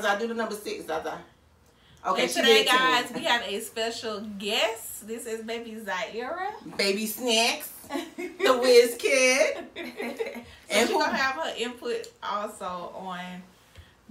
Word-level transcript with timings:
Zaza. 0.00 0.18
Do 0.18 0.28
the 0.28 0.34
number 0.34 0.54
six, 0.54 0.86
Zaza. 0.86 1.18
Okay, 2.04 2.22
and 2.24 2.30
today, 2.32 2.64
guys, 2.64 3.12
we 3.14 3.22
have 3.24 3.42
a 3.46 3.60
special 3.60 4.20
guest. 4.38 5.06
This 5.06 5.26
is 5.26 5.42
baby 5.44 5.76
Zaira. 5.84 6.48
Baby 6.76 7.06
Snacks, 7.06 7.70
the 8.16 8.58
Whiz 8.60 8.96
Kid. 8.98 9.56
So 9.74 9.82
And 9.82 10.44
she's 10.70 10.88
who- 10.88 10.98
gonna 10.98 11.16
have 11.16 11.34
her 11.36 11.54
input 11.58 12.08
also 12.22 12.92
on 12.96 13.20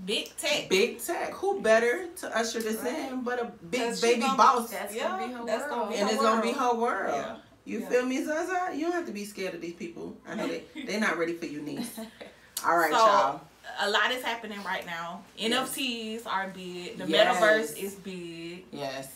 big 0.05 0.35
tech. 0.37 0.69
Big 0.69 0.99
Tech. 1.01 1.31
Who 1.33 1.59
better 1.61 2.07
to 2.17 2.37
usher 2.37 2.59
this 2.61 2.83
in 2.85 3.23
but 3.23 3.41
a 3.41 3.45
big 3.69 3.99
baby 4.01 4.21
gonna- 4.21 4.37
boss? 4.37 4.69
That's 4.71 4.93
Yeah, 4.95 5.09
gonna 5.09 5.27
be 5.27 5.33
her 5.33 5.45
that's 5.45 5.63
world. 5.63 5.71
gonna 5.79 5.91
be 5.91 5.95
and 5.97 6.07
her 6.09 6.13
it's 6.13 6.21
gonna 6.23 6.41
be 6.41 6.51
her 6.53 6.73
world. 6.75 7.13
Yeah. 7.15 7.35
You 7.65 7.79
Yeah. 7.79 7.89
feel 7.89 8.05
me, 8.05 8.23
Zaza? 8.23 8.69
You 8.73 8.83
don't 8.85 8.93
have 8.93 9.05
to 9.05 9.11
be 9.11 9.25
scared 9.25 9.53
of 9.55 9.61
these 9.61 9.73
people. 9.75 10.15
I 10.27 10.35
know 10.35 10.47
they 10.47 10.63
they're 10.85 10.99
not 10.99 11.17
ready 11.17 11.33
for 11.33 11.45
you, 11.45 11.61
niece. 11.61 11.91
All 12.65 12.77
right, 12.77 12.91
So, 12.91 12.97
y'all. 12.97 13.41
A 13.81 13.89
lot 13.89 14.11
is 14.11 14.23
happening 14.23 14.63
right 14.63 14.85
now. 14.85 15.23
Yes. 15.37 15.51
NFTs 15.75 16.27
are 16.27 16.47
big. 16.49 16.97
The 16.97 17.07
Yes. 17.07 17.37
metaverse 17.37 17.77
is 17.83 17.95
big. 17.95 18.65
Yes. 18.71 19.07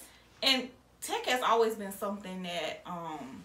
and 0.43 0.69
tech 1.01 1.25
has 1.27 1.41
always 1.41 1.75
been 1.75 1.91
something 1.91 2.43
that 2.43 2.81
um 2.85 3.43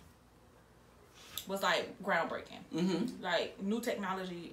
was 1.46 1.62
like 1.62 1.94
groundbreaking 2.02 2.62
Mm-hmm. 2.74 3.22
like 3.22 3.60
new 3.62 3.80
technology 3.80 4.52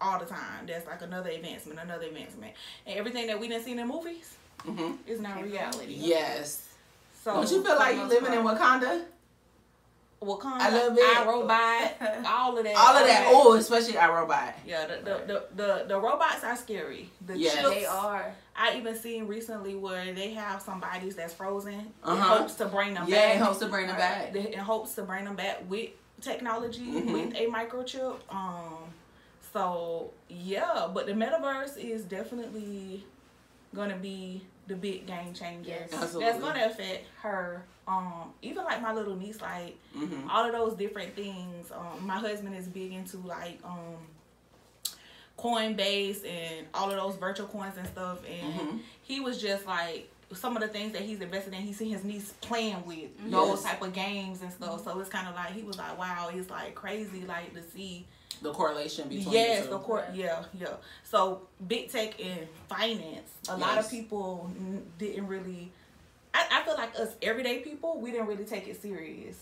all 0.00 0.18
the 0.18 0.24
time 0.26 0.66
that's 0.66 0.86
like 0.86 1.02
another 1.02 1.30
advancement 1.30 1.78
another 1.80 2.06
advancement 2.06 2.52
and 2.86 2.98
everything 2.98 3.26
that 3.26 3.38
we 3.40 3.48
didn't 3.48 3.64
see 3.64 3.72
in 3.72 3.78
the 3.78 3.84
movies 3.86 4.36
Mm-hmm. 4.66 4.92
is 5.06 5.20
now 5.20 5.40
reality 5.40 5.94
Yes. 5.98 6.68
so 7.24 7.34
Don't 7.34 7.50
you 7.50 7.62
feel 7.64 7.76
like 7.76 7.94
you're 7.96 8.06
living 8.06 8.32
in 8.32 8.40
Wakanda? 8.44 9.04
Wakanda, 10.20 10.60
I 10.60 10.70
love 10.70 10.98
it. 10.98 11.04
iRobot, 11.04 12.24
all 12.26 12.58
of 12.58 12.64
that 12.64 12.74
All 12.76 12.96
of 12.96 13.06
that. 13.06 13.24
Oh, 13.28 13.54
especially 13.54 13.92
iRobot. 13.92 14.52
yeah 14.66 14.86
the, 14.86 14.96
the, 15.04 15.22
the, 15.26 15.44
the, 15.54 15.84
the 15.88 16.00
robots 16.00 16.42
are 16.42 16.56
scary 16.56 17.08
the 17.24 17.38
Yes. 17.38 17.54
chips 17.54 17.68
They 17.70 17.86
are. 17.86 18.32
I 18.56 18.76
even 18.76 18.96
seen 18.96 19.28
recently 19.28 19.76
where 19.76 20.12
they 20.12 20.32
have 20.34 20.60
some 20.60 20.80
bodies 20.80 21.14
that's 21.14 21.32
frozen 21.34 21.74
in 21.74 21.92
Uh-huh. 22.02 22.38
hopes 22.38 22.54
to 22.54 22.66
bring 22.66 22.94
them 22.94 23.04
Yeah, 23.06 23.26
back. 23.28 23.36
in 23.36 23.42
hopes 23.42 23.58
to 23.60 23.66
bring 23.68 23.86
them 23.86 23.96
back. 23.96 24.34
In 24.34 24.58
hopes 24.58 24.94
to 24.96 25.02
bring 25.02 25.24
them 25.24 25.36
back 25.36 25.62
with 25.68 25.90
technology, 26.20 26.80
Mhm. 26.84 27.12
with 27.12 27.34
a 27.36 27.46
microchip. 27.46 28.16
Um, 28.28 28.74
so 29.52 30.10
yeah, 30.28 30.88
but 30.92 31.06
the 31.06 31.12
metaverse 31.12 31.76
is 31.76 32.02
definitely 32.02 33.04
gonna 33.72 33.96
be 33.96 34.42
the 34.66 34.74
big 34.74 35.06
game 35.06 35.32
changer. 35.32 35.70
Yes. 35.70 35.92
Absolutely. 35.92 36.24
That's 36.24 36.40
gonna 36.44 36.64
affect 36.66 37.06
her. 37.22 37.62
Um, 37.88 38.32
even 38.42 38.64
like 38.64 38.82
my 38.82 38.92
little 38.92 39.16
niece, 39.16 39.40
like 39.40 39.74
Mm-hmm. 39.96 40.28
all 40.30 40.44
of 40.44 40.52
those 40.52 40.74
different 40.74 41.16
things. 41.16 41.72
Um, 41.72 42.06
my 42.06 42.18
husband 42.18 42.54
is 42.54 42.66
big 42.66 42.92
into 42.92 43.16
like 43.18 43.58
um 43.64 43.96
Coinbase 45.38 46.24
and 46.28 46.66
all 46.74 46.90
of 46.90 46.96
those 46.96 47.16
virtual 47.16 47.46
coins 47.46 47.74
and 47.78 47.86
stuff, 47.86 48.18
and 48.28 48.60
Mhm. 48.60 48.80
he 49.02 49.20
was 49.20 49.40
just 49.40 49.66
like 49.66 50.10
some 50.34 50.56
of 50.56 50.62
the 50.62 50.68
things 50.68 50.92
that 50.92 51.02
he's 51.02 51.20
invested 51.20 51.54
in. 51.54 51.60
He 51.62 51.72
seen 51.72 51.90
his 51.92 52.04
niece 52.04 52.34
playing 52.40 52.84
with 52.84 53.08
Yes. 53.24 53.30
those 53.30 53.62
type 53.62 53.80
of 53.80 53.92
games 53.94 54.42
and 54.42 54.52
stuff. 54.52 54.84
So 54.84 54.98
it's 54.98 55.08
kind 55.08 55.26
of 55.28 55.34
like 55.34 55.52
he 55.52 55.62
was 55.62 55.78
like, 55.78 55.96
wow, 55.98 56.28
it's 56.32 56.50
like 56.50 56.74
crazy, 56.74 57.22
like 57.24 57.54
to 57.54 57.62
see. 57.62 58.04
The 58.42 58.52
correlation 58.52 59.08
between 59.08 59.32
Yes, 59.32 59.62
the 59.62 59.68
two. 59.70 59.74
of 59.76 59.82
course, 59.84 60.04
yeah, 60.12 60.44
yeah. 60.60 60.74
So 61.04 61.42
big 61.66 61.90
tech 61.90 62.20
and 62.22 62.46
finance, 62.68 63.30
a 63.48 63.56
lot 63.56 63.78
of 63.78 63.88
people 63.90 64.50
n- 64.56 64.84
didn't 64.98 65.26
really. 65.28 65.72
I, 66.38 66.60
I 66.60 66.64
feel 66.64 66.74
like 66.74 66.94
us 66.98 67.14
everyday 67.22 67.58
people, 67.60 68.00
we 68.00 68.10
didn't 68.12 68.26
really 68.26 68.44
take 68.44 68.68
it 68.68 68.80
serious. 68.80 69.36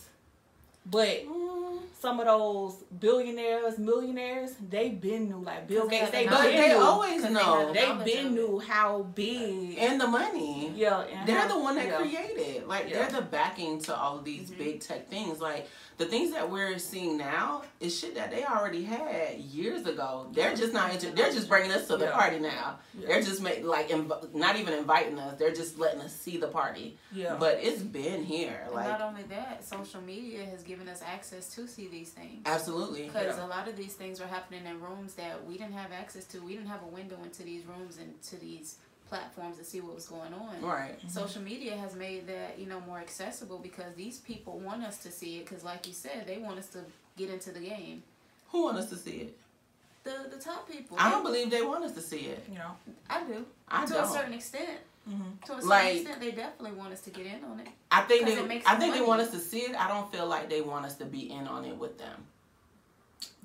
But 0.89 1.25
Mm. 1.27 1.81
some 2.01 2.21
of 2.21 2.27
those 2.27 2.75
billionaires, 3.01 3.77
millionaires, 3.77 4.53
they've 4.71 5.01
been 5.01 5.29
knew 5.29 5.39
like 5.43 5.67
Bill 5.67 5.89
Gates. 5.89 6.05
had 6.05 6.13
They 6.13 6.25
the 6.25 6.31
But 6.31 6.43
been 6.45 6.57
they 6.61 6.69
knew. 6.69 6.79
always 6.79 7.13
'Cause 7.23 7.23
they 7.23 7.31
know. 7.35 7.67
had 7.67 7.75
They 7.75 7.81
been 8.15 8.27
of 8.27 8.33
it. 8.33 8.35
knew 8.35 8.59
how 8.61 9.03
big. 9.03 9.79
and 9.79 10.01
the 10.01 10.07
money. 10.07 10.73
yeah, 10.77 11.01
and 11.01 11.29
They're 11.29 11.41
how- 11.41 11.49
the 11.49 11.59
one 11.59 11.75
that 11.75 11.87
yeah. 11.87 11.97
created. 11.97 12.69
Like 12.69 12.89
Yeah. 12.89 12.99
they're 13.09 13.21
the 13.21 13.27
backing 13.27 13.81
to 13.83 13.97
all 13.97 14.19
of 14.19 14.25
these 14.25 14.49
Mm-hmm. 14.51 14.59
big 14.63 14.81
tech 14.81 15.11
things. 15.11 15.41
Like 15.41 15.69
the 15.99 16.05
things 16.05 16.33
that 16.33 16.51
we're 16.51 16.79
seeing 16.79 17.17
now 17.17 17.63
is 17.81 17.99
shit 17.99 18.15
that 18.17 18.31
they 18.31 18.45
already 18.45 18.83
had 18.85 19.39
years 19.39 19.87
ago. 19.87 20.27
They're 20.33 20.55
just 20.55 20.73
not. 20.75 20.93
Inter- 20.93 21.11
they're 21.11 21.33
just 21.33 21.49
bringing 21.49 21.73
us 21.73 21.87
to 21.89 21.97
the 21.97 22.05
Yeah. 22.07 22.13
party 22.17 22.39
now. 22.39 22.79
Yeah. 22.99 23.09
They're 23.09 23.23
just 23.23 23.41
make, 23.41 23.65
like 23.65 23.89
inv- 23.89 24.35
not 24.35 24.57
even 24.57 24.75
inviting 24.75 25.19
us. 25.19 25.39
They're 25.39 25.55
just 25.55 25.79
letting 25.79 26.01
us 26.03 26.15
see 26.15 26.37
the 26.37 26.49
party. 26.49 26.99
Yeah. 27.13 27.37
But 27.41 27.59
it's 27.63 27.83
been 27.83 28.25
here. 28.25 28.63
And 28.67 28.75
Like 28.75 28.89
not 28.89 29.01
only 29.01 29.23
that, 29.25 29.67
social 29.67 30.01
media 30.03 30.45
has 30.45 30.63
given 30.63 30.89
us 30.89 31.01
access 31.03 31.49
to 31.55 31.67
see 31.67 31.89
these 31.89 32.11
things. 32.11 32.43
absolutely. 32.47 33.05
Because 33.07 33.39
Yeah. 33.39 33.47
a 33.47 33.49
lot 33.49 33.67
of 33.69 33.77
these 33.77 33.95
things 33.95 34.21
are 34.21 34.27
happening 34.27 34.67
in 34.67 34.81
rooms 34.81 35.15
that 35.15 35.47
we 35.47 35.55
didn't 35.57 35.75
have 35.75 35.93
access 35.93 36.25
to. 36.27 36.41
We 36.43 36.53
didn't 36.57 36.69
have 36.69 36.83
a 36.83 36.89
window 36.89 37.17
into 37.23 37.43
these 37.43 37.65
rooms 37.65 37.97
and 37.99 38.21
to 38.25 38.37
these 38.37 38.77
platforms 39.09 39.57
to 39.59 39.65
see 39.65 39.81
what 39.81 39.95
was 39.95 40.07
going 40.07 40.33
on. 40.35 40.61
Right. 40.61 40.99
Social 41.11 41.43
media 41.43 41.77
has 41.77 41.95
made 41.95 42.27
that 42.29 42.59
you 42.59 42.67
know 42.67 42.81
more 42.87 42.99
accessible 42.99 43.59
because 43.59 43.95
these 43.97 44.19
people 44.19 44.59
want 44.59 44.83
us 44.85 44.99
to 44.99 45.11
see 45.11 45.39
it. 45.39 45.47
Because 45.49 45.65
like 45.65 45.87
you 45.87 45.93
said, 45.93 46.27
they 46.27 46.39
want 46.39 46.59
us 46.59 46.69
to 46.69 46.81
get 47.17 47.31
into 47.31 47.51
the 47.53 47.61
game. 47.61 48.03
Who 48.51 48.65
want 48.65 48.79
us 48.79 48.89
to 48.91 48.97
see 48.97 49.17
it? 49.19 49.39
The 50.05 50.29
the 50.31 50.39
top 50.39 50.71
people. 50.71 50.97
I 51.01 51.11
don't 51.11 51.23
believe 51.25 51.51
they 51.51 51.63
want 51.63 51.85
us 51.85 51.93
to 51.93 52.01
see 52.01 52.21
it. 52.27 52.45
you 52.51 52.59
know. 52.59 52.73
I 53.11 53.25
do. 53.25 53.45
I 53.69 53.85
to 53.87 53.93
don't. 53.93 54.05
a 54.05 54.09
certain 54.09 54.35
extent. 54.35 54.79
Mm-hmm. 55.09 55.23
To 55.47 55.53
a 55.53 55.55
certain 55.57 55.69
Like- 55.69 55.95
extent, 55.97 56.21
they 56.21 56.33
definitely 56.33 56.73
want 56.77 56.93
us 56.93 57.01
to 57.03 57.11
get 57.11 57.27
in 57.27 57.45
on 57.45 57.61
it. 57.61 57.69
I 57.93 58.03
think 58.03 58.25
'Cause 58.27 58.35
they. 58.35 58.41
it 58.41 58.49
makes 58.49 58.67
I 58.67 58.73
them 58.73 58.81
think 58.81 58.95
they 58.95 59.01
want 59.03 59.21
us 59.23 59.31
to 59.31 59.39
see 59.39 59.61
it. 59.61 59.77
I 59.81 59.87
don't 59.89 60.11
feel 60.11 60.27
like 60.27 60.51
they 60.51 60.61
want 60.63 60.85
us 60.85 60.97
to 60.97 61.05
be 61.05 61.31
in 61.31 61.47
on 61.47 61.65
it 61.65 61.77
with 61.77 61.97
them. 61.99 62.25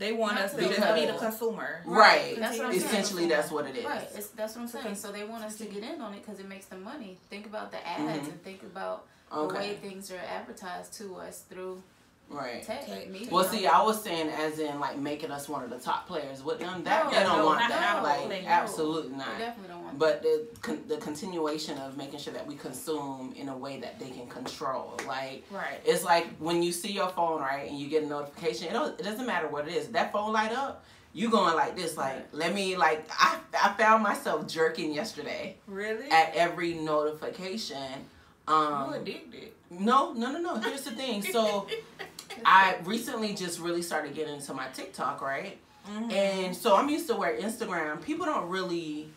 They 0.01 0.11
want 0.13 0.33
Not 0.35 0.45
us 0.45 0.53
to 0.55 0.61
to 0.61 0.67
just 0.67 0.95
be 0.95 1.05
the 1.05 1.13
consumer. 1.13 1.81
Right. 1.85 2.35
That's 2.39 2.57
what 2.57 2.65
I'm 2.67 2.71
saying. 2.73 2.85
Essentially, 2.85 3.27
that's 3.27 3.51
what 3.51 3.67
it 3.67 3.75
is. 3.77 3.85
Right, 3.85 4.07
it's, 4.15 4.29
that's 4.29 4.55
what 4.55 4.63
I'm 4.63 4.67
saying. 4.67 4.95
So 4.95 5.11
they 5.11 5.23
want 5.25 5.43
us 5.43 5.57
to 5.57 5.65
get 5.65 5.83
in 5.83 6.01
on 6.01 6.15
it 6.15 6.25
because 6.25 6.39
it 6.39 6.49
makes 6.49 6.65
them 6.65 6.83
money. 6.83 7.19
Think 7.29 7.45
about 7.45 7.71
the 7.71 7.87
ads 7.87 8.27
Mhm. 8.27 8.31
and 8.31 8.43
think 8.43 8.63
about 8.63 9.05
the 9.31 9.45
way 9.45 9.75
things 9.75 10.11
are 10.11 10.17
advertised 10.17 10.93
to 10.95 11.15
us 11.17 11.43
through 11.47 11.83
Right. 12.31 12.63
tech, 12.63 12.85
Tech. 12.85 13.09
media. 13.09 13.27
Well, 13.29 13.43
see, 13.43 13.67
I 13.67 13.81
was 13.83 14.01
saying 14.01 14.29
as 14.29 14.59
in 14.59 14.79
like 14.79 14.97
making 14.97 15.31
us 15.31 15.49
one 15.49 15.63
of 15.63 15.69
the 15.69 15.77
top 15.77 16.07
players 16.07 16.43
with 16.43 16.59
them. 16.59 16.83
That 16.83 17.05
No, 17.05 17.11
they 17.11 17.23
don't 17.23 17.37
no, 17.39 17.45
want 17.45 17.59
that. 17.67 18.01
like 18.03 18.29
they- 18.29 18.45
absolutely 18.45 19.11
We 19.11 19.17
not. 19.17 19.37
definitely 19.37 19.67
don't 19.73 19.83
want. 19.83 19.99
But 19.99 20.21
the 20.21 20.47
con- 20.61 20.83
the 20.87 20.97
continuation 20.97 21.77
of 21.79 21.97
making 21.97 22.19
sure 22.19 22.33
that 22.33 22.47
we 22.47 22.55
consume 22.55 23.33
in 23.35 23.49
a 23.49 23.57
way 23.57 23.79
that 23.81 23.99
they 23.99 24.09
can 24.09 24.27
control. 24.27 24.97
Like 25.07 25.43
Right. 25.51 25.79
it's 25.85 26.03
like 26.03 26.27
when 26.37 26.63
you 26.63 26.71
see 26.71 26.91
your 26.91 27.09
phone 27.09 27.41
right 27.41 27.69
and 27.69 27.77
you 27.77 27.87
get 27.89 28.03
a 28.03 28.07
notification. 28.07 28.67
It, 28.69 28.73
don't, 28.73 28.99
it 28.99 29.03
doesn't 29.03 29.25
matter 29.27 29.47
what 29.47 29.67
it 29.67 29.73
is. 29.73 29.87
That 29.89 30.11
phone 30.11 30.31
light 30.33 30.51
up. 30.53 30.83
You 31.13 31.29
going 31.29 31.55
like 31.55 31.75
this? 31.75 31.97
Like 31.97 32.29
let 32.31 32.53
me 32.55 32.77
like 32.77 33.05
I 33.11 33.37
I 33.61 33.73
found 33.73 34.01
myself 34.01 34.47
jerking 34.47 34.93
yesterday 34.93 35.57
Really? 35.67 36.09
at 36.09 36.33
every 36.35 36.73
notification. 36.75 38.05
Um, 38.47 38.89
you 38.89 38.95
addicted. 38.95 39.51
no, 39.69 40.13
no, 40.13 40.31
no, 40.31 40.39
no. 40.39 40.55
Here's 40.55 40.83
the 40.83 40.91
thing. 40.91 41.21
So 41.21 41.67
I 42.45 42.77
recently 42.83 43.33
just 43.33 43.59
really 43.59 43.81
started 43.81 44.13
getting 44.15 44.35
into 44.35 44.53
my 44.53 44.67
TikTok, 44.67 45.21
right? 45.21 45.57
Mhm. 45.89 46.11
And 46.11 46.55
so 46.55 46.75
I'm 46.75 46.89
used 46.89 47.07
to 47.07 47.15
where 47.15 47.35
Instagram, 47.39 48.01
people 48.01 48.25
don't 48.25 48.47
really 48.49 49.09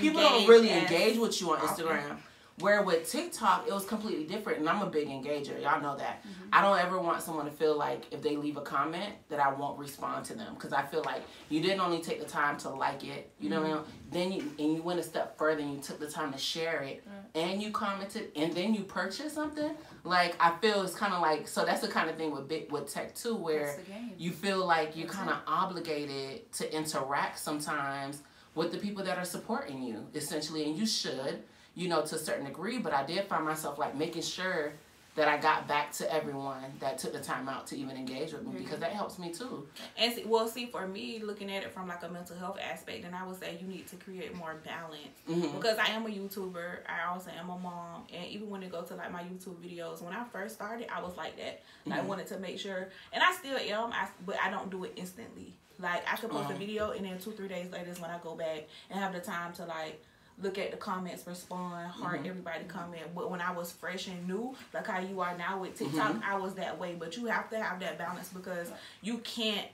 people 0.00 0.20
don't 0.20 0.46
really 0.48 0.70
engage 0.70 1.18
with 1.18 1.40
you 1.40 1.52
on. 1.52 1.58
Instagram. 1.60 2.16
Where 2.60 2.82
with 2.82 3.10
TikTok, 3.10 3.66
it 3.66 3.72
was 3.72 3.86
completely 3.86 4.24
different, 4.24 4.58
and 4.60 4.68
I'm 4.68 4.82
a 4.82 4.86
big 4.86 5.08
engager. 5.08 5.60
Y'all 5.60 5.80
know 5.80 5.96
that. 5.96 6.22
Mm-hmm. 6.22 6.48
I 6.52 6.60
don't 6.60 6.78
ever 6.78 6.98
want 7.00 7.22
someone 7.22 7.46
to 7.46 7.50
feel 7.50 7.76
like 7.76 8.04
if 8.12 8.20
they 8.22 8.36
leave 8.36 8.58
a 8.58 8.60
comment 8.60 9.14
that 9.30 9.40
I 9.40 9.50
won't 9.52 9.78
respond 9.78 10.26
to 10.26 10.34
them 10.34 10.52
because 10.54 10.72
I 10.72 10.82
feel 10.82 11.02
like 11.04 11.22
you 11.48 11.60
didn't 11.62 11.80
only 11.80 12.00
take 12.00 12.20
the 12.20 12.28
time 12.28 12.58
to 12.58 12.68
like 12.68 13.04
it, 13.04 13.30
you 13.40 13.48
know, 13.48 13.62
what 13.62 13.70
I 13.70 13.74
Mm-hmm. 13.74 13.82
mean? 13.82 13.92
then 14.12 14.30
you 14.32 14.52
and 14.58 14.76
you 14.76 14.82
went 14.82 15.00
a 15.00 15.02
step 15.02 15.38
further 15.38 15.60
and 15.62 15.72
you 15.74 15.80
took 15.80 15.98
the 15.98 16.06
time 16.06 16.30
to 16.32 16.38
share 16.38 16.82
it, 16.82 17.02
and 17.34 17.62
you 17.62 17.70
commented, 17.70 18.30
and 18.36 18.52
then 18.52 18.74
you 18.74 18.82
purchased 18.82 19.34
something. 19.34 19.70
Like 20.04 20.36
I 20.38 20.54
feel 20.60 20.82
it's 20.82 20.94
kind 20.94 21.14
of 21.14 21.22
like 21.22 21.48
so 21.48 21.64
that's 21.64 21.80
the 21.80 21.88
kind 21.88 22.10
of 22.10 22.16
thing 22.16 22.30
with 22.32 22.46
big 22.48 22.70
with 22.70 22.92
tech 22.92 23.14
too, 23.14 23.34
where 23.34 23.64
That's 23.64 23.76
the 23.78 23.82
game. 23.92 24.12
you 24.18 24.30
feel 24.30 24.66
like 24.66 24.94
you're 24.94 25.08
kind 25.08 25.30
of 25.30 25.38
obligated 25.46 26.52
to 26.52 26.76
interact 26.76 27.38
sometimes 27.38 28.22
with 28.54 28.70
the 28.72 28.78
people 28.78 29.02
that 29.04 29.16
are 29.16 29.24
supporting 29.24 29.82
you 29.82 30.06
essentially 30.14 30.64
and 30.64 30.76
you 30.76 30.84
should 30.86 31.42
you 31.74 31.88
know 31.88 32.02
to 32.02 32.14
a 32.16 32.18
certain 32.18 32.44
degree 32.44 32.78
but 32.78 32.92
i 32.92 33.04
did 33.04 33.24
find 33.26 33.44
myself 33.44 33.78
like 33.78 33.94
making 33.96 34.22
sure 34.22 34.72
that 35.14 35.28
i 35.28 35.36
got 35.36 35.66
back 35.68 35.92
to 35.92 36.10
everyone 36.12 36.62
that 36.80 36.96
took 36.98 37.12
the 37.12 37.20
time 37.20 37.48
out 37.48 37.66
to 37.66 37.76
even 37.76 37.96
engage 37.96 38.32
with 38.32 38.46
me 38.46 38.54
because 38.58 38.78
that 38.80 38.92
helps 38.92 39.18
me 39.18 39.30
too 39.32 39.66
And 39.98 40.12
see, 40.14 40.24
well, 40.24 40.48
see, 40.48 40.66
for 40.66 40.86
me, 40.88 41.20
looking 41.22 41.50
at 41.52 41.62
it 41.62 41.70
from 41.72 41.86
like 41.88 42.02
a 42.02 42.08
mental 42.08 42.36
health 42.36 42.58
aspect, 42.60 43.02
then 43.02 43.12
I 43.14 43.26
would 43.26 43.38
say 43.38 43.58
you 43.60 43.66
need 43.68 43.86
to 43.88 43.96
create 43.96 44.34
more 44.34 44.54
balance 44.64 45.18
Mhm. 45.28 45.52
because 45.54 45.76
I 45.78 45.88
am 45.88 46.06
a 46.06 46.08
YouTuber. 46.08 46.78
I 46.88 47.12
also 47.12 47.30
am 47.30 47.50
a 47.50 47.58
mom, 47.58 48.06
and 48.12 48.26
even 48.26 48.48
when 48.50 48.62
it 48.62 48.70
go 48.72 48.82
to 48.82 48.94
like 48.94 49.12
my 49.12 49.22
YouTube 49.22 49.56
videos, 49.56 50.00
when 50.02 50.14
I 50.14 50.24
first 50.24 50.54
started, 50.54 50.88
I 50.90 51.00
was 51.02 51.16
like 51.16 51.36
that. 51.36 51.62
I 51.90 51.98
Mhm. 52.00 52.06
wanted 52.06 52.26
to 52.28 52.38
make 52.38 52.58
sure, 52.58 52.88
and 53.12 53.22
I 53.22 53.32
still 53.32 53.58
am, 53.58 53.92
I, 53.92 54.08
but 54.26 54.36
I 54.42 54.50
don't 54.50 54.70
do 54.70 54.84
it 54.84 54.92
instantly. 54.96 55.52
Like 55.78 56.02
I 56.10 56.16
could 56.16 56.30
post 56.30 56.44
Uh-huh. 56.46 56.54
a 56.54 56.58
video, 56.58 56.90
and 56.92 57.04
then 57.04 57.18
two, 57.18 57.32
three 57.32 57.48
days 57.48 57.70
later 57.70 57.90
is 57.90 58.00
when 58.00 58.10
I 58.10 58.18
go 58.18 58.34
back 58.34 58.64
and 58.90 58.98
have 58.98 59.12
the 59.12 59.20
time 59.20 59.52
to 59.54 59.64
like 59.66 60.02
look 60.40 60.58
at 60.58 60.70
the 60.70 60.76
comments, 60.76 61.26
respond, 61.26 61.90
heart 61.90 62.22
Mhm. 62.22 62.28
everybody 62.28 62.64
comment. 62.64 63.02
But 63.14 63.30
when 63.30 63.40
I 63.40 63.52
was 63.52 63.70
fresh 63.72 64.06
and 64.08 64.26
new, 64.26 64.56
like 64.72 64.86
how 64.86 64.98
you 65.00 65.20
are 65.20 65.36
now 65.36 65.58
with 65.58 65.78
TikTok, 65.78 66.22
I 66.24 66.36
was 66.36 66.54
that 66.54 66.78
way. 66.78 66.94
But 66.94 67.16
you 67.16 67.26
have 67.26 67.50
to 67.50 67.62
have 67.62 67.80
that 67.80 67.98
balance 67.98 68.28
because 68.30 68.70
you 69.02 69.18
can't 69.18 69.68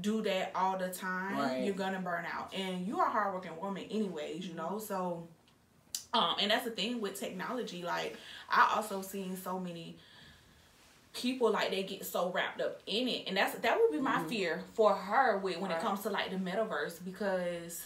do 0.00 0.20
that 0.22 0.52
all 0.54 0.76
the 0.76 0.90
time, 0.90 1.38
Right. 1.38 1.64
you're 1.64 1.74
gonna 1.74 2.00
burn 2.00 2.26
out. 2.26 2.52
And 2.54 2.86
you're 2.86 3.02
a 3.04 3.08
hardworking 3.10 3.56
woman 3.60 3.84
anyways, 3.90 4.46
you 4.46 4.54
know. 4.54 4.78
So 4.78 5.26
um 6.12 6.36
and 6.40 6.50
that's 6.50 6.64
the 6.64 6.70
thing 6.70 7.00
with 7.00 7.18
technology. 7.18 7.82
Like 7.82 8.16
I 8.50 8.74
also 8.76 9.00
seen 9.02 9.36
so 9.36 9.58
many 9.58 9.96
people 11.14 11.50
like 11.50 11.70
they 11.70 11.82
get 11.82 12.04
so 12.04 12.30
wrapped 12.30 12.60
up 12.60 12.80
in 12.86 13.08
it. 13.08 13.26
And 13.26 13.36
that's 13.36 13.58
that 13.58 13.78
would 13.80 13.90
be 13.90 13.98
my 14.00 14.22
fear 14.24 14.62
for 14.74 14.94
her 14.94 15.38
with 15.38 15.56
when 15.58 15.70
Right. 15.70 15.78
it 15.80 15.82
comes 15.82 16.02
to 16.02 16.10
like 16.10 16.30
the 16.30 16.36
metaverse 16.36 17.02
because 17.02 17.82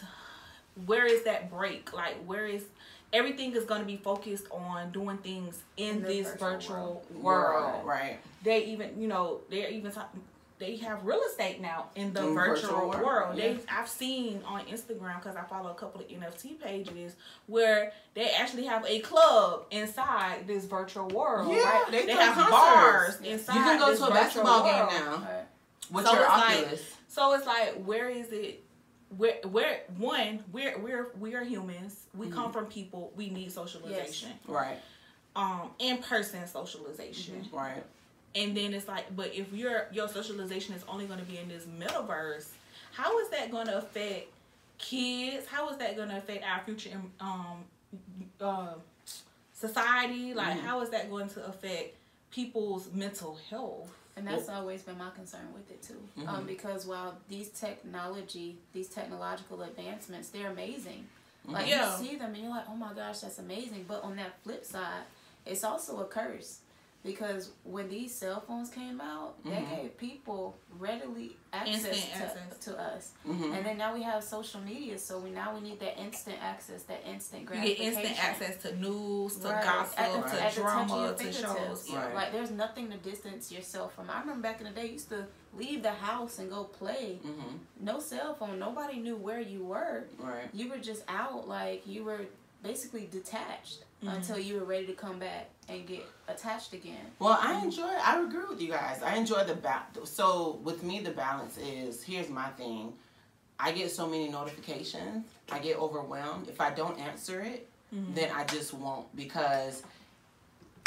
where 0.87 1.07
is 1.07 1.23
that 1.25 1.51
break? 1.51 1.93
Like 1.93 2.17
where 2.25 2.47
is 2.47 2.65
everything 3.13 3.53
is 3.57 3.65
going 3.65 3.81
to 3.81 3.87
be 3.87 3.97
focused 3.97 4.45
on 4.51 4.91
doing 4.93 5.19
things 5.19 5.59
in, 5.77 5.97
In 5.97 6.03
this 6.03 6.27
virtual 6.33 6.49
virtual 6.51 7.05
world. 7.23 7.75
World, 7.75 7.87
right? 7.87 8.19
They 8.45 8.65
even, 8.67 9.01
you 9.01 9.09
know, 9.09 9.41
they're 9.51 9.69
even 9.71 9.91
talking. 9.93 10.21
They 10.61 10.77
have 10.77 11.07
real 11.07 11.23
estate 11.23 11.59
now 11.63 11.87
in 11.97 12.13
the 12.13 12.23
In 12.23 12.35
virtual, 12.35 12.69
virtual 12.71 12.89
world. 12.91 13.03
world, 13.03 13.37
They. 13.39 13.59
I've 13.71 13.89
seen 13.89 14.43
on 14.45 14.61
Instagram 14.67 15.19
because 15.19 15.35
I 15.35 15.43
follow 15.45 15.71
a 15.71 15.75
couple 15.75 16.03
of 16.03 16.09
NFT 16.09 16.61
pages 16.61 17.17
where 17.47 17.93
they 18.13 18.29
actually 18.33 18.67
have 18.67 18.85
a 18.87 19.01
club 19.01 19.65
inside 19.71 20.47
this 20.47 20.67
virtual 20.67 21.09
world. 21.09 21.51
Yeah, 21.51 21.63
right? 21.63 21.87
they 21.91 22.03
throw 22.05 22.15
have 22.17 22.35
concerts. 22.35 22.51
bars 22.51 23.21
inside. 23.23 23.55
You 23.55 23.63
can 23.63 23.79
go 23.79 23.91
this 23.91 24.01
to 24.01 24.05
a 24.05 24.11
virtual 24.11 24.45
basketball 24.45 24.63
game 24.65 25.01
now 25.07 25.13
Right. 25.17 25.45
with 25.91 26.05
So 26.05 26.13
your 26.13 26.21
it's 26.25 26.29
like- 26.31 26.59
Oculus. 26.59 26.83
So 27.09 27.33
it's 27.33 27.47
like, 27.47 27.83
where 27.85 28.11
is 28.11 28.31
it? 28.31 28.63
Where, 29.17 29.37
where 29.45 29.81
one, 29.99 30.45
we're 30.53 30.79
we're 30.79 31.09
we 31.19 31.35
are 31.35 31.43
humans. 31.45 32.07
We 32.15 32.27
Mm-hmm. 32.27 32.35
come 32.35 32.53
from 32.53 32.67
people. 32.67 33.12
We 33.17 33.29
need 33.31 33.51
socialization, 33.51 34.31
right, 34.47 34.79
um, 35.35 35.71
in 35.81 35.99
person 35.99 36.47
socialization. 36.47 37.49
right. 37.53 37.83
And 38.37 38.57
then 38.57 38.73
it's 38.75 38.87
like, 38.87 39.15
but 39.17 39.35
if 39.35 39.53
your 39.53 39.87
your 39.93 40.07
socialization 40.09 40.75
is 40.77 40.85
only 40.89 41.07
going 41.07 41.19
to 41.19 41.25
be 41.25 41.39
in 41.39 41.49
this 41.49 41.65
metaverse, 41.65 42.51
how 42.93 43.19
is 43.19 43.29
that 43.31 43.51
going 43.51 43.67
to 43.67 43.79
affect 43.79 44.29
kids? 44.79 45.47
How 45.47 45.69
is 45.71 45.77
that 45.79 45.97
going 45.97 46.11
to 46.11 46.17
affect 46.19 46.45
our 46.45 46.61
future 46.65 46.91
um 47.21 47.65
uh, 48.41 48.75
society? 49.53 50.35
Like, 50.35 50.57
Mhm. 50.59 50.61
how 50.62 50.81
is 50.83 50.91
that 50.91 51.11
going 51.11 51.29
to 51.31 51.45
affect 51.47 51.97
people's 52.31 52.93
mental 52.93 53.37
health? 53.51 53.91
And 54.21 54.29
that's 54.29 54.51
always 54.51 54.83
been 54.83 54.99
my 54.99 55.09
concern 55.11 55.53
with 55.55 55.71
it 55.71 55.83
too. 55.83 56.01
Mhm. 56.19 56.29
Um, 56.29 56.47
because 56.47 56.85
while 56.87 57.17
these 57.29 57.49
technology, 57.49 58.59
these 58.75 58.89
technological 58.89 59.63
advancements, 59.63 60.29
they're 60.29 60.51
amazing. 60.51 61.09
Like 61.47 61.69
Yeah. 61.69 61.99
you 61.99 62.05
see 62.07 62.17
them 62.17 62.35
and 62.35 62.43
you're 62.45 62.51
like, 62.51 62.67
oh 62.69 62.77
my 62.77 62.93
gosh, 62.93 63.21
that's 63.21 63.39
amazing. 63.39 63.87
But 63.89 64.03
on 64.05 64.17
that 64.17 64.39
flip 64.43 64.65
side, 64.65 65.05
it's 65.47 65.65
also 65.65 66.01
a 66.01 66.05
curse. 66.05 66.59
Because 67.02 67.52
when 67.64 67.88
these 67.88 68.14
cell 68.14 68.41
phones 68.47 68.69
came 68.69 69.00
out, 69.00 69.43
they 69.43 69.52
Mhm. 69.52 69.70
gave 69.82 69.97
people 69.97 70.58
readily 70.79 71.35
access, 71.50 71.82
to, 71.82 72.23
access. 72.25 72.58
to 72.58 72.79
us. 72.79 73.12
hmm 73.25 73.52
And 73.55 73.64
then 73.64 73.79
now 73.79 73.94
we 73.94 74.02
have 74.02 74.23
social 74.23 74.61
media, 74.61 74.99
so 74.99 75.19
we 75.19 75.31
now 75.31 75.55
we 75.55 75.62
need 75.62 75.81
that 75.81 75.99
instant 75.99 76.37
access, 76.43 76.82
that 76.85 77.00
instant 77.06 77.47
gratification. 77.47 77.85
You 77.85 77.91
get 77.93 78.02
instant 78.02 78.23
access 78.25 78.62
to 78.64 78.76
news, 78.76 79.37
to 79.38 79.49
Right. 79.49 79.64
gossip, 79.64 79.99
At 79.99 80.08
Right. 80.08 80.12
to 80.12 80.19
at 80.19 80.31
the 80.31 80.37
touch 80.37 80.56
of 80.58 80.62
drama, 80.62 81.14
to 81.17 81.32
shows. 81.32 81.88
Yeah. 81.88 82.05
Right. 82.05 82.14
Like 82.14 82.32
there's 82.32 82.50
nothing 82.50 82.91
to 82.91 82.99
distance 82.99 83.50
yourself 83.50 83.94
from. 83.94 84.11
I 84.11 84.20
remember 84.20 84.43
back 84.43 84.61
in 84.61 84.67
the 84.67 84.73
day, 84.73 84.87
you 84.87 84.93
used 84.93 85.08
to 85.08 85.26
leave 85.55 85.82
the 85.82 85.93
house 85.93 86.38
and 86.38 86.50
go 86.50 86.64
play. 86.64 87.19
hmm 87.23 87.56
No 87.81 87.99
cell 87.99 88.35
phone. 88.35 88.58
Nobody 88.58 88.99
knew 88.99 89.17
where 89.17 89.41
you 89.41 89.64
were. 89.64 90.05
Right. 90.19 90.50
You 90.52 90.69
were 90.69 90.79
just 90.79 91.02
out, 91.08 91.49
like 91.49 91.87
you 91.87 92.05
were 92.05 92.26
basically 92.62 93.07
detached 93.11 93.85
Mhm. 94.03 94.17
until 94.17 94.39
you 94.39 94.55
were 94.57 94.65
ready 94.65 94.87
to 94.87 94.93
come 94.93 95.19
back 95.19 95.49
and 95.69 95.87
get 95.87 96.05
attached 96.29 96.73
again. 96.73 97.12
Well, 97.19 97.39
I 97.41 97.61
enjoy. 97.62 97.89
I 97.89 98.21
agree 98.21 98.45
with 98.49 98.61
you 98.61 98.69
guys. 98.69 99.03
I 99.03 99.15
enjoy 99.17 99.45
the 99.45 99.55
ba- 99.55 99.87
So 100.05 100.59
with 100.62 100.83
me, 100.83 101.01
the 101.01 101.11
balance 101.11 101.57
is 101.59 102.03
here's 102.03 102.29
my 102.29 102.49
thing. 102.51 102.97
I 103.59 103.73
get 103.73 103.91
so 103.91 104.07
many 104.07 104.29
notifications. 104.29 105.27
I 105.53 105.59
get 105.59 105.77
overwhelmed. 105.79 106.49
If 106.49 106.61
I 106.61 106.71
don't 106.71 106.99
answer 106.99 107.41
it, 107.41 107.69
Mhm. 107.95 108.15
then 108.15 108.31
I 108.31 108.45
just 108.45 108.73
won't 108.73 109.15
because 109.15 109.83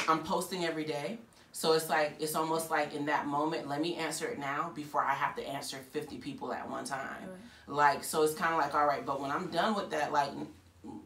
I'm 0.07 0.23
posting 0.23 0.65
every 0.65 0.83
day. 0.85 1.19
So 1.51 1.73
it's 1.73 1.87
like 1.87 2.15
it's 2.19 2.33
almost 2.35 2.71
like 2.71 2.93
in 2.93 3.05
that 3.05 3.27
moment, 3.27 3.67
let 3.67 3.79
me 3.79 3.95
answer 3.95 4.27
it 4.27 4.39
now 4.39 4.71
before 4.73 5.03
I 5.03 5.13
have 5.13 5.35
to 5.35 5.43
answer 5.47 5.77
50 5.91 6.17
people 6.17 6.51
at 6.51 6.67
one 6.67 6.83
time. 6.83 7.29
Like 7.67 8.03
so 8.03 8.23
it's 8.23 8.33
kind 8.33 8.53
of 8.53 8.59
like 8.59 8.73
all 8.73 8.87
right, 8.87 9.05
but 9.05 9.21
when 9.21 9.29
I'm 9.31 9.47
done 9.51 9.75
with 9.75 9.91
that 9.91 10.11
like 10.11 10.31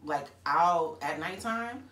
like 0.03 0.27
I'll 0.45 0.97
at 1.01 1.19
nighttime 1.19 1.83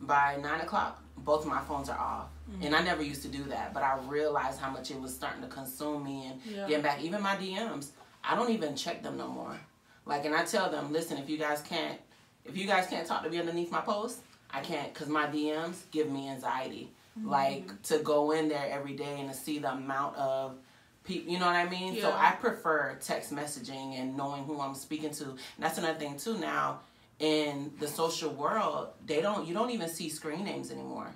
by 0.00 0.36
9 0.40 0.60
o'clock 0.60 1.02
both 1.24 1.42
of 1.44 1.50
my 1.50 1.60
phones 1.60 1.88
are 1.88 1.98
off. 1.98 2.28
Mm-hmm. 2.50 2.64
And 2.64 2.74
I 2.74 2.82
never 2.82 3.02
used 3.02 3.22
to 3.22 3.28
do 3.28 3.44
that, 3.44 3.74
but 3.74 3.82
I 3.82 3.98
realized 4.08 4.58
how 4.58 4.70
much 4.70 4.90
it 4.90 5.00
was 5.00 5.14
starting 5.14 5.42
to 5.42 5.48
consume 5.48 6.02
me 6.04 6.26
and 6.26 6.40
Yeah. 6.44 6.66
getting 6.66 6.82
back 6.82 7.02
even 7.02 7.22
my 7.22 7.36
DMs. 7.36 7.90
I 8.24 8.34
don't 8.34 8.50
even 8.50 8.74
check 8.76 9.02
them 9.02 9.16
no 9.16 9.28
more. 9.28 9.58
Like 10.06 10.24
and 10.24 10.34
I 10.34 10.44
tell 10.44 10.70
them, 10.70 10.92
"Listen, 10.92 11.18
if 11.18 11.28
you 11.28 11.36
guys 11.36 11.60
can't 11.62 11.98
if 12.44 12.56
you 12.56 12.66
guys 12.66 12.86
can't 12.86 13.06
talk 13.06 13.22
to 13.22 13.30
me 13.30 13.38
underneath 13.38 13.70
my 13.70 13.82
post, 13.82 14.20
I 14.50 14.60
can't 14.60 14.92
cuz 14.94 15.08
my 15.08 15.26
DMs 15.26 15.82
give 15.90 16.10
me 16.10 16.28
anxiety." 16.28 16.92
Mm-hmm. 17.18 17.28
Like 17.28 17.82
to 17.82 17.98
go 17.98 18.30
in 18.30 18.48
there 18.48 18.66
every 18.70 18.94
day 18.94 19.20
and 19.20 19.30
to 19.30 19.36
see 19.36 19.58
the 19.58 19.72
amount 19.72 20.16
of 20.16 20.56
people, 21.04 21.30
you 21.32 21.38
know 21.38 21.46
what 21.46 21.56
I 21.56 21.68
mean? 21.68 22.00
So 22.00 22.12
I 22.12 22.32
prefer 22.32 22.96
text 23.00 23.32
messaging 23.34 23.98
and 24.00 24.16
knowing 24.16 24.44
who 24.44 24.60
I'm 24.60 24.74
speaking 24.74 25.10
to. 25.14 25.24
And 25.24 25.38
that's 25.58 25.78
another 25.78 25.98
thing 25.98 26.16
too 26.16 26.38
now 26.38 26.80
in 27.20 27.70
the 27.78 27.86
social 27.86 28.30
world, 28.30 28.88
they 29.06 29.20
don't 29.20 29.46
you 29.46 29.54
don't 29.54 29.70
even 29.70 29.88
see 29.88 30.08
screen 30.08 30.44
names 30.44 30.70
anymore. 30.72 31.14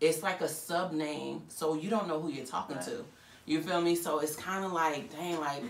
It's 0.00 0.22
like 0.22 0.42
a 0.42 0.48
sub 0.48 0.92
name, 0.92 1.44
so 1.48 1.74
you 1.74 1.88
don't 1.88 2.06
know 2.06 2.20
who 2.20 2.28
you're 2.28 2.44
talking 2.44 2.76
Right. 2.76 2.84
to. 2.86 3.04
You 3.46 3.62
feel 3.62 3.80
me? 3.80 3.94
So 3.94 4.18
it's 4.18 4.34
kind 4.36 4.64
of 4.64 4.72
like, 4.72 5.10
dang, 5.12 5.40
like 5.40 5.62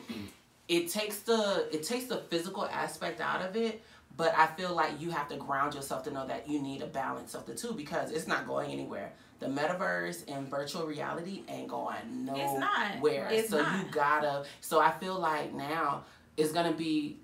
it 0.68 0.88
takes 0.90 1.20
the 1.20 1.68
it 1.72 1.82
takes 1.84 2.06
the 2.06 2.16
physical 2.30 2.64
aspect 2.64 3.20
out 3.20 3.42
of 3.42 3.54
it, 3.54 3.82
but 4.16 4.34
I 4.36 4.46
feel 4.46 4.74
like 4.74 5.00
you 5.00 5.10
have 5.10 5.28
to 5.28 5.36
ground 5.36 5.74
yourself 5.74 6.02
to 6.04 6.10
know 6.10 6.26
that 6.26 6.48
you 6.48 6.60
need 6.60 6.80
a 6.82 6.86
balance 6.86 7.34
of 7.34 7.44
the 7.46 7.54
two 7.54 7.72
because 7.74 8.10
it's 8.10 8.26
not 8.26 8.46
going 8.46 8.72
anywhere. 8.72 9.12
The 9.38 9.46
metaverse 9.46 10.24
and 10.34 10.48
virtual 10.48 10.86
reality 10.86 11.42
ain't 11.48 11.68
going 11.68 12.24
nowhere. 12.24 12.42
It's 12.44 12.58
not. 12.58 13.02
It's 13.30 13.50
so 13.50 13.58
not. 13.62 13.78
you 13.84 13.92
gotta. 13.92 14.44
So 14.62 14.80
I 14.80 14.90
feel 14.92 15.18
like 15.20 15.52
now 15.52 16.04
it's 16.38 16.52
gonna 16.52 16.72
be 16.72 17.18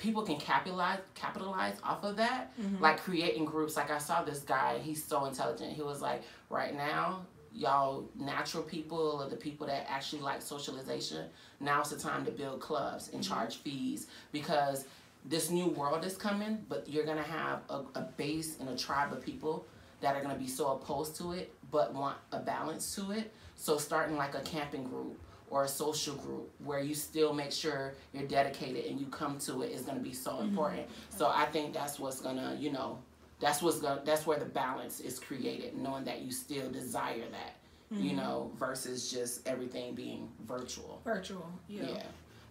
people 0.00 0.22
can 0.22 0.36
capitalize 0.38 0.98
capitalize 1.14 1.76
off 1.84 2.02
of 2.04 2.16
that 2.16 2.52
Mm-hmm. 2.60 2.82
like 2.82 2.98
creating 3.00 3.44
groups 3.44 3.76
like 3.76 3.90
i 3.90 3.98
saw 3.98 4.22
this 4.24 4.40
guy 4.40 4.78
he's 4.78 5.02
so 5.04 5.26
intelligent 5.26 5.72
he 5.72 5.82
was 5.82 6.00
like 6.02 6.22
right 6.48 6.74
now 6.74 7.24
y'all 7.52 8.08
natural 8.18 8.62
people 8.62 8.98
or 9.22 9.28
the 9.28 9.36
people 9.36 9.66
that 9.66 9.84
actually 9.88 10.22
like 10.22 10.40
socialization 10.40 11.26
now's 11.60 11.90
the 11.90 11.98
time 11.98 12.24
to 12.24 12.30
build 12.30 12.60
clubs 12.60 13.08
and 13.12 13.22
Mm-hmm. 13.22 13.32
charge 13.34 13.56
fees 13.58 14.06
because 14.32 14.86
this 15.26 15.50
new 15.50 15.66
world 15.66 16.04
is 16.04 16.16
coming 16.16 16.64
but 16.68 16.88
you're 16.88 17.04
gonna 17.04 17.22
have 17.22 17.60
a, 17.68 17.78
a 17.94 18.02
base 18.16 18.58
and 18.60 18.68
a 18.70 18.76
tribe 18.76 19.12
of 19.12 19.20
people 19.22 19.66
that 20.00 20.16
are 20.16 20.22
gonna 20.22 20.38
be 20.38 20.48
so 20.48 20.72
opposed 20.72 21.14
to 21.16 21.32
it 21.32 21.52
but 21.70 21.92
want 21.94 22.16
a 22.32 22.38
balance 22.38 22.94
to 22.96 23.10
it 23.10 23.32
so 23.56 23.76
starting 23.76 24.16
like 24.16 24.34
a 24.34 24.40
camping 24.40 24.84
group 24.84 25.18
or 25.50 25.64
a 25.64 25.68
social 25.68 26.14
group 26.14 26.50
where 26.64 26.80
you 26.80 26.94
still 26.94 27.32
make 27.34 27.52
sure 27.52 27.94
you're 28.12 28.26
dedicated 28.26 28.86
and 28.86 28.98
you 29.00 29.06
come 29.06 29.38
to 29.40 29.62
it 29.62 29.72
is 29.72 29.82
going 29.82 29.98
to 29.98 30.02
be 30.02 30.14
so 30.14 30.40
important. 30.40 30.86
So 31.10 31.28
I 31.28 31.44
think 31.46 31.74
that's 31.74 31.98
what's 31.98 32.20
going 32.20 32.36
to, 32.36 32.56
you 32.58 32.72
know, 32.72 32.98
that's 33.40 33.60
what's 33.60 33.80
going 33.80 33.98
that's 34.04 34.26
where 34.26 34.38
the 34.38 34.44
balance 34.44 35.00
is 35.00 35.18
created, 35.18 35.76
knowing 35.76 36.04
that 36.04 36.20
you 36.22 36.30
still 36.30 36.70
desire 36.70 37.24
that, 37.32 37.56
you 37.90 38.12
know, 38.14 38.52
versus 38.56 39.10
just 39.10 39.46
everything 39.48 39.94
being 39.94 40.28
virtual. 40.46 41.00
Virtual. 41.04 41.50
Yeah. 41.68 41.82
Yeah. 41.88 42.02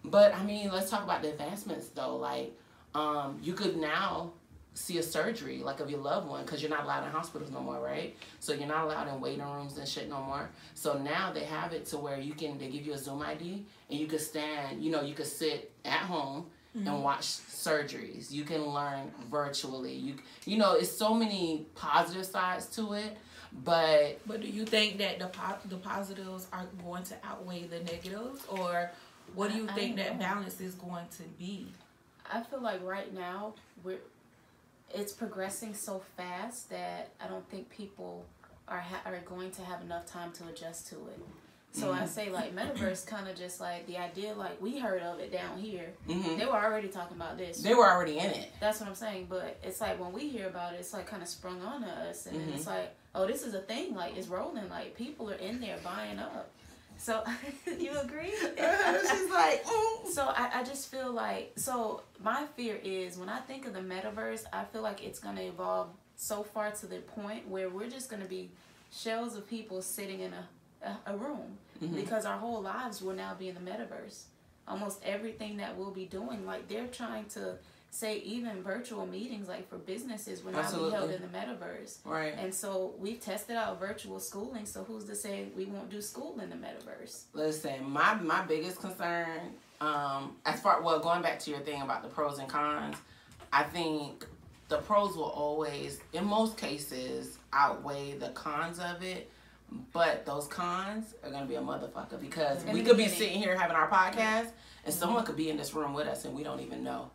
But 0.04 0.34
I 0.34 0.44
mean, 0.44 0.70
let's 0.70 0.90
talk 0.90 1.02
about 1.04 1.22
the 1.22 1.30
advancements 1.30 1.88
though. 1.88 2.16
Like 2.16 2.52
um 2.94 3.38
you 3.42 3.54
could 3.54 3.76
now 3.76 4.32
see 4.80 4.98
a 4.98 5.02
surgery 5.02 5.58
like 5.58 5.80
of 5.80 5.90
your 5.90 6.00
loved 6.00 6.28
one 6.28 6.44
because 6.44 6.62
you're 6.62 6.70
not 6.70 6.84
allowed 6.84 7.04
in 7.04 7.10
hospitals 7.10 7.50
no 7.50 7.60
more, 7.60 7.80
right? 7.80 8.16
So 8.40 8.52
you're 8.52 8.66
not 8.66 8.84
allowed 8.84 9.08
in 9.08 9.20
waiting 9.20 9.44
rooms 9.44 9.78
and 9.78 9.86
shit 9.86 10.08
no 10.08 10.20
more. 10.22 10.48
So 10.74 10.98
now 10.98 11.32
they 11.32 11.44
have 11.44 11.72
it 11.72 11.86
to 11.86 11.98
where 11.98 12.18
you 12.18 12.34
can 12.34 12.58
they 12.58 12.68
give 12.68 12.86
you 12.86 12.94
a 12.94 12.98
Zoom 12.98 13.22
ID 13.22 13.64
and 13.90 14.00
you 14.00 14.06
can 14.06 14.18
stand, 14.18 14.82
you 14.82 14.90
know, 14.90 15.02
you 15.02 15.14
could 15.14 15.26
sit 15.26 15.72
at 15.84 16.00
home 16.00 16.46
and 16.74 16.86
mm-hmm. 16.86 17.02
watch 17.02 17.22
surgeries. 17.22 18.30
You 18.30 18.44
can 18.44 18.64
learn 18.66 19.10
virtually. 19.30 19.94
You 19.94 20.14
you 20.44 20.56
know, 20.56 20.74
it's 20.74 20.90
so 20.90 21.14
many 21.14 21.66
positive 21.74 22.24
sides 22.24 22.66
to 22.76 22.94
it, 22.94 23.16
but 23.64 24.20
But 24.26 24.40
do 24.40 24.48
you 24.48 24.64
think 24.64 24.98
that 24.98 25.18
the 25.18 25.26
po- 25.26 25.58
the 25.68 25.76
positives 25.76 26.46
are 26.52 26.66
going 26.84 27.02
to 27.04 27.14
outweigh 27.24 27.64
the 27.64 27.80
negatives, 27.80 28.46
or 28.48 28.90
what 29.34 29.50
do 29.50 29.58
you 29.58 29.66
I- 29.68 29.72
I 29.72 29.74
think 29.74 29.96
don't 29.96 30.06
that 30.06 30.18
balance 30.18 30.60
is 30.60 30.74
going 30.74 31.06
to 31.18 31.22
be? 31.38 31.66
I 32.32 32.42
feel 32.42 32.60
like 32.60 32.82
right 32.84 33.12
now 33.12 33.54
we're 33.82 33.98
it's 34.94 35.12
progressing 35.12 35.74
so 35.74 36.02
fast 36.16 36.70
that 36.70 37.10
I 37.20 37.28
don't 37.28 37.48
think 37.50 37.70
people 37.70 38.24
are 38.68 38.80
ha- 38.80 39.02
are 39.04 39.18
going 39.20 39.50
to 39.52 39.62
have 39.62 39.80
enough 39.82 40.06
time 40.06 40.32
to 40.32 40.46
adjust 40.48 40.88
to 40.88 40.96
it. 40.96 41.18
So 41.72 41.92
I 41.92 42.04
say 42.06 42.30
like 42.30 42.52
metaverse 42.54 43.06
kind 43.06 43.28
of 43.28 43.36
just 43.36 43.60
like 43.60 43.86
the 43.86 43.96
idea 43.96 44.34
like 44.34 44.60
we 44.60 44.78
heard 44.80 45.02
of 45.02 45.20
it 45.20 45.30
down 45.32 45.56
here. 45.58 45.92
mhm, 46.08 46.36
They 46.36 46.44
were 46.44 46.52
already 46.60 46.88
talking 46.88 47.16
about 47.16 47.38
this. 47.38 47.62
they 47.62 47.74
were 47.74 47.88
already 47.88 48.18
in 48.18 48.26
it. 48.30 48.50
That's 48.58 48.80
what 48.80 48.88
I'm 48.88 48.96
saying. 48.96 49.26
But 49.30 49.56
it's 49.62 49.80
like 49.80 50.00
when 50.00 50.12
we 50.12 50.28
hear 50.28 50.48
about 50.48 50.74
it, 50.74 50.80
it's 50.80 50.92
like 50.92 51.06
kind 51.06 51.22
of 51.22 51.28
sprung 51.28 51.62
on 51.62 51.84
us, 51.84 52.26
and 52.26 52.36
Mhm. 52.36 52.56
it's 52.56 52.66
like, 52.66 52.92
oh, 53.14 53.24
this 53.26 53.44
is 53.44 53.54
a 53.54 53.60
thing. 53.60 53.94
Like 53.94 54.16
it's 54.16 54.26
rolling. 54.26 54.68
Like 54.68 54.96
people 54.96 55.30
are 55.30 55.34
in 55.36 55.60
there 55.60 55.78
buying 55.84 56.18
up. 56.18 56.50
So 57.00 57.24
you 57.78 57.98
agree? 57.98 58.30
She's 58.38 59.30
like, 59.30 59.64
mm. 59.64 60.06
So 60.06 60.26
I, 60.26 60.50
I 60.60 60.62
just 60.64 60.90
feel 60.90 61.10
like 61.10 61.52
so 61.56 62.02
my 62.22 62.44
fear 62.56 62.78
is 62.82 63.16
when 63.16 63.28
I 63.30 63.38
think 63.38 63.66
of 63.66 63.72
the 63.72 63.80
metaverse, 63.80 64.44
I 64.52 64.64
feel 64.64 64.82
like 64.82 65.02
it's 65.02 65.18
gonna 65.18 65.40
evolve 65.42 65.88
so 66.16 66.42
far 66.42 66.70
to 66.72 66.86
the 66.86 66.98
point 66.98 67.48
where 67.48 67.70
we're 67.70 67.88
just 67.88 68.10
gonna 68.10 68.26
be 68.26 68.50
shells 68.92 69.34
of 69.36 69.48
people 69.48 69.80
sitting 69.80 70.20
in 70.20 70.32
a, 70.34 70.88
a, 71.06 71.14
a 71.14 71.16
room 71.16 71.56
Mhm. 71.82 71.94
because 71.96 72.26
our 72.26 72.36
whole 72.36 72.60
lives 72.60 73.00
will 73.00 73.14
now 73.14 73.32
be 73.34 73.48
in 73.48 73.54
the 73.54 73.60
metaverse. 73.62 74.24
Almost 74.68 75.00
everything 75.02 75.56
that 75.56 75.76
we'll 75.78 75.90
be 75.92 76.04
doing, 76.04 76.44
like 76.44 76.68
they're 76.68 76.86
trying 76.88 77.24
to 77.30 77.54
say 77.90 78.18
even 78.18 78.62
virtual 78.62 79.04
meetings 79.06 79.48
like 79.48 79.68
for 79.68 79.76
businesses 79.76 80.44
will 80.44 80.52
not 80.52 80.72
be 80.72 80.90
held 80.90 81.10
in 81.10 81.20
the 81.20 81.28
metaverse. 81.28 81.98
right. 82.04 82.34
And 82.38 82.54
so 82.54 82.94
we've 82.98 83.20
tested 83.20 83.56
out 83.56 83.80
virtual 83.80 84.20
schooling, 84.20 84.64
so 84.64 84.84
who's 84.84 85.04
to 85.04 85.14
say 85.14 85.46
we 85.56 85.64
won't 85.66 85.90
do 85.90 86.00
school 86.00 86.38
in 86.40 86.50
the 86.50 86.56
metaverse? 86.56 87.24
Listen, 87.34 87.90
my 87.90 88.14
my 88.14 88.42
biggest 88.42 88.80
concern, 88.80 89.54
um, 89.80 90.36
as 90.46 90.60
far 90.60 90.82
well, 90.82 91.00
going 91.00 91.22
back 91.22 91.38
to 91.40 91.50
your 91.50 91.60
thing 91.60 91.82
about 91.82 92.02
the 92.02 92.08
pros 92.08 92.38
and 92.38 92.48
cons, 92.48 92.96
I 93.52 93.64
think 93.64 94.24
the 94.68 94.78
pros 94.78 95.16
will 95.16 95.24
always, 95.24 96.00
in 96.12 96.24
most 96.24 96.56
cases, 96.56 97.38
outweigh 97.52 98.16
the 98.18 98.28
cons 98.30 98.78
of 98.78 99.02
it. 99.02 99.30
But 99.92 100.26
those 100.26 100.46
cons 100.48 101.14
are 101.24 101.30
gonna 101.30 101.46
be 101.46 101.54
a 101.56 101.60
motherfucker 101.60 102.20
because 102.20 102.64
In 102.64 102.72
we 102.72 102.82
could 102.82 102.96
be 102.96 103.06
sitting 103.08 103.38
here 103.38 103.56
having 103.56 103.76
our 103.76 103.88
podcast, 103.88 104.50
and 104.84 104.94
someone 104.94 105.24
could 105.24 105.36
be 105.36 105.48
in 105.50 105.56
this 105.56 105.74
room 105.74 105.92
with 105.94 106.06
us 106.08 106.24
and 106.24 106.34
we 106.34 106.42
don't 106.42 106.60
even 106.60 106.82
know. 106.82 107.10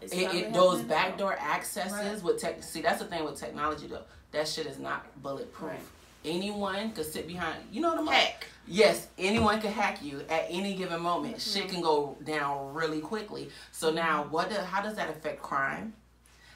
It's 0.00 0.12
It, 0.12 0.18
it 0.34 0.52
those 0.52 0.80
happening 0.80 0.88
now. 0.88 0.94
backdoor 0.94 1.32
accesses 1.38 1.92
Right. 1.92 2.22
with 2.22 2.40
tech. 2.40 2.62
See, 2.62 2.80
that's 2.82 3.00
the 3.00 3.06
thing 3.06 3.24
with 3.24 3.36
technology 3.36 3.86
though. 3.86 4.02
That 4.32 4.46
shit 4.46 4.66
is 4.66 4.78
not 4.78 5.06
bulletproof. 5.22 5.70
Right. 5.72 5.80
Anyone 6.24 6.92
could 6.92 7.06
sit 7.10 7.26
behind. 7.26 7.58
You 7.72 7.80
know 7.80 8.04
the 8.04 8.10
Heck. 8.10 8.46
Yes, 8.66 9.06
anyone 9.16 9.60
can 9.60 9.72
hack 9.72 10.02
you 10.02 10.20
at 10.28 10.46
any 10.50 10.74
given 10.74 11.00
moment. 11.00 11.40
Shit 11.40 11.64
Mhm. 11.66 11.70
can 11.70 11.80
go 11.80 12.16
down 12.24 12.74
really 12.74 13.00
quickly. 13.00 13.50
So 13.72 13.90
now, 13.90 14.24
what? 14.24 14.50
Do, 14.50 14.56
how 14.56 14.82
does 14.82 14.94
that 14.96 15.08
affect 15.08 15.40
crime? 15.42 15.94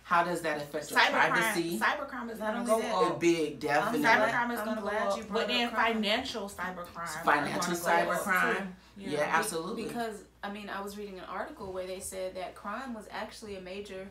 How 0.05 0.23
does 0.25 0.43
that 0.43 0.59
affect 0.59 0.91
your 0.91 1.01
Cybercrime, 1.01 1.31
privacy? 1.31 1.79
cybercrime 1.81 2.31
is 2.31 2.39
Not 2.41 2.55
gonna 2.55 2.59
only 2.59 2.67
go 2.67 2.81
that- 2.83 3.13
up. 3.13 3.21
big, 3.21 3.61
definitely. 3.61 4.01
glad- 4.01 4.31
Cybercrime 4.35 4.53
is 4.53 4.61
gonna 4.61 4.81
go 4.83 4.89
up, 4.89 5.17
you 5.17 5.23
brought 5.25 5.33
but 5.33 5.49
then 5.49 5.71
financial 5.71 6.49
cybercrime, 6.51 6.97
are 6.99 7.25
Financial 7.25 7.73
gonna 7.75 8.05
go 8.05 8.13
cybercrime. 8.13 8.57
too. 8.59 8.67
Yeah, 8.97 9.21
absolutely. 9.33 9.85
Because 9.85 10.17
I 10.43 10.51
mean, 10.53 10.69
I 10.69 10.81
was 10.83 10.97
reading 10.99 11.19
an 11.19 11.25
article 11.29 11.73
where 11.73 11.87
they 11.87 12.01
said 12.01 12.35
that 12.37 12.55
crime 12.55 12.95
was 12.95 13.07
actually 13.11 13.57
a 13.57 13.61
major 13.61 14.09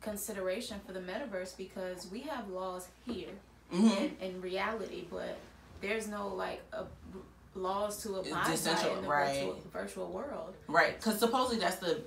consideration 0.00 0.80
for 0.86 0.92
the 0.92 1.00
metaverse 1.00 1.56
because 1.56 2.06
we 2.10 2.20
have 2.20 2.48
laws 2.48 2.88
here 3.06 3.30
Mhm. 3.72 3.96
in, 3.98 4.16
in 4.20 4.40
reality, 4.40 5.06
but 5.10 5.36
there's 5.80 6.06
no 6.06 6.28
like 6.28 6.62
a, 6.72 6.84
laws 7.54 8.02
to 8.02 8.16
apply 8.16 8.42
by 8.42 8.50
in 8.50 9.02
the 9.02 9.08
right. 9.08 9.34
virtual, 9.34 9.60
virtual 9.72 10.06
world. 10.08 10.54
Right, 10.68 10.96
because 10.98 11.18
supposedly 11.18 11.58
that's 11.58 11.76
the 11.76 12.02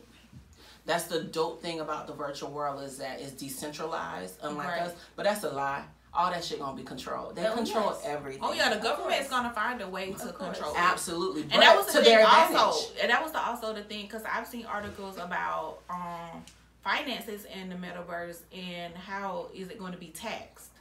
that's 0.85 1.05
the 1.05 1.21
dope 1.21 1.61
thing 1.61 1.81
about 1.81 2.07
the 2.07 2.13
virtual 2.13 2.49
world 2.49 2.81
is 2.81 2.97
that 2.99 3.19
it's 3.19 3.33
decentralized, 3.33 4.39
unlike 4.41 4.67
Right. 4.67 4.81
us. 4.83 4.93
But 5.17 5.23
that's 5.25 5.43
a 5.43 5.49
lie. 5.49 5.83
All 6.17 6.31
that 6.31 6.43
shit 6.43 6.57
gonna 6.59 6.75
be 6.75 6.81
controlled. 6.83 7.35
They 7.35 7.45
Oh, 7.45 7.53
control 7.53 7.91
yes. 7.95 8.01
everything. 8.05 8.41
Oh 8.43 8.51
yeah, 8.51 8.69
the 8.69 8.77
Of 8.77 8.81
government's 8.81 9.29
course. 9.29 9.41
gonna 9.41 9.53
find 9.53 9.81
a 9.81 9.87
way 9.87 10.11
to 10.13 10.17
course. 10.17 10.35
control 10.57 10.73
absolutely. 10.75 11.43
And 11.43 11.61
that 11.61 11.77
was 11.77 11.85
the 11.85 11.99
to 11.99 12.03
thing 12.03 12.17
their 12.17 12.25
also, 12.27 12.91
and 12.99 13.11
that 13.11 13.21
was 13.23 13.31
the, 13.33 13.39
also 13.39 13.71
the 13.73 13.83
thing 13.83 14.07
because 14.07 14.23
I've 14.23 14.47
seen 14.47 14.65
articles 14.65 15.17
about 15.17 15.77
um 15.91 16.43
finances 16.83 17.45
in 17.45 17.69
the 17.69 17.75
metaverse 17.75 18.39
and 18.51 18.95
how 18.95 19.49
is 19.53 19.69
it 19.69 19.77
going 19.77 19.91
to 19.91 19.97
be 19.99 20.07
taxed, 20.07 20.71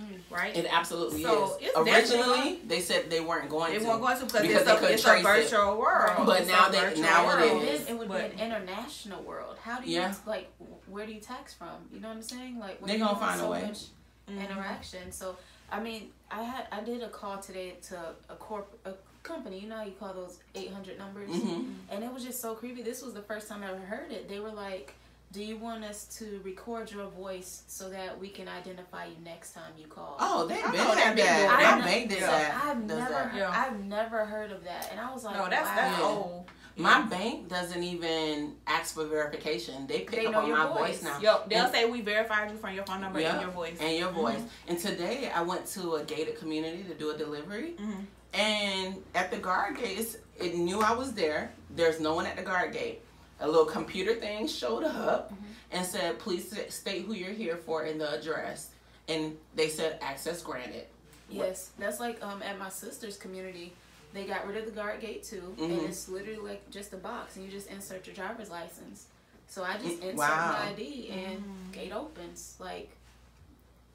Mm. 0.00 0.18
right? 0.30 0.56
It 0.56 0.66
absolutely 0.72 1.22
So, 1.22 1.58
is. 1.60 1.70
Originally, 1.76 2.60
they 2.66 2.80
said 2.80 3.10
they 3.10 3.20
weren't 3.20 3.50
going 3.50 3.74
they 3.74 3.78
to. 3.80 3.84
weren't 3.86 4.00
going 4.00 4.18
to 4.18 4.24
because 4.24 4.40
Because 4.42 4.62
it's, 4.66 4.80
they 4.80 4.86
a, 4.86 4.90
it's 4.94 5.02
a 5.04 5.06
trace 5.06 5.18
it. 5.20 5.50
virtual 5.50 5.76
world. 5.78 6.26
But 6.26 6.40
It's 6.40 6.50
now 6.50 6.68
they- 6.70 6.80
virtual 6.80 7.02
now 7.02 7.22
it 7.38 7.50
world. 7.52 7.62
is. 7.64 7.84
Then 7.84 7.94
it 7.94 7.98
would 7.98 8.08
But- 8.08 8.34
be 8.36 8.40
an 8.42 8.52
international 8.52 9.22
world. 9.22 9.58
How 9.62 9.78
do 9.80 9.88
you 9.90 10.00
Yeah. 10.00 10.14
like? 10.26 10.50
Where 10.86 11.04
do 11.06 11.12
you 11.12 11.20
tax 11.20 11.52
from? 11.54 11.68
You 11.92 12.00
know 12.00 12.08
what 12.08 12.16
I'm 12.16 12.22
saying? 12.22 12.58
Like 12.58 12.80
They 12.80 12.96
you're 12.96 13.06
gonna 13.06 13.18
doing 13.18 13.28
find 13.28 13.40
a 13.42 13.46
way. 13.48 13.62
much 13.66 13.80
Mhm. 14.28 14.40
interaction. 14.50 15.12
So 15.12 15.36
I 15.70 15.80
mean, 15.80 16.10
I 16.30 16.42
had 16.42 16.66
I 16.70 16.80
did 16.82 17.02
a 17.02 17.08
call 17.08 17.38
today 17.38 17.76
to 17.88 18.14
a 18.28 18.34
corp 18.36 18.78
a 18.84 18.92
company. 19.22 19.60
You 19.60 19.68
know 19.68 19.76
how 19.76 19.84
you 19.84 19.92
call 19.92 20.12
those 20.12 20.38
800 20.54 20.98
numbers, 20.98 21.30
Mhm. 21.30 21.74
and 21.90 22.04
it 22.04 22.12
was 22.12 22.24
just 22.24 22.40
so 22.40 22.54
creepy. 22.54 22.82
This 22.82 23.02
was 23.02 23.14
the 23.14 23.22
first 23.22 23.48
time 23.48 23.62
I 23.62 23.68
ever 23.70 23.78
heard 23.78 24.10
it. 24.12 24.28
They 24.28 24.40
were 24.40 24.50
like. 24.52 24.94
Do 25.32 25.42
you 25.42 25.56
want 25.56 25.82
us 25.82 26.04
to 26.18 26.42
record 26.44 26.90
your 26.92 27.06
voice 27.06 27.62
so 27.66 27.88
that 27.88 28.18
we 28.20 28.28
can 28.28 28.48
identify 28.48 29.06
you 29.06 29.16
next 29.24 29.54
time 29.54 29.72
you 29.78 29.86
call? 29.86 30.18
Oh, 30.20 30.46
they've 30.46 30.62
been 30.62 30.72
know 30.74 30.92
had 30.94 31.16
that. 31.16 31.38
doing 31.38 31.50
Our 31.50 31.60
that. 31.62 31.84
bank 31.84 32.10
did 32.10 32.22
that. 32.22 32.54
I've 32.62 32.86
does 32.86 32.98
never, 32.98 33.10
that. 33.14 33.34
Yeah. 33.34 33.50
I've 33.50 33.80
never 33.82 34.26
heard 34.26 34.52
of 34.52 34.62
that, 34.64 34.88
and 34.90 35.00
I 35.00 35.10
was 35.10 35.24
like, 35.24 35.34
No, 35.38 35.48
that's 35.48 35.70
that's 35.70 35.98
Yeah. 35.98 36.04
old. 36.04 36.50
My 36.76 37.02
bank 37.02 37.48
doesn't 37.48 37.82
even 37.82 38.54
ask 38.66 38.94
for 38.94 39.04
verification. 39.04 39.86
They 39.86 40.00
pick 40.00 40.10
They 40.20 40.26
up 40.26 40.36
on 40.36 40.50
my 40.50 40.66
voice. 40.66 41.00
voice 41.00 41.02
now. 41.02 41.18
Yep, 41.20 41.48
they'll 41.50 41.64
And- 41.64 41.72
say 41.72 41.84
we 41.84 42.00
verified 42.00 42.50
you 42.50 42.56
from 42.56 42.74
your 42.74 42.84
phone 42.86 43.00
number 43.02 43.20
Yeah. 43.20 43.32
and 43.32 43.42
your 43.42 43.50
voice. 43.50 43.76
and 43.80 43.96
your 43.96 44.10
voice. 44.10 44.40
And 44.68 44.78
today 44.78 45.30
I 45.30 45.42
went 45.42 45.66
to 45.68 45.96
a 45.96 46.04
gated 46.04 46.38
community 46.38 46.82
to 46.84 46.94
do 46.94 47.10
a 47.10 47.16
delivery. 47.16 47.74
Mhm. 47.78 48.06
And 48.34 49.04
at 49.14 49.30
the 49.30 49.36
guard 49.38 49.76
gate, 49.78 50.16
it 50.38 50.54
knew 50.54 50.80
I 50.80 50.92
was 50.92 51.12
there. 51.12 51.52
There's 51.70 52.00
no 52.00 52.14
one 52.14 52.24
at 52.26 52.36
the 52.36 52.42
guard 52.42 52.72
gate. 52.72 53.02
A 53.40 53.46
little 53.46 53.66
computer 53.66 54.14
thing 54.14 54.46
showed 54.46 54.84
up 54.84 55.32
and 55.70 55.84
said, 55.86 56.18
"Please 56.18 56.54
state 56.70 57.04
who 57.04 57.12
you're 57.12 57.32
here 57.32 57.56
for 57.56 57.82
and 57.82 58.00
the 58.00 58.14
address." 58.18 58.68
And 59.08 59.36
they 59.54 59.68
said, 59.68 59.98
"Access 60.00 60.40
granted." 60.42 60.86
Yes, 61.28 61.70
that's 61.78 61.98
like 62.00 62.22
um 62.24 62.42
at 62.42 62.58
my 62.58 62.68
sister's 62.70 63.16
community. 63.18 63.74
They 64.12 64.24
got 64.24 64.46
rid 64.46 64.56
of 64.58 64.66
the 64.66 64.72
guard 64.72 65.00
gate 65.00 65.22
too, 65.24 65.54
Mhm. 65.58 65.64
and 65.64 65.80
it's 65.88 66.08
literally 66.08 66.38
like 66.38 66.68
just 66.70 66.92
a 66.92 66.96
box, 66.98 67.36
and 67.36 67.44
you 67.44 67.50
just 67.50 67.68
insert 67.68 68.06
your 68.06 68.14
driver's 68.14 68.50
license. 68.50 69.06
So 69.48 69.62
I 69.64 69.74
just 69.78 70.00
Mm, 70.00 70.10
insert 70.10 70.16
wow. 70.18 70.52
my 70.52 70.68
ID, 70.70 71.08
and 71.10 71.72
gate 71.72 71.92
opens. 71.92 72.56
Like 72.58 72.90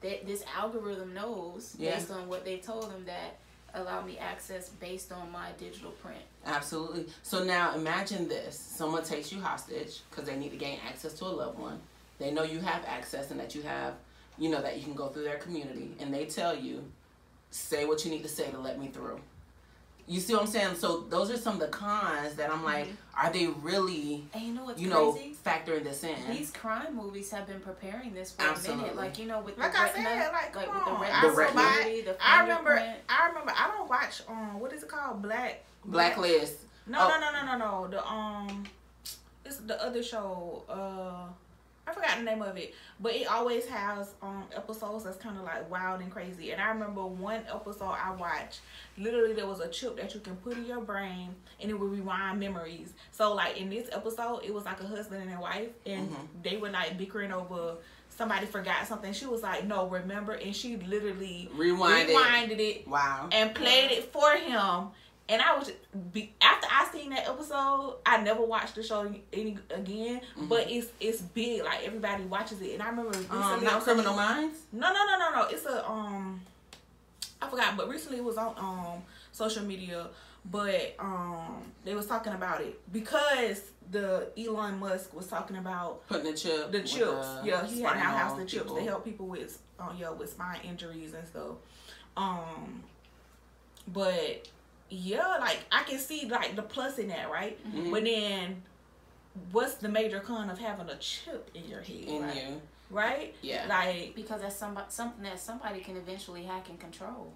that, 0.00 0.26
this 0.26 0.44
algorithm 0.56 1.14
knows 1.14 1.74
Yeah. 1.78 1.96
based 1.96 2.10
on 2.10 2.28
what 2.28 2.44
they 2.44 2.58
told 2.58 2.90
them 2.90 3.04
that 3.06 3.38
allow 3.74 4.00
me 4.02 4.16
access 4.18 4.70
based 4.70 5.12
on 5.12 5.30
my 5.30 5.52
digital 5.52 5.90
print. 5.92 6.22
Absolutely. 6.44 7.06
So 7.22 7.44
now 7.44 7.74
imagine 7.74 8.28
this: 8.28 8.58
someone 8.58 9.04
takes 9.04 9.30
you 9.32 9.40
hostage 9.40 10.00
because 10.10 10.24
they 10.24 10.36
need 10.36 10.50
to 10.50 10.56
gain 10.56 10.80
access 10.86 11.12
to 11.14 11.26
a 11.26 11.28
loved 11.28 11.58
one. 11.58 11.80
They 12.18 12.30
know 12.32 12.42
you 12.42 12.60
have 12.60 12.84
access 12.86 13.30
and 13.30 13.38
that 13.38 13.54
you 13.54 13.62
have, 13.62 13.94
you 14.38 14.48
know, 14.48 14.60
that 14.62 14.78
you 14.78 14.84
can 14.84 14.94
go 14.94 15.08
through 15.08 15.24
their 15.24 15.38
community, 15.38 15.96
and 16.00 16.12
they 16.12 16.26
tell 16.26 16.56
you, 16.56 16.90
say 17.50 17.84
what 17.84 18.04
you 18.04 18.10
need 18.10 18.22
to 18.22 18.28
say 18.28 18.50
to 18.50 18.58
let 18.58 18.78
me 18.78 18.88
through. 18.88 19.20
You 20.08 20.20
see 20.20 20.32
what 20.32 20.42
I'm 20.42 20.48
saying? 20.48 20.74
So 20.76 21.00
those 21.10 21.30
are 21.30 21.36
some 21.36 21.54
of 21.54 21.60
the 21.60 21.68
cons 21.68 22.34
that 22.36 22.50
I'm 22.50 22.64
like, 22.64 22.88
are 23.14 23.30
they 23.30 23.46
really, 23.46 24.24
And 24.32 24.42
you 24.42 24.54
know 24.54 24.64
what's 24.64 24.80
you 24.80 24.88
know, 24.88 25.12
crazy? 25.12 25.36
factoring 25.44 25.84
this 25.84 26.02
in? 26.02 26.16
These 26.30 26.50
crime 26.50 26.96
movies 26.96 27.30
have 27.30 27.46
been 27.46 27.60
preparing 27.60 28.14
this 28.14 28.32
for 28.32 28.42
Absolutely. 28.42 28.84
a 28.84 28.86
minute. 28.86 28.96
Like 28.96 29.18
you 29.18 29.26
know, 29.26 29.40
with 29.40 29.58
Like 29.58 29.72
the 29.72 29.78
I 29.78 29.82
retina, 29.84 30.04
said, 30.08 30.32
like, 30.32 30.56
like 30.56 30.66
come 30.66 30.74
with 30.76 30.84
the 30.84 30.90
on. 30.92 31.00
retina, 31.02 31.18
I 31.18 31.22
remember- 31.30 31.46
security, 31.76 32.00
the 32.02 32.16
I 32.26 32.40
remember. 32.40 32.70
fingerprint. 32.76 32.98
I 33.08 33.28
remember. 33.28 33.52
I 33.54 33.68
don't 33.76 33.88
watch. 33.90 34.22
Um, 34.28 34.60
what 34.60 34.72
is 34.72 34.82
it 34.82 34.88
called? 34.88 35.20
Black. 35.22 35.62
Blacklist. 35.84 36.56
No, 36.86 36.98
Oh. 37.02 37.08
no, 37.08 37.20
no, 37.20 37.44
no, 37.44 37.58
no, 37.58 37.82
no. 37.82 37.88
The 37.88 38.06
um, 38.08 38.64
it's 39.44 39.58
the 39.58 39.82
other 39.84 40.02
show. 40.02 40.64
Uh, 40.68 41.28
I 41.88 41.92
forgot 41.92 42.18
the 42.18 42.22
name 42.24 42.42
of 42.42 42.56
it, 42.56 42.74
but 43.00 43.14
it 43.14 43.26
always 43.30 43.64
has 43.66 44.14
um 44.20 44.44
episodes 44.54 45.04
that's 45.04 45.16
kind 45.16 45.38
of 45.38 45.44
like 45.44 45.70
wild 45.70 46.00
and 46.00 46.10
crazy. 46.10 46.50
And 46.50 46.60
I 46.60 46.68
remember 46.68 47.06
one 47.06 47.42
episode 47.52 47.84
I 47.98 48.14
watched. 48.14 48.60
Literally, 48.98 49.32
there 49.32 49.46
was 49.46 49.60
a 49.60 49.68
chip 49.68 49.96
that 49.96 50.14
you 50.14 50.20
can 50.20 50.36
put 50.36 50.54
in 50.56 50.66
your 50.66 50.80
brain, 50.80 51.34
and 51.60 51.70
it 51.70 51.74
would 51.74 51.90
rewind 51.90 52.40
memories. 52.40 52.92
So, 53.12 53.34
like 53.34 53.56
in 53.56 53.70
this 53.70 53.88
episode, 53.92 54.40
it 54.44 54.52
was 54.52 54.64
like 54.64 54.80
a 54.82 54.86
husband 54.86 55.22
and 55.22 55.32
a 55.38 55.40
wife, 55.40 55.68
and 55.86 56.10
Mhm. 56.10 56.42
they 56.42 56.56
were 56.56 56.70
like 56.70 56.98
bickering 56.98 57.32
over 57.32 57.76
somebody 58.10 58.46
forgot 58.46 58.86
something. 58.86 59.12
She 59.12 59.26
was 59.26 59.42
like, 59.42 59.64
"No, 59.64 59.86
remember," 59.86 60.32
and 60.32 60.54
she 60.54 60.76
literally 60.76 61.48
Rewind 61.54 62.10
it. 62.10 62.16
rewinded 62.16 62.58
it 62.58 62.88
Wow. 62.88 63.28
and 63.32 63.54
played 63.54 63.92
it 63.92 64.12
for 64.12 64.30
him. 64.32 64.88
And 65.30 65.42
I 65.42 65.56
was 65.58 65.70
be, 66.12 66.32
after 66.40 66.66
I 66.70 66.88
seen 66.90 67.10
that 67.10 67.28
episode, 67.28 67.96
I 68.06 68.20
never 68.22 68.42
watched 68.42 68.74
the 68.76 68.82
show 68.82 69.12
any 69.32 69.58
again. 69.74 70.22
Mhm. 70.38 70.48
But 70.48 70.70
it's 70.70 70.88
it's 71.00 71.20
big, 71.20 71.62
like 71.64 71.84
everybody 71.84 72.24
watches 72.24 72.60
it. 72.62 72.72
And 72.74 72.82
I 72.82 72.88
remember 72.88 73.10
recently 73.10 73.38
Um, 73.38 73.64
not 73.64 73.82
Criminal 73.82 74.14
Minds. 74.14 74.58
No, 74.72 74.92
no, 74.92 75.04
no, 75.04 75.18
no, 75.18 75.30
no. 75.42 75.48
It's 75.50 75.66
a 75.66 75.86
um, 75.88 76.40
I 77.42 77.48
forgot, 77.48 77.76
but 77.76 77.88
recently 77.88 78.18
it 78.18 78.24
was 78.24 78.38
on 78.38 78.54
um 78.58 79.02
social 79.32 79.64
media. 79.64 80.06
But 80.50 80.94
um, 80.98 81.62
they 81.84 81.94
was 81.94 82.06
talking 82.06 82.32
about 82.32 82.62
it 82.62 82.80
because 82.90 83.60
the 83.90 84.28
Elon 84.38 84.78
Musk 84.78 85.12
was 85.12 85.26
talking 85.26 85.56
about 85.56 86.06
Putting 86.08 86.30
the 86.30 86.38
chip. 86.38 86.72
the 86.72 86.80
chips. 86.80 86.94
the 87.00 87.42
yeah, 87.44 87.66
he 87.66 87.82
had 87.82 87.96
now 87.96 88.16
spinal 88.16 88.36
the 88.36 88.44
chips 88.46 88.62
people. 88.62 88.76
to 88.76 88.82
help 88.82 89.04
people 89.04 89.26
with 89.26 89.58
uh, 89.78 89.92
yeah 89.98 90.08
with 90.10 90.30
spine 90.30 90.60
injuries 90.64 91.12
and 91.12 91.26
stuff. 91.26 91.56
Um, 92.16 92.82
but 93.88 94.48
yeah, 94.90 95.36
like 95.40 95.58
I 95.72 95.82
can 95.84 95.98
see 95.98 96.26
like 96.28 96.56
the 96.56 96.62
plus 96.62 96.98
in 96.98 97.08
that, 97.08 97.30
right? 97.30 97.58
Mhm. 97.68 97.90
But 97.90 98.04
then, 98.04 98.62
what's 99.52 99.74
the 99.74 99.88
major 99.88 100.20
con 100.20 100.50
of 100.50 100.58
having 100.58 100.88
a 100.88 100.96
chip 100.96 101.50
in 101.54 101.68
your 101.68 101.80
head, 101.80 101.96
in 102.06 102.22
right? 102.22 102.34
you. 102.36 102.62
Right? 102.90 103.34
Yeah. 103.42 103.66
Like 103.68 104.14
because 104.14 104.40
that's 104.40 104.56
somebody 104.56 104.86
something 104.90 105.22
that 105.24 105.38
somebody 105.40 105.80
can 105.80 105.96
eventually 105.96 106.44
hack 106.44 106.68
and 106.70 106.80
control. 106.80 107.32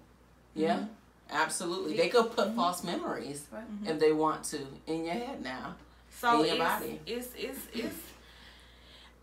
Yeah. 0.55 0.77
Mhm. 0.77 0.87
Absolutely. 1.29 1.95
They 1.97 2.09
could 2.09 2.31
put 2.35 2.53
false 2.55 2.83
memories 2.83 3.45
Right. 3.51 3.63
if 3.85 3.99
they 3.99 4.11
want 4.11 4.43
to 4.45 4.59
in 4.87 5.05
your 5.05 5.13
head 5.13 5.41
now. 5.41 5.75
So 6.19 6.41
in 6.41 6.45
your 6.47 6.55
it's, 6.55 6.63
body. 6.63 6.99
it's 7.05 7.27
it's 7.35 7.59
it's. 7.73 7.95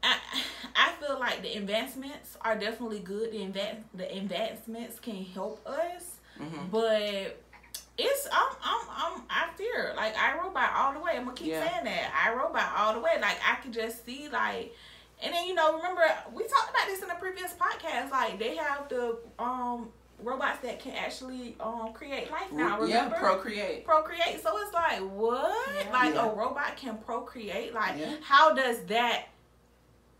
I 0.02 0.16
I 0.76 0.92
feel 1.00 1.18
like 1.18 1.42
the 1.42 1.54
advancements 1.56 2.36
are 2.40 2.56
definitely 2.56 3.00
good. 3.00 3.32
The 3.32 3.38
advan- 3.38 3.82
the 3.94 4.10
advancements 4.16 4.98
can 4.98 5.24
help 5.24 5.64
us, 5.66 6.16
Mhm. 6.38 6.70
but 6.70 7.42
it's 8.02 8.28
I'm 8.32 8.52
I'm 8.62 8.80
I'm 8.90 9.22
I 9.30 9.48
fear 9.56 9.92
like 9.96 10.16
I 10.16 10.36
robot 10.38 10.70
all 10.76 10.92
the 10.94 11.00
way. 11.00 11.12
I'm 11.16 11.24
gonna 11.24 11.36
keep 11.36 11.48
Yeah. 11.48 11.66
saying 11.68 11.84
that 11.84 12.12
I 12.24 12.32
robot 12.34 12.72
all 12.76 12.94
the 12.94 13.00
way. 13.00 13.12
Like 13.20 13.38
I 13.46 13.56
could 13.56 13.72
just 13.72 14.04
see 14.04 14.28
like. 14.28 14.74
And 15.22 15.34
then 15.34 15.46
you 15.46 15.54
know, 15.54 15.76
remember 15.76 16.02
we 16.32 16.44
talked 16.44 16.70
about 16.70 16.86
this 16.86 17.02
in 17.02 17.10
a 17.10 17.14
previous 17.16 17.52
podcast. 17.52 18.10
Like 18.10 18.38
they 18.38 18.56
have 18.56 18.88
the 18.88 19.18
um 19.38 19.88
robots 20.22 20.58
that 20.60 20.80
can 20.80 20.92
actually 20.94 21.56
um 21.60 21.92
create 21.92 22.30
life 22.30 22.50
now. 22.52 22.82
yeah, 22.84 23.04
Remember? 23.04 23.16
procreate. 23.16 23.84
procreate. 23.84 24.42
So 24.42 24.56
it's 24.62 24.72
like, 24.72 25.00
what? 25.00 25.68
Yeah. 25.84 25.92
Like 25.92 26.14
Yeah. 26.14 26.26
a 26.30 26.34
robot 26.34 26.76
can 26.76 26.96
procreate? 26.98 27.74
Like, 27.74 27.98
Yeah. 27.98 28.14
how 28.22 28.54
does 28.54 28.82
that 28.86 29.26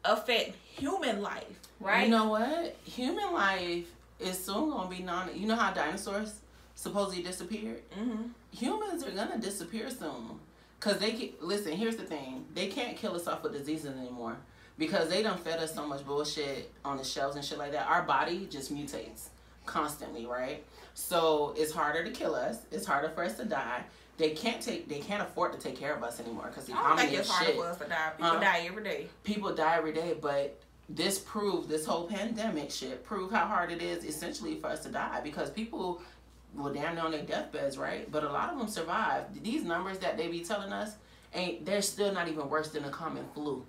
affect 0.05 0.55
human 0.77 1.23
life? 1.23 1.45
Right? 1.81 2.05
You 2.05 2.11
know 2.11 2.29
what? 2.29 2.77
Human 2.85 3.33
life 3.33 3.87
is 4.19 4.43
soon 4.45 4.71
gonna 4.71 4.89
be 4.91 5.03
non. 5.03 5.31
You 5.35 5.47
know 5.47 5.57
how 5.57 5.71
dinosaurs 5.73 6.35
supposedly 6.81 7.23
disappeared? 7.23 7.83
mm-hmm. 7.99 8.23
Humans 8.53 9.05
are 9.05 9.11
gonna 9.11 9.39
disappear 9.39 9.91
soon. 9.91 10.39
Cause 10.81 10.99
they 10.99 11.13
can 11.13 11.29
listen. 11.41 11.73
Here's 11.73 11.97
the 11.97 12.05
thing: 12.05 12.47
they 12.55 12.69
can't 12.69 12.97
kill 12.97 13.15
us 13.15 13.27
off 13.27 13.43
with 13.43 13.53
diseases 13.53 13.97
anymore 13.99 14.37
because 14.79 15.09
they 15.11 15.23
done 15.23 15.37
fed 15.37 15.59
us 15.61 15.75
so 15.75 15.87
much 15.87 16.07
bullshit 16.07 16.73
on 16.85 16.97
the 16.97 17.05
shelves 17.05 17.37
and 17.37 17.45
shit 17.45 17.59
like 17.59 17.73
that. 17.73 17.87
Our 17.87 18.03
body 18.03 18.47
just 18.51 18.75
mutates 18.75 19.29
constantly, 19.67 20.25
right? 20.27 20.65
So 20.95 21.55
it's 21.57 21.73
harder 21.73 22.03
to 22.03 22.11
kill 22.11 22.35
us. 22.35 22.59
It's 22.73 22.87
harder 22.87 23.11
for 23.11 23.23
us 23.25 23.37
to 23.37 23.45
die. 23.45 23.83
They 24.17 24.31
can't 24.31 24.61
take. 24.63 24.89
They 24.89 25.01
can't 25.01 25.23
afford 25.23 25.53
to 25.53 25.59
take 25.59 25.77
care 25.79 25.95
of 25.95 26.03
us 26.03 26.19
anymore 26.19 26.47
because 26.49 26.65
the 26.65 26.75
I 26.75 26.89
don't 26.89 26.99
think 26.99 27.13
it's 27.13 27.29
is 27.29 27.35
harder 27.35 27.53
for 27.53 27.67
us 27.67 27.79
to 27.79 27.85
die. 27.89 28.11
People 28.17 28.31
Uh, 28.33 28.41
die 28.41 28.65
every 28.67 28.83
day. 28.85 29.07
people 29.23 29.55
die 29.55 29.77
every 29.77 29.93
day, 29.93 30.17
but 30.21 30.59
this 30.89 31.19
proved 31.19 31.69
this 31.69 31.85
whole 31.87 32.09
pandemic 32.09 32.71
shit 32.71 33.05
proved 33.05 33.33
how 33.33 33.47
hard 33.47 33.71
it 33.71 33.81
is 33.81 34.03
essentially 34.05 34.57
for 34.57 34.67
us 34.69 34.81
to 34.83 34.89
die 34.89 35.21
because 35.23 35.49
people 35.51 36.03
were 36.55 36.73
damn 36.73 36.95
near 36.95 37.05
on 37.05 37.13
their 37.13 37.23
deathbeds, 37.23 37.79
right? 37.79 38.11
But 38.11 38.25
a 38.25 38.31
lot 38.31 38.53
of 38.53 38.59
them 38.59 38.69
survived. 38.69 39.43
These 39.43 39.65
numbers 39.65 39.99
that 39.99 40.17
they 40.17 40.29
be 40.29 40.41
telling 40.41 40.73
us 40.73 40.95
ain't 41.35 41.65
they're 41.65 41.83
still 41.83 42.13
not 42.13 42.29
even 42.29 42.49
worse 42.49 42.71
than 42.71 42.85
a 42.85 42.91
common 42.91 43.25
flu 43.35 43.65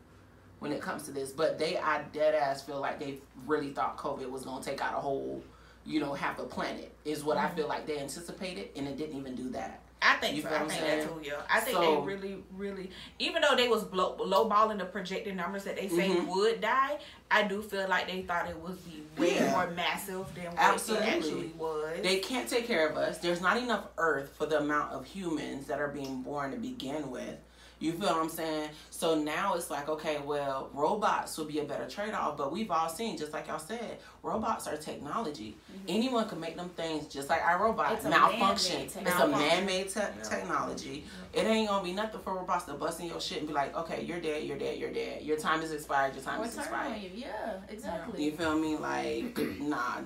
when 0.60 0.72
it 0.72 0.82
comes 0.82 1.04
to 1.04 1.12
this. 1.12 1.32
But 1.32 1.58
they 1.58 1.78
I 1.78 2.04
dead 2.14 2.36
ass 2.36 2.64
feel 2.64 2.80
like 2.80 3.00
they 3.00 3.20
really 3.46 3.72
thought 3.72 3.98
COVID 3.98 4.30
was 4.30 4.46
gonna 4.46 4.64
take 4.64 4.82
out 4.82 4.94
a 4.96 5.02
whole, 5.02 5.44
you 5.86 6.00
know, 6.00 6.14
half 6.14 6.40
a 6.40 6.44
planet 6.44 6.92
is 7.06 7.24
what 7.24 7.38
I 7.38 7.46
mm-hmm. 7.46 7.58
feel 7.58 7.68
like 7.68 7.86
they 7.86 8.00
anticipated 8.00 8.70
and 8.76 8.88
it 8.88 8.98
didn't 8.98 9.18
even 9.18 9.36
do 9.36 9.50
that. 9.50 9.82
I 10.04 10.16
think 10.16 10.36
You 10.36 10.42
so. 10.42 10.50
I 10.50 10.60
think 10.68 10.82
that 10.82 11.04
too. 11.08 11.22
Yeah, 11.24 11.42
I 11.50 11.60
think 11.60 11.78
So- 11.78 11.82
they 12.02 12.08
really, 12.08 12.44
really, 12.56 12.90
even 13.20 13.42
though 13.42 13.56
they 13.56 13.68
was 13.68 13.84
blow, 13.84 14.18
lowballing 14.18 14.80
the 14.80 14.86
projected 14.86 15.36
numbers 15.36 15.64
that 15.66 15.76
they 15.76 15.88
say 15.88 16.10
Mhm. 16.10 16.26
would 16.28 16.60
die, 16.62 16.98
I 17.30 17.44
do 17.44 17.62
feel 17.62 17.88
like 17.88 18.08
they 18.08 18.24
thought 18.24 18.50
it 18.50 18.58
would 18.58 18.84
be 18.84 19.04
way 19.18 19.36
Yeah. 19.36 19.52
more 19.52 19.68
massive 19.72 20.34
than 20.34 20.46
what 20.46 20.58
Absolutely. 20.58 21.08
it 21.08 21.14
actually 21.14 21.48
was. 21.58 22.02
They 22.02 22.18
can't 22.20 22.50
take 22.50 22.66
care 22.66 22.88
of 22.90 22.98
us. 22.98 23.20
There's 23.20 23.42
not 23.42 23.58
enough 23.58 23.86
earth 23.98 24.34
for 24.38 24.46
the 24.48 24.58
amount 24.60 24.92
of 24.94 25.06
humans 25.06 25.68
that 25.68 25.80
are 25.80 25.90
being 25.90 26.24
born 26.24 26.52
to 26.52 26.58
begin 26.58 27.12
with. 27.12 27.36
You 27.82 27.94
feel 27.94 28.10
what 28.10 28.18
I'm 28.18 28.30
saying? 28.30 28.70
So 28.92 29.16
now 29.20 29.56
it's 29.56 29.72
like, 29.72 29.90
okay, 29.90 30.20
well, 30.24 30.70
robots 30.72 31.36
would 31.40 31.48
be 31.48 31.58
a 31.60 31.64
better 31.64 31.88
trade 31.90 32.14
off, 32.14 32.38
but 32.38 32.52
we've 32.52 32.70
all 32.70 32.88
seen, 32.88 33.18
just 33.18 33.34
like 33.34 33.48
y'all 33.48 33.58
said, 33.58 33.98
robots 34.22 34.68
are 34.68 34.78
technology. 34.78 35.58
Anyone 35.88 36.30
can 36.30 36.40
make 36.40 36.56
them 36.56 36.70
things 36.70 37.08
just 37.08 37.28
like 37.28 37.42
our 37.42 37.62
robot 37.64 37.88
Mm-hmm. 37.88 37.96
It's 37.96 38.06
a 38.06 38.10
malfunction. 38.10 38.76
man-made 38.78 38.86
It's 38.86 38.96
a 38.96 39.00
technology. 39.00 39.38
man 39.50 39.66
made 39.66 39.90
te- 39.90 40.30
technology. 40.30 41.06
It 41.34 41.44
ain't 41.46 41.68
gonna 41.70 41.84
be 41.84 41.92
nothing 41.94 42.22
for 42.22 42.36
robots 42.36 42.66
to 42.66 42.74
bust 42.74 43.00
in 43.00 43.08
your 43.08 43.20
shit 43.20 43.40
and 43.40 43.48
be 43.48 43.54
like, 43.54 43.76
okay, 43.76 44.04
you're 44.04 44.20
dead, 44.22 44.44
you're 44.44 44.60
dead, 44.60 44.78
you're 44.78 44.94
dead. 44.94 45.24
Your 45.24 45.38
time 45.38 45.62
is 45.64 45.72
expired, 45.72 46.14
your 46.14 46.24
time 46.24 46.40
Or 46.42 46.46
is 46.46 46.56
expired. 46.56 47.02
you. 47.02 47.10
Yeah, 47.16 47.54
exactly. 47.68 48.24
You 48.24 48.32
feel 48.34 48.56
me? 48.60 48.78
Like, 48.78 49.36
nah. 49.60 49.98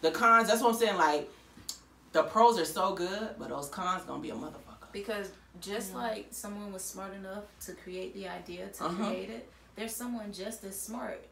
The 0.00 0.12
cons, 0.12 0.46
that's 0.48 0.62
what 0.62 0.74
I'm 0.74 0.78
saying. 0.78 0.96
Like, 0.96 1.28
the 2.12 2.22
pros 2.22 2.56
are 2.58 2.64
so 2.64 2.94
good, 2.94 3.30
but 3.36 3.48
those 3.48 3.68
cons 3.68 4.04
gonna 4.04 4.22
be 4.22 4.30
a 4.30 4.34
motherfucker. 4.34 4.92
Because 4.92 5.30
just 5.60 5.94
like 5.94 6.26
someone 6.30 6.72
was 6.72 6.84
smart 6.84 7.14
enough 7.14 7.44
to 7.66 7.72
create 7.72 8.14
the 8.14 8.28
idea 8.28 8.68
to 8.68 8.84
Uh-huh. 8.84 9.06
create 9.06 9.30
it, 9.30 9.48
there's 9.76 9.94
someone 9.94 10.32
just 10.32 10.64
as 10.64 10.78
smart 10.80 11.24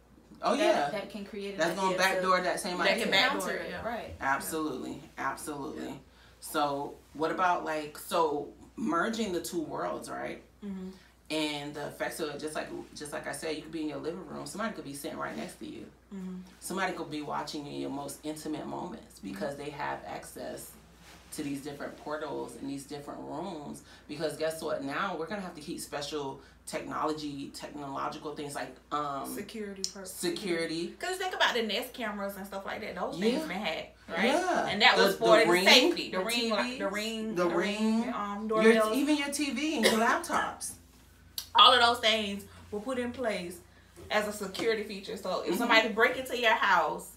Oh 0.43 0.57
that, 0.57 0.63
yeah, 0.65 0.91
that 0.91 1.11
can 1.11 1.25
create 1.25 1.55
an 1.55 1.59
that's 1.61 1.79
gonna 1.81 1.97
backdoor 1.97 2.41
that 2.43 2.61
same 2.61 2.77
That 2.79 2.87
can 2.89 2.95
idea. 3.03 3.11
back- 3.13 3.31
counter 3.31 3.47
Backdoor, 3.47 3.65
it. 3.67 3.71
yeah. 3.71 3.87
Right. 3.89 4.15
Absolutely, 4.21 5.03
absolutely. 5.17 6.01
So, 6.41 6.95
what 7.15 7.31
about 7.31 7.65
like 7.65 7.97
so 7.99 8.49
merging 8.77 9.33
the 9.33 9.41
two 9.41 9.61
worlds, 9.63 10.11
right? 10.11 10.43
Mhm. 10.65 10.93
And 11.31 11.73
the 11.75 11.87
effects 11.87 12.21
of 12.21 12.29
it, 12.31 12.39
just 12.41 12.55
like 12.55 12.69
just 12.95 13.13
like 13.13 13.27
I 13.27 13.33
said, 13.33 13.57
you 13.57 13.63
could 13.63 13.73
be 13.73 13.83
in 13.83 13.89
your 13.89 13.99
living 13.99 14.27
room. 14.27 14.45
Somebody 14.47 14.75
could 14.75 14.85
be 14.85 14.93
sitting 14.95 15.17
right 15.19 15.35
next 15.37 15.55
to 15.61 15.67
you. 15.67 15.87
Mhm. 16.15 16.41
Somebody 16.61 16.93
could 16.93 17.11
be 17.11 17.23
watching 17.23 17.65
you 17.65 17.73
in 17.73 17.81
your 17.81 17.91
most 17.91 18.19
intimate 18.25 18.67
moments 18.67 19.21
because 19.21 19.57
they 19.57 19.71
have 19.71 20.01
access 20.05 20.73
to 21.37 21.43
these 21.43 21.61
different 21.63 21.97
portals 21.99 22.57
and 22.61 22.69
these 22.71 22.85
different 22.85 23.21
rooms. 23.21 23.83
Because 24.09 24.37
guess 24.37 24.63
what? 24.63 24.83
Now 24.85 25.17
we're 25.19 25.27
gonna 25.27 25.41
have 25.43 25.55
to 25.55 25.61
keep 25.61 25.81
special 25.81 26.41
technology, 26.67 27.51
technological 27.55 28.35
things 28.35 28.55
like 28.55 28.75
um 28.93 29.33
security 29.35 29.83
purpose. 29.93 30.13
security. 30.13 30.87
Because 30.89 31.17
think 31.19 31.35
about 31.35 31.55
the 31.55 31.63
Nest 31.63 31.93
cameras 31.93 32.37
and 32.37 32.47
stuff 32.47 32.65
like 32.65 32.81
that. 32.81 32.95
Those 32.95 33.19
Yeah. 33.19 33.31
things 33.31 33.43
been 33.49 33.51
hacked, 33.59 33.97
right? 34.09 34.25
Yeah. 34.25 34.67
And 34.69 34.81
that 34.83 34.97
The- 34.97 35.03
was 35.05 35.17
for 35.17 35.39
the 35.39 35.45
the, 35.45 35.51
ring, 35.51 35.65
safety. 35.67 36.11
The, 36.11 36.19
the 36.19 36.25
ring, 36.25 36.51
like, 36.51 36.79
the 36.79 36.89
ring, 36.89 37.35
the 37.35 37.47
ring, 37.49 38.13
um, 38.15 38.49
Your, 38.49 38.95
even 38.95 39.17
your 39.17 39.29
TV 39.29 39.77
and 39.77 39.85
your 39.85 39.95
laptops. 40.01 40.73
all 41.55 41.73
of 41.73 41.81
those 41.81 41.99
things 41.99 42.45
were 42.71 42.81
put 42.81 42.99
in 42.99 43.13
place 43.13 43.59
as 44.11 44.27
a 44.29 44.33
security 44.33 44.85
feature. 44.85 45.17
So 45.17 45.43
if 45.47 45.55
Mhm. 45.55 45.59
somebody 45.59 45.89
break 45.89 46.17
into 46.17 46.39
your 46.39 46.55
house, 46.55 47.11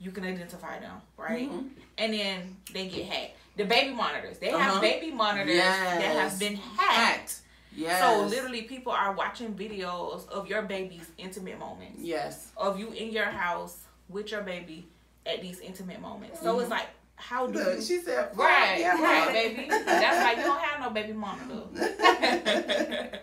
you 0.00 0.12
can 0.12 0.24
identify 0.24 0.78
them, 0.78 1.00
right? 1.16 1.50
Mhm. 1.50 1.70
And 1.98 2.14
then 2.14 2.56
they 2.72 2.88
get 2.88 3.06
hacked. 3.06 3.36
The 3.58 3.64
baby 3.64 3.92
monitors, 3.92 4.38
they 4.38 4.50
Uh-huh. 4.50 4.58
have 4.74 4.80
baby 4.80 5.10
monitors 5.10 5.56
that 5.56 6.00
have 6.16 6.38
been 6.38 6.54
hacked. 6.56 7.40
Yes. 7.76 8.00
So 8.00 8.22
literally, 8.26 8.62
people 8.62 8.92
are 8.92 9.12
watching 9.12 9.52
videos 9.54 10.26
of 10.28 10.46
your 10.48 10.62
baby's 10.62 11.10
intimate 11.18 11.58
moments, 11.58 12.00
Yes. 12.00 12.50
of 12.56 12.78
you 12.78 12.92
in 12.92 13.10
your 13.10 13.26
house 13.26 13.76
with 14.08 14.30
your 14.30 14.42
baby 14.42 14.86
at 15.26 15.42
these 15.42 15.58
intimate 15.60 16.00
moments. 16.00 16.40
So 16.40 16.58
it's 16.60 16.70
like, 16.70 16.86
how 17.16 17.48
do 17.48 17.58
Look, 17.58 17.76
you? 17.76 17.82
she 17.82 17.98
said, 17.98 18.30
Right, 18.34 18.78
yeah, 18.78 19.00
right, 19.02 19.32
baby. 19.32 19.66
That's 19.68 20.18
why 20.24 20.32
you 20.40 20.42
don't 20.48 20.60
have 20.60 20.80
no 20.80 20.90
baby 20.90 21.12
monitor. 21.12 21.64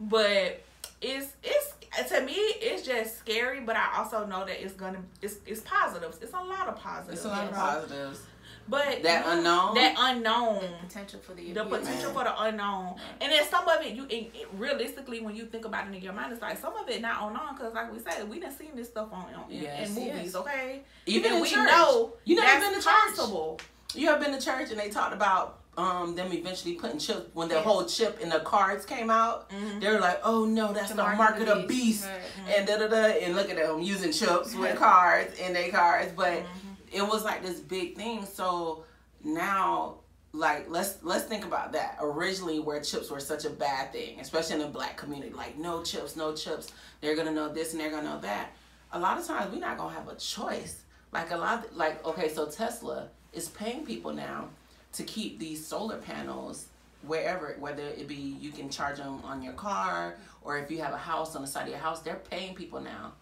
but 0.00 0.60
it's 1.00 1.28
it's 1.42 1.74
to 2.10 2.20
me 2.22 2.32
it's 2.34 2.82
just 2.86 3.18
scary 3.18 3.60
but 3.60 3.76
i 3.76 3.96
also 3.98 4.24
know 4.26 4.44
that 4.44 4.62
it's 4.62 4.72
gonna 4.74 4.98
it's 5.22 5.36
it's 5.46 5.60
positives 5.60 6.18
it's 6.22 6.32
a 6.32 6.36
lot 6.36 6.66
of 6.68 6.76
positives 6.76 7.18
It's 7.18 7.24
a 7.26 7.28
lot 7.28 7.44
of 7.48 7.52
positives. 7.54 8.20
But 8.68 9.02
That 9.02 9.24
unknown. 9.26 9.74
that 9.74 9.94
unknown 9.98 10.60
The 10.62 10.86
potential 10.86 11.20
for 11.20 11.34
the 11.34 11.52
the 11.52 11.64
potential 11.64 12.12
for 12.12 12.24
the 12.24 12.40
unknown 12.42 12.96
and 13.20 13.32
then 13.32 13.44
some 13.48 13.66
of 13.68 13.80
it 13.82 13.94
you 13.94 14.04
it, 14.08 14.30
it- 14.34 14.48
realistically 14.52 15.20
when 15.20 15.34
you 15.34 15.46
think 15.46 15.64
about 15.64 15.88
it 15.88 15.94
in 15.94 16.02
your 16.02 16.12
mind 16.12 16.32
it's 16.32 16.42
like 16.42 16.58
some 16.58 16.74
of 16.76 16.88
it 16.88 17.00
not 17.00 17.22
unknown 17.28 17.54
because 17.56 17.74
like 17.74 17.92
we 17.92 17.98
said 17.98 18.28
we 18.28 18.38
done 18.40 18.52
seen 18.56 18.70
this 18.76 18.88
stuff 18.88 19.08
on, 19.12 19.26
on 19.34 19.50
in, 19.50 19.62
Yes. 19.62 19.88
in 19.88 19.94
movies 19.94 20.14
Yes. 20.24 20.36
okay 20.36 20.82
Even 21.06 21.26
and 21.26 21.36
in 21.36 21.42
we 21.42 21.48
church. 21.50 21.68
know 21.68 22.12
You 22.24 22.36
never 22.36 22.60
been 22.60 22.70
to 22.74 22.82
church? 22.84 22.84
possible 22.84 23.60
You 23.94 24.08
have 24.08 24.20
been 24.20 24.32
to 24.32 24.40
church 24.40 24.70
and 24.70 24.78
they 24.78 24.88
talked 24.90 25.14
about 25.14 25.56
um 25.78 26.14
them 26.16 26.32
eventually 26.32 26.74
putting 26.74 26.98
chip 26.98 27.30
when 27.32 27.48
the 27.48 27.54
Yes. 27.54 27.64
whole 27.64 27.84
chip 27.84 28.20
in 28.20 28.28
the 28.28 28.40
cards 28.40 28.84
came 28.84 29.08
out? 29.08 29.48
Mhm. 29.50 29.80
They 29.80 29.88
were 29.90 30.00
like, 30.00 30.20
"Oh 30.24 30.44
no, 30.44 30.72
that's 30.72 30.90
the, 30.90 30.96
mark, 30.96 31.38
of 31.38 31.46
the 31.46 31.64
beast," 31.68 32.04
Right. 32.06 32.56
and 32.56 32.66
da 32.66 32.76
da 32.76 32.88
da. 32.88 32.96
And 33.22 33.36
look 33.36 33.48
at 33.48 33.56
them 33.56 33.80
using 33.80 34.12
chips 34.12 34.52
with 34.54 34.76
cards 34.76 35.38
in 35.38 35.52
their 35.52 35.70
cards, 35.70 36.12
but 36.16 36.42
it 36.90 37.02
was 37.02 37.24
like 37.24 37.42
this 37.42 37.60
big 37.60 37.96
thing. 37.96 38.26
So 38.26 38.84
now, 39.22 39.96
like, 40.32 40.66
let's 40.68 40.98
let's 41.02 41.24
think 41.24 41.44
about 41.44 41.72
that. 41.72 41.98
Originally, 42.00 42.58
where 42.58 42.80
chips 42.80 43.10
were 43.10 43.20
such 43.20 43.44
a 43.44 43.50
bad 43.50 43.92
thing, 43.92 44.20
especially 44.20 44.56
in 44.56 44.60
the 44.60 44.68
black 44.68 44.96
community, 44.96 45.32
like 45.32 45.58
no 45.58 45.82
chips, 45.82 46.16
no 46.16 46.34
chips. 46.34 46.72
They're 47.00 47.16
gonna 47.16 47.32
know 47.32 47.52
this 47.52 47.72
and 47.72 47.80
they're 47.80 47.90
gonna 47.90 48.08
know 48.08 48.20
that. 48.20 48.50
A 48.92 48.98
lot 48.98 49.18
of 49.18 49.26
times, 49.26 49.52
we're 49.52 49.60
not 49.60 49.78
gonna 49.78 49.94
have 49.94 50.08
a 50.08 50.16
choice. 50.16 50.82
Like 51.12 51.30
a 51.30 51.36
lot, 51.36 51.76
like 51.76 52.04
okay, 52.06 52.28
so 52.28 52.46
Tesla 52.46 53.08
is 53.32 53.48
paying 53.48 53.84
people 53.84 54.12
now 54.12 54.48
to 54.92 55.02
keep 55.04 55.38
these 55.38 55.64
solar 55.64 55.98
panels 55.98 56.66
wherever, 57.02 57.56
whether 57.58 57.82
it 57.82 58.06
be 58.08 58.36
you 58.40 58.50
can 58.50 58.68
charge 58.68 58.98
them 58.98 59.20
on 59.24 59.42
your 59.42 59.52
car 59.54 60.16
or 60.42 60.58
if 60.58 60.70
you 60.70 60.80
have 60.82 60.92
a 60.92 60.98
house 60.98 61.34
on 61.36 61.42
the 61.42 61.48
side 61.48 61.62
of 61.62 61.68
your 61.68 61.78
house, 61.78 62.00
they're 62.00 62.20
paying 62.30 62.54
people 62.54 62.80
now 62.80 63.12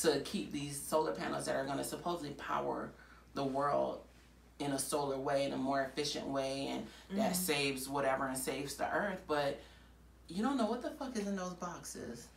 to 0.00 0.20
keep 0.20 0.52
these 0.52 0.80
solar 0.80 1.12
panels 1.12 1.46
that 1.46 1.56
are 1.56 1.64
going 1.64 1.78
to 1.78 1.84
supposedly 1.84 2.30
power 2.32 2.90
the 3.36 3.44
world 3.44 4.00
in 4.58 4.72
a 4.72 4.78
solar 4.78 5.18
way 5.18 5.44
in 5.44 5.52
a 5.52 5.56
more 5.56 5.82
efficient 5.82 6.26
way 6.26 6.68
and 6.72 6.86
that 7.10 7.36
saves 7.36 7.88
whatever 7.88 8.26
and 8.26 8.36
saves 8.36 8.74
the 8.74 8.90
earth 8.92 9.18
but 9.28 9.60
you 10.28 10.42
don't 10.42 10.56
know 10.56 10.66
what 10.66 10.82
the 10.82 10.90
fuck 10.90 11.16
is 11.16 11.26
in 11.26 11.36
those 11.36 11.54
boxes. 11.54 12.28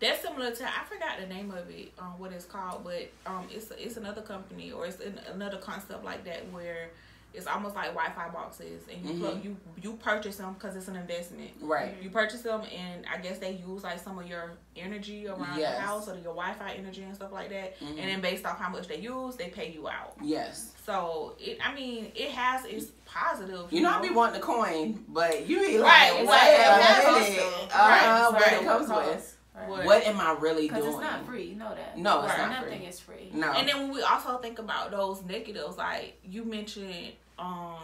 That's 0.00 0.22
similar 0.22 0.50
to 0.50 0.64
I 0.64 0.84
forgot 0.88 1.20
the 1.20 1.26
name 1.32 1.50
of 1.50 1.70
it, 1.70 1.92
um, 1.98 2.18
what 2.18 2.32
it's 2.32 2.44
called, 2.44 2.82
but 2.84 3.10
um, 3.26 3.46
it's 3.50 3.70
it's 3.78 3.96
another 3.96 4.20
company 4.20 4.72
or 4.72 4.86
it's 4.86 5.00
an, 5.00 5.20
another 5.32 5.58
concept 5.58 6.04
like 6.04 6.24
that 6.24 6.50
where 6.52 6.90
it's 7.32 7.46
almost 7.46 7.74
like 7.76 7.94
Wi-Fi 7.94 8.28
boxes, 8.30 8.82
and 8.92 9.04
you 9.08 9.20
plug, 9.20 9.44
you 9.44 9.56
you 9.82 9.92
purchase 9.94 10.36
them 10.36 10.54
because 10.54 10.74
it's 10.76 10.88
an 10.88 10.96
investment. 10.96 11.50
Right. 11.60 11.94
You 12.02 12.10
purchase 12.10 12.42
them, 12.42 12.62
and 12.62 13.04
I 13.12 13.18
guess 13.18 13.38
they 13.38 13.52
use 13.66 13.84
like 13.84 13.98
some 14.00 14.18
of 14.18 14.26
your 14.26 14.52
energy 14.76 15.28
around 15.28 15.58
Yes. 15.58 15.76
the 15.76 15.80
house 15.82 16.08
or 16.08 16.14
your 16.14 16.34
Wi-Fi 16.34 16.72
energy 16.72 17.02
and 17.02 17.14
stuff 17.14 17.32
like 17.32 17.50
that. 17.50 17.74
And 17.80 17.98
then 17.98 18.20
based 18.20 18.44
off 18.44 18.58
how 18.58 18.68
much 18.68 18.88
they 18.88 18.98
use, 18.98 19.36
they 19.36 19.48
pay 19.48 19.70
you 19.70 19.88
out. 19.88 20.14
Yes. 20.22 20.72
So 20.84 21.36
it, 21.38 21.58
I 21.64 21.72
mean, 21.74 22.10
it 22.14 22.30
has 22.32 22.64
its 22.64 22.86
positive. 23.04 23.72
You 23.72 23.82
know, 23.82 23.90
I 23.90 24.00
be 24.02 24.10
wanting 24.10 24.40
the 24.40 24.46
coin, 24.46 25.04
but 25.08 25.46
you 25.48 25.60
be 25.60 25.78
Right, 25.78 26.10
like, 26.10 26.20
it's 26.20 26.26
what, 26.28 26.38
like, 26.40 26.48
it 26.50 26.58
what 26.58 26.82
has 26.82 27.28
is 27.28 27.34
it? 27.36 27.40
right, 27.40 28.02
Uh, 28.02 28.30
what 28.32 28.42
right, 28.42 28.52
it 28.54 28.64
comes 28.64 28.88
what 28.88 29.06
with? 29.06 29.36
right. 29.54 29.68
What- 29.68 29.84
What 29.84 30.06
am 30.06 30.18
I 30.20 30.32
really 30.40 30.68
doing? 30.68 30.80
Because 30.80 30.94
it's 30.94 31.02
not 31.02 31.26
free, 31.26 31.44
you 31.44 31.54
know 31.56 31.74
that. 31.74 31.96
No, 31.98 32.22
it's 32.22 32.30
Right. 32.32 32.38
not 32.48 32.62
Nothing 32.62 32.78
free. 32.80 32.88
is 32.88 32.98
free. 33.00 33.30
No. 33.34 33.52
And 33.52 33.68
then 33.68 33.76
when 33.78 33.92
we 33.92 34.02
also 34.02 34.38
think 34.38 34.58
about 34.58 34.90
those 34.90 35.22
negatives, 35.22 35.76
like 35.76 36.18
you 36.24 36.44
mentioned, 36.44 37.12
um, 37.40 37.78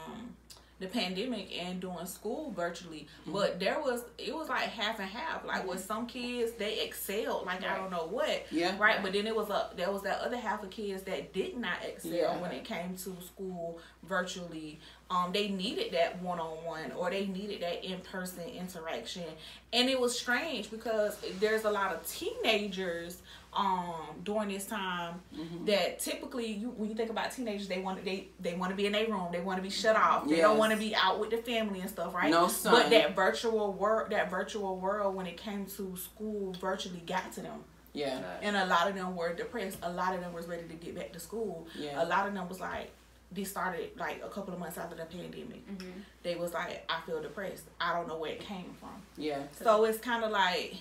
the 0.79 0.87
pandemic 0.87 1.49
and 1.59 1.81
doing 1.81 2.05
school 2.05 2.53
virtually, 2.55 3.07
Mm-hmm. 3.23 3.33
but 3.33 3.59
there 3.59 3.81
was 3.81 4.05
it 4.19 4.35
was 4.35 4.51
like 4.51 4.65
half 4.69 5.01
and 5.01 5.09
half. 5.09 5.43
Like 5.47 5.67
with 5.67 5.83
some 5.83 6.07
kids, 6.07 6.53
they 6.53 6.81
excelled 6.81 7.47
like 7.47 7.65
I 7.65 7.77
don't 7.79 7.91
know 7.91 8.07
what, 8.11 8.45
yeah. 8.51 8.77
right? 8.79 9.03
But 9.03 9.15
then 9.15 9.27
it 9.27 9.35
was 9.35 9.49
a 9.49 9.71
there 9.75 9.91
was 9.91 10.03
that 10.03 10.21
other 10.21 10.37
half 10.37 10.63
of 10.63 10.69
kids 10.71 11.03
that 11.05 11.33
did 11.33 11.57
not 11.57 11.79
excel 11.83 12.13
Yeah. 12.13 12.37
when 12.43 12.51
it 12.53 12.65
came 12.65 12.91
to 12.95 13.17
school 13.25 13.79
virtually. 14.05 14.79
Um, 15.09 15.31
they 15.33 15.49
needed 15.49 15.93
that 15.93 16.21
one 16.21 16.41
on 16.41 16.57
one 16.65 16.93
or 16.93 17.11
they 17.11 17.27
needed 17.27 17.63
that 17.63 17.83
in 17.85 18.01
person 18.01 18.43
interaction, 18.43 19.25
and 19.73 19.89
it 19.89 19.99
was 19.99 20.19
strange 20.19 20.71
because 20.71 21.17
there's 21.41 21.65
a 21.65 21.71
lot 21.71 21.95
of 21.95 22.07
teenagers 22.07 23.23
um 23.57 23.95
during 24.25 24.49
this 24.49 24.67
time 24.67 25.21
Mm-hmm. 25.35 25.65
that 25.67 25.99
typically 25.99 26.47
you 26.47 26.71
when 26.71 26.89
you 26.89 26.95
think 26.95 27.11
about 27.11 27.31
teenagers 27.33 27.69
they 27.69 27.79
want 27.81 27.99
to 27.99 28.05
they 28.05 28.29
they 28.41 28.55
want 28.55 28.71
to 28.71 28.77
be 28.77 28.87
in 28.87 28.93
their 28.93 29.07
room 29.07 29.29
they 29.33 29.41
want 29.41 29.57
to 29.59 29.63
be 29.63 29.71
shut 29.71 29.97
off 29.97 30.29
they 30.29 30.37
don't 30.37 30.59
want 30.59 30.73
to 30.73 30.79
be 30.79 30.95
out 30.95 31.19
with 31.21 31.31
the 31.31 31.37
family 31.39 31.81
and 31.81 31.91
stuff 31.91 32.15
right 32.15 32.31
No 32.31 32.49
sun. 32.49 32.73
but 32.75 32.91
that 32.91 33.15
virtual 33.17 33.73
world 33.73 34.11
that 34.11 34.31
virtual 34.31 34.77
world 34.77 35.15
when 35.15 35.27
it 35.27 35.37
came 35.37 35.67
to 35.77 35.97
school 35.97 36.53
virtually 36.61 37.03
got 37.07 37.33
to 37.33 37.41
them 37.43 37.65
Yeah. 37.93 38.21
And 38.43 38.57
a 38.57 38.67
lot 38.67 38.89
of 38.89 38.95
them 38.95 39.15
were 39.17 39.33
depressed 39.35 39.79
a 39.83 39.91
lot 39.93 40.15
of 40.15 40.21
them 40.21 40.33
was 40.33 40.47
ready 40.47 40.67
to 40.69 40.75
get 40.75 40.95
back 40.95 41.13
to 41.13 41.21
school 41.21 41.67
Yeah. 41.79 42.03
a 42.03 42.07
lot 42.07 42.27
of 42.29 42.35
them 42.35 42.49
was 42.49 42.61
like 42.61 42.91
they 43.33 43.45
started 43.45 43.91
like 43.99 44.23
a 44.25 44.29
couple 44.29 44.55
of 44.55 44.61
months 44.61 44.79
after 44.79 44.97
the 44.97 45.05
pandemic 45.05 45.67
Mm-hmm. 45.69 45.91
they 46.23 46.35
was 46.37 46.53
like 46.55 46.85
i 46.89 47.01
feel 47.07 47.21
depressed 47.21 47.65
i 47.81 47.93
don't 47.93 48.07
know 48.09 48.17
where 48.17 48.33
it 48.33 48.41
came 48.41 48.73
from 48.81 48.97
Yeah. 49.17 49.43
so 49.53 49.85
it's 49.85 49.99
kind 49.99 50.25
of 50.25 50.31
like 50.31 50.75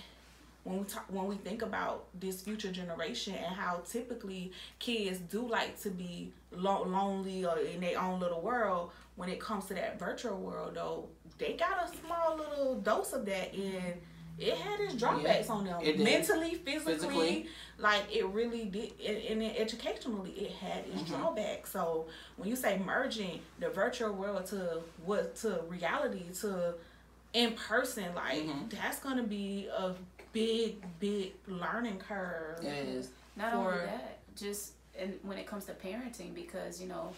when 0.66 0.78
we 0.80 0.84
talk, 0.84 1.04
when 1.08 1.26
we 1.26 1.36
think 1.36 1.62
about 1.62 2.06
this 2.18 2.42
future 2.42 2.72
generation 2.72 3.34
and 3.34 3.54
how 3.54 3.82
typically 3.88 4.52
kids 4.80 5.18
do 5.20 5.46
like 5.46 5.80
to 5.82 5.90
be 5.90 6.32
lo- 6.50 6.82
lonely 6.84 7.44
or 7.46 7.58
in 7.58 7.80
their 7.80 8.00
own 8.00 8.18
little 8.20 8.40
world. 8.40 8.90
When 9.14 9.28
it 9.30 9.40
comes 9.40 9.64
to 9.66 9.74
that 9.74 9.98
virtual 9.98 10.36
world, 10.36 10.74
though, 10.74 11.08
they 11.38 11.54
got 11.54 11.88
a 11.88 11.96
small 12.04 12.36
little 12.36 12.74
dose 12.80 13.12
of 13.14 13.24
that, 13.26 13.54
and 13.54 13.94
it 14.38 14.54
had 14.54 14.80
its 14.80 14.94
drawbacks 14.94 15.48
on 15.48 15.64
them 15.64 15.80
mentally, 16.02 16.54
physically, 16.56 16.92
Physically. 16.94 17.46
Like 17.78 18.14
it 18.14 18.26
really 18.26 18.64
did, 18.66 18.92
and, 19.06 19.16
and 19.16 19.40
then 19.40 19.54
educationally, 19.56 20.32
it 20.32 20.50
had 20.52 20.84
its 20.88 21.02
Mhm. 21.02 21.06
drawbacks. 21.06 21.70
So 21.72 22.08
when 22.36 22.48
you 22.50 22.56
say 22.56 22.76
merging 22.84 23.40
the 23.60 23.70
virtual 23.70 24.12
world 24.12 24.44
to 24.46 24.82
what 25.04 25.36
to 25.36 25.62
reality 25.68 26.24
to 26.40 26.74
in 27.32 27.52
person, 27.54 28.14
like 28.14 28.42
Mhm. 28.44 28.68
that's 28.70 28.98
gonna 28.98 29.22
be 29.22 29.68
a 29.68 29.94
big, 30.40 30.76
big 31.00 31.32
learning 31.48 31.98
curve. 31.98 32.62
It 32.62 32.88
is. 32.88 33.10
Not 33.36 33.52
for- 33.52 33.58
only 33.58 33.86
that, 33.86 34.18
just 34.36 34.72
and 34.98 35.14
when 35.22 35.36
it 35.38 35.46
comes 35.46 35.64
to 35.66 35.72
parenting, 35.72 36.34
because 36.34 36.80
you 36.80 36.88
know, 36.88 37.12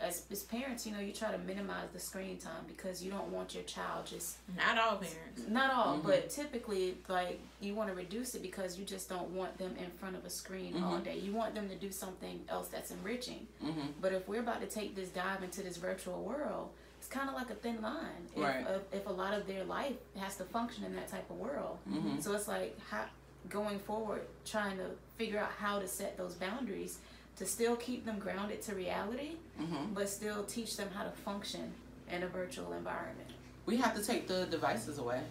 as, 0.00 0.24
as 0.30 0.42
parents, 0.44 0.86
you 0.86 0.92
know, 0.92 0.98
you 0.98 1.12
try 1.12 1.30
to 1.30 1.38
minimize 1.38 1.88
the 1.92 2.00
screen 2.00 2.38
time 2.38 2.64
because 2.66 3.02
you 3.02 3.10
don't 3.10 3.28
want 3.28 3.54
your 3.54 3.62
child 3.64 4.06
just 4.06 4.38
Not 4.56 4.78
all 4.78 4.96
parents. 4.96 5.42
not 5.48 5.70
all, 5.72 5.98
Mhm. 5.98 6.04
but 6.04 6.30
typically, 6.30 6.96
like 7.08 7.38
you 7.60 7.74
want 7.74 7.88
to 7.90 7.94
reduce 7.94 8.34
it 8.34 8.42
because 8.42 8.78
you 8.78 8.84
just 8.84 9.08
don't 9.08 9.30
want 9.30 9.58
them 9.58 9.74
in 9.78 9.90
front 9.90 10.16
of 10.16 10.24
a 10.24 10.30
screen 10.30 10.82
all 10.82 10.98
Mhm. 10.98 11.04
day. 11.04 11.18
You 11.18 11.32
want 11.32 11.54
them 11.54 11.68
to 11.68 11.74
do 11.74 11.92
something 11.92 12.44
else 12.48 12.68
that's 12.68 12.90
enriching. 12.92 13.46
Mm-hmm. 13.62 13.88
But 14.00 14.12
if 14.12 14.26
we're 14.28 14.40
about 14.40 14.60
to 14.62 14.66
take 14.66 14.94
this 14.96 15.10
dive 15.10 15.42
into 15.42 15.62
this 15.62 15.76
virtual 15.76 16.22
world, 16.22 16.70
it's 16.89 16.89
kind 17.10 17.28
of 17.28 17.34
like 17.34 17.50
a 17.50 17.54
thin 17.54 17.82
line. 17.82 18.28
If, 18.34 18.42
Right. 18.42 18.64
if, 18.68 19.00
if 19.00 19.06
a 19.06 19.10
lot 19.12 19.34
of 19.34 19.46
their 19.46 19.64
life 19.64 19.96
has 20.16 20.36
to 20.36 20.44
function 20.44 20.84
in 20.84 20.94
that 20.94 21.08
type 21.08 21.28
of 21.30 21.36
world, 21.36 21.78
Mhm. 21.88 22.22
so 22.22 22.32
it's 22.34 22.48
like 22.48 22.78
how, 22.88 23.04
going 23.48 23.78
forward, 23.80 24.22
trying 24.44 24.76
to 24.78 24.90
figure 25.18 25.38
out 25.38 25.50
how 25.58 25.78
to 25.80 25.88
set 25.88 26.16
those 26.16 26.34
boundaries 26.34 26.98
to 27.36 27.46
still 27.46 27.74
keep 27.76 28.04
them 28.04 28.18
grounded 28.18 28.62
to 28.62 28.74
reality, 28.74 29.36
Mm-hmm. 29.60 29.92
but 29.94 30.08
still 30.08 30.44
teach 30.44 30.76
them 30.76 30.88
how 30.94 31.04
to 31.04 31.10
function 31.10 31.72
in 32.10 32.22
a 32.22 32.28
virtual 32.28 32.72
environment. 32.72 33.30
We 33.66 33.76
have 33.78 33.94
to 33.96 34.02
take 34.04 34.26
the 34.28 34.46
devices 34.46 34.98
away. 34.98 35.22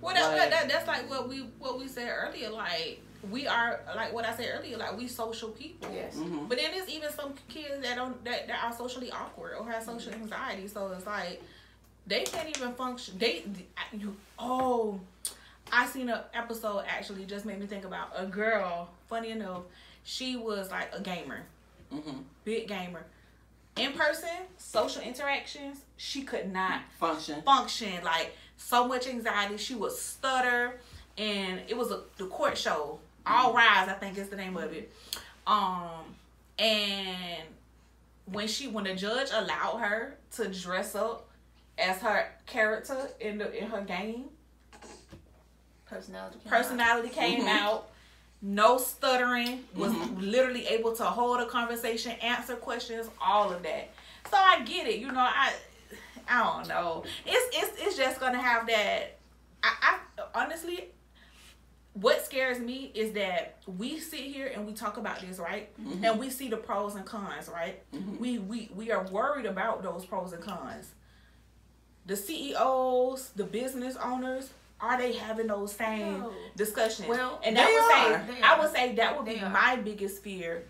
Well, 0.00 0.14
that, 0.14 0.36
Like- 0.36 0.50
that, 0.50 0.68
that's 0.68 0.86
like 0.88 1.08
what 1.10 1.28
we 1.28 1.40
what 1.58 1.78
we 1.78 1.86
said 1.86 2.08
earlier. 2.10 2.50
Like 2.50 3.02
we 3.30 3.46
are 3.46 3.80
like 3.96 4.12
what 4.12 4.26
I 4.26 4.34
said 4.36 4.48
earlier. 4.58 4.76
Like 4.78 4.96
we 4.96 5.06
social 5.08 5.50
people. 5.50 5.90
Yes. 5.92 6.16
Mm-hmm. 6.16 6.46
But 6.46 6.58
then 6.58 6.70
there's 6.72 6.88
even 6.88 7.10
some 7.12 7.34
kids 7.48 7.82
that 7.82 7.96
don't 7.96 8.22
that, 8.24 8.46
that 8.46 8.64
are 8.64 8.72
socially 8.74 9.10
awkward 9.10 9.52
or 9.58 9.70
have 9.70 9.82
social 9.82 10.12
anxiety. 10.12 10.66
So 10.68 10.92
it's 10.96 11.06
like 11.06 11.42
they 12.06 12.22
can't 12.22 12.48
even 12.56 12.72
function. 12.74 13.18
They 13.18 13.44
you 13.92 14.16
oh, 14.38 15.00
I 15.72 15.86
seen 15.86 16.08
an 16.08 16.20
episode 16.34 16.84
actually 16.88 17.24
just 17.26 17.44
made 17.44 17.60
me 17.60 17.66
think 17.66 17.84
about 17.84 18.10
a 18.16 18.24
girl. 18.26 18.88
Funny 19.08 19.30
enough, 19.30 19.62
she 20.04 20.36
was 20.36 20.70
like 20.70 20.90
a 20.94 21.00
gamer, 21.00 21.42
Mm-hmm. 21.92 22.18
big 22.44 22.68
gamer. 22.68 23.04
In 23.76 23.92
person, 23.92 24.28
social 24.58 25.02
interactions, 25.02 25.78
she 25.96 26.22
could 26.22 26.52
not 26.52 26.80
Function. 26.98 27.40
function. 27.42 28.02
Like 28.04 28.34
so 28.56 28.86
much 28.88 29.06
anxiety. 29.06 29.56
She 29.58 29.74
would 29.74 29.92
stutter, 29.92 30.80
and 31.18 31.60
it 31.68 31.76
was 31.76 31.90
a 31.90 32.00
the 32.16 32.26
court 32.26 32.56
show. 32.58 32.98
All 33.30 33.52
Rise, 33.54 33.88
I 33.88 33.92
think 33.94 34.18
is 34.18 34.28
the 34.28 34.36
name 34.36 34.56
of 34.56 34.72
it. 34.72 34.92
Um, 35.46 36.04
and 36.58 37.42
when 38.26 38.46
she 38.48 38.68
when 38.68 38.84
the 38.84 38.94
judge 38.94 39.28
allowed 39.32 39.78
her 39.78 40.16
to 40.32 40.48
dress 40.48 40.94
up 40.94 41.28
as 41.78 41.98
her 42.02 42.26
character 42.46 43.08
in 43.20 43.38
the 43.38 43.56
in 43.56 43.68
her 43.70 43.80
game, 43.82 44.24
Personality. 45.86 46.38
came 46.38 46.52
out. 46.52 46.58
personality 46.58 47.08
came 47.08 47.42
Mhm. 47.44 47.48
out. 47.48 47.88
No 48.42 48.78
stuttering, 48.78 49.66
was 49.74 49.92
Mhm. 49.92 50.20
literally 50.30 50.66
able 50.68 50.94
to 50.96 51.04
hold 51.04 51.40
a 51.40 51.46
conversation, 51.46 52.12
answer 52.22 52.56
questions, 52.56 53.08
all 53.20 53.52
of 53.52 53.62
that. 53.64 53.90
So 54.30 54.36
I 54.36 54.60
get 54.60 54.86
it, 54.86 54.98
you 55.00 55.10
know. 55.12 55.20
I, 55.20 55.52
I 56.28 56.44
don't 56.44 56.68
know. 56.68 57.04
It's 57.26 57.56
it's 57.56 57.82
it's 57.82 57.96
just 57.96 58.20
gonna 58.20 58.40
have 58.40 58.66
that. 58.68 59.18
I, 59.62 59.98
I 60.18 60.22
honestly, 60.34 60.88
what 61.94 62.24
scares 62.24 62.58
me 62.60 62.90
is 62.94 63.12
that 63.12 63.56
we 63.66 63.98
sit 63.98 64.20
here 64.20 64.46
and 64.54 64.66
we 64.66 64.72
talk 64.72 64.96
about 64.96 65.20
this, 65.20 65.38
right? 65.38 65.68
Mhm. 65.80 66.04
And 66.08 66.20
we 66.20 66.30
see 66.30 66.48
the 66.48 66.56
pros 66.56 66.94
and 66.94 67.04
cons, 67.04 67.48
right? 67.48 67.82
Mhm. 67.92 68.18
We 68.20 68.38
we 68.38 68.70
we 68.74 68.90
are 68.92 69.04
worried 69.08 69.46
about 69.46 69.82
those 69.82 70.04
pros 70.04 70.32
and 70.32 70.42
cons. 70.42 70.90
The 72.06 72.16
CEOs, 72.16 73.30
the 73.36 73.44
business 73.44 73.96
owners, 73.96 74.50
are 74.80 74.96
they 74.98 75.12
having 75.12 75.48
those 75.48 75.72
same 75.74 76.20
No. 76.20 76.32
discussions? 76.56 77.08
Well, 77.08 77.40
and 77.44 77.56
that 77.56 77.66
they 77.66 77.72
would 77.74 77.82
are. 77.82 78.26
say 78.26 78.34
They 78.34 78.42
I 78.42 78.58
would 78.60 78.72
say 78.72 78.94
that 78.94 79.16
would 79.16 79.26
They 79.26 79.34
be 79.34 79.42
are. 79.44 79.50
my 79.50 79.76
biggest 79.76 80.22
fear. 80.22 80.66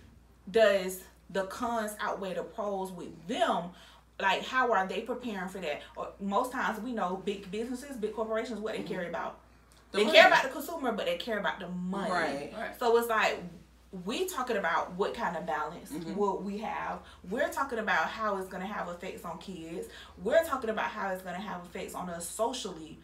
Does 0.50 1.02
the 1.28 1.44
cons 1.44 1.92
outweigh 2.00 2.34
the 2.34 2.42
pros 2.42 2.90
with 2.92 3.26
them? 3.28 3.70
Like 4.18 4.44
how 4.44 4.72
are 4.72 4.86
they 4.86 5.02
preparing 5.02 5.48
for 5.48 5.58
that? 5.58 5.82
Or 5.96 6.08
most 6.18 6.50
times 6.52 6.80
we 6.80 6.92
know 6.92 7.22
big 7.24 7.50
businesses, 7.50 7.96
big 7.96 8.14
corporations, 8.14 8.58
what 8.60 8.74
they 8.74 8.82
care 8.82 9.08
about. 9.08 9.38
The 9.92 9.98
they 9.98 10.04
money. 10.04 10.18
care 10.18 10.26
about 10.28 10.42
the 10.44 10.48
consumer, 10.50 10.92
but 10.92 11.06
they 11.06 11.16
care 11.16 11.38
about 11.38 11.58
the 11.60 11.68
money. 11.68 12.10
Right. 12.10 12.52
Right. 12.56 12.78
So 12.78 12.96
it's 12.96 13.08
like 13.08 13.38
we 14.04 14.24
talking 14.26 14.56
about 14.56 14.92
what 14.92 15.14
kind 15.14 15.36
of 15.36 15.44
balance 15.46 15.90
Mhm. 15.90 16.14
will 16.14 16.38
we 16.38 16.58
have. 16.58 17.00
We're 17.28 17.48
talking 17.48 17.80
about 17.80 18.06
how 18.08 18.36
it's 18.36 18.48
gonna 18.48 18.66
have 18.66 18.88
effects 18.88 19.24
on 19.24 19.38
kids. 19.38 19.88
We're 20.22 20.44
talking 20.44 20.70
about 20.70 20.86
how 20.90 21.08
it's 21.10 21.22
gonna 21.22 21.40
have 21.40 21.64
effects 21.64 21.94
on 21.94 22.08
us 22.08 22.28
socially. 22.28 23.00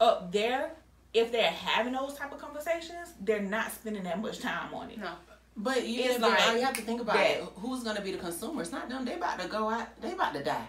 Up 0.00 0.32
there, 0.32 0.72
if 1.12 1.32
they're 1.32 1.50
having 1.50 1.92
those 1.92 2.14
type 2.14 2.32
of 2.32 2.38
conversations, 2.40 3.12
they're 3.20 3.40
not 3.42 3.70
spending 3.72 4.04
that 4.04 4.20
much 4.20 4.38
time 4.40 4.72
on 4.74 4.90
it. 4.90 4.98
No. 4.98 5.10
But 5.58 5.86
you, 5.86 6.02
It's 6.04 6.18
like 6.20 6.38
you 6.54 6.62
have 6.62 6.74
to 6.76 6.82
think 6.82 7.00
about 7.00 7.16
that. 7.16 7.30
it. 7.38 7.44
Who's 7.56 7.82
gonna 7.82 8.00
be 8.02 8.12
the 8.12 8.18
consumer? 8.18 8.60
It's 8.62 8.72
not 8.72 8.88
them. 8.88 9.04
They 9.06 9.14
about 9.14 9.38
to 9.40 9.48
go 9.48 9.68
out. 9.70 10.00
They 10.02 10.12
about 10.12 10.32
to 10.34 10.42
die, 10.44 10.66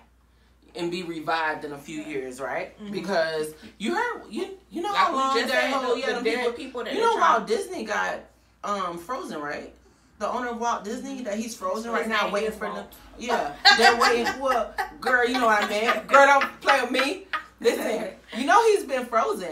and 0.78 0.92
be 0.92 1.04
revived 1.04 1.66
in 1.66 1.72
a 1.74 1.78
few 1.78 2.02
years, 2.04 2.40
right? 2.40 2.78
Mhm. 2.82 2.92
Because 2.92 3.54
you 3.78 3.96
heard 3.96 4.24
you 4.30 4.58
you 4.70 4.82
know 4.82 4.90
Like 4.90 4.98
how 4.98 5.14
long 5.16 5.38
just 5.38 5.54
that 5.54 5.72
whole 5.72 5.98
yeah 5.98 6.20
the 6.20 6.24
people, 6.24 6.52
people 6.52 6.84
that 6.84 6.94
you 6.94 7.02
know 7.02 7.16
Walt 7.16 7.48
Disney 7.48 7.84
got 7.84 8.20
um 8.64 8.98
frozen, 8.98 9.40
right? 9.42 9.74
The 10.20 10.28
owner 10.28 10.50
of 10.50 10.60
Walt 10.60 10.84
Disney 10.84 11.22
that 11.24 11.36
he's 11.38 11.56
frozen 11.56 11.92
right 11.92 12.08
now, 12.08 12.30
waiting 12.32 12.52
for 12.52 12.72
them. 12.74 12.86
Yeah, 13.20 13.54
they're 13.78 13.98
waiting. 14.00 14.28
Well, 14.42 14.74
girl, 15.00 15.28
you 15.28 15.34
know 15.34 15.46
what 15.46 15.64
I 15.64 15.70
mean. 15.70 15.92
Girl, 16.08 16.26
don't 16.26 16.60
play 16.62 16.82
with 16.82 16.92
me. 16.92 17.28
Listen, 17.60 18.10
you 18.38 18.46
know 18.46 18.64
he's 18.68 18.84
been 18.86 19.06
frozen 19.06 19.50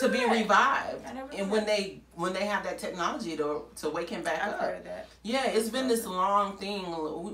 to 0.00 0.08
be 0.08 0.18
that. 0.18 0.30
revived, 0.32 1.04
and 1.36 1.50
when 1.50 1.64
that. 1.64 1.66
they 1.66 2.00
when 2.14 2.32
they 2.32 2.46
have 2.46 2.64
that 2.64 2.78
technology 2.78 3.36
to 3.36 3.62
to 3.76 3.90
wake 3.90 4.10
him 4.10 4.22
back 4.22 4.42
I've 4.42 4.54
up. 4.54 4.84
Yeah, 5.22 5.46
it's 5.46 5.68
been 5.68 5.86
this 5.88 6.04
long 6.06 6.56
thing. 6.56 6.82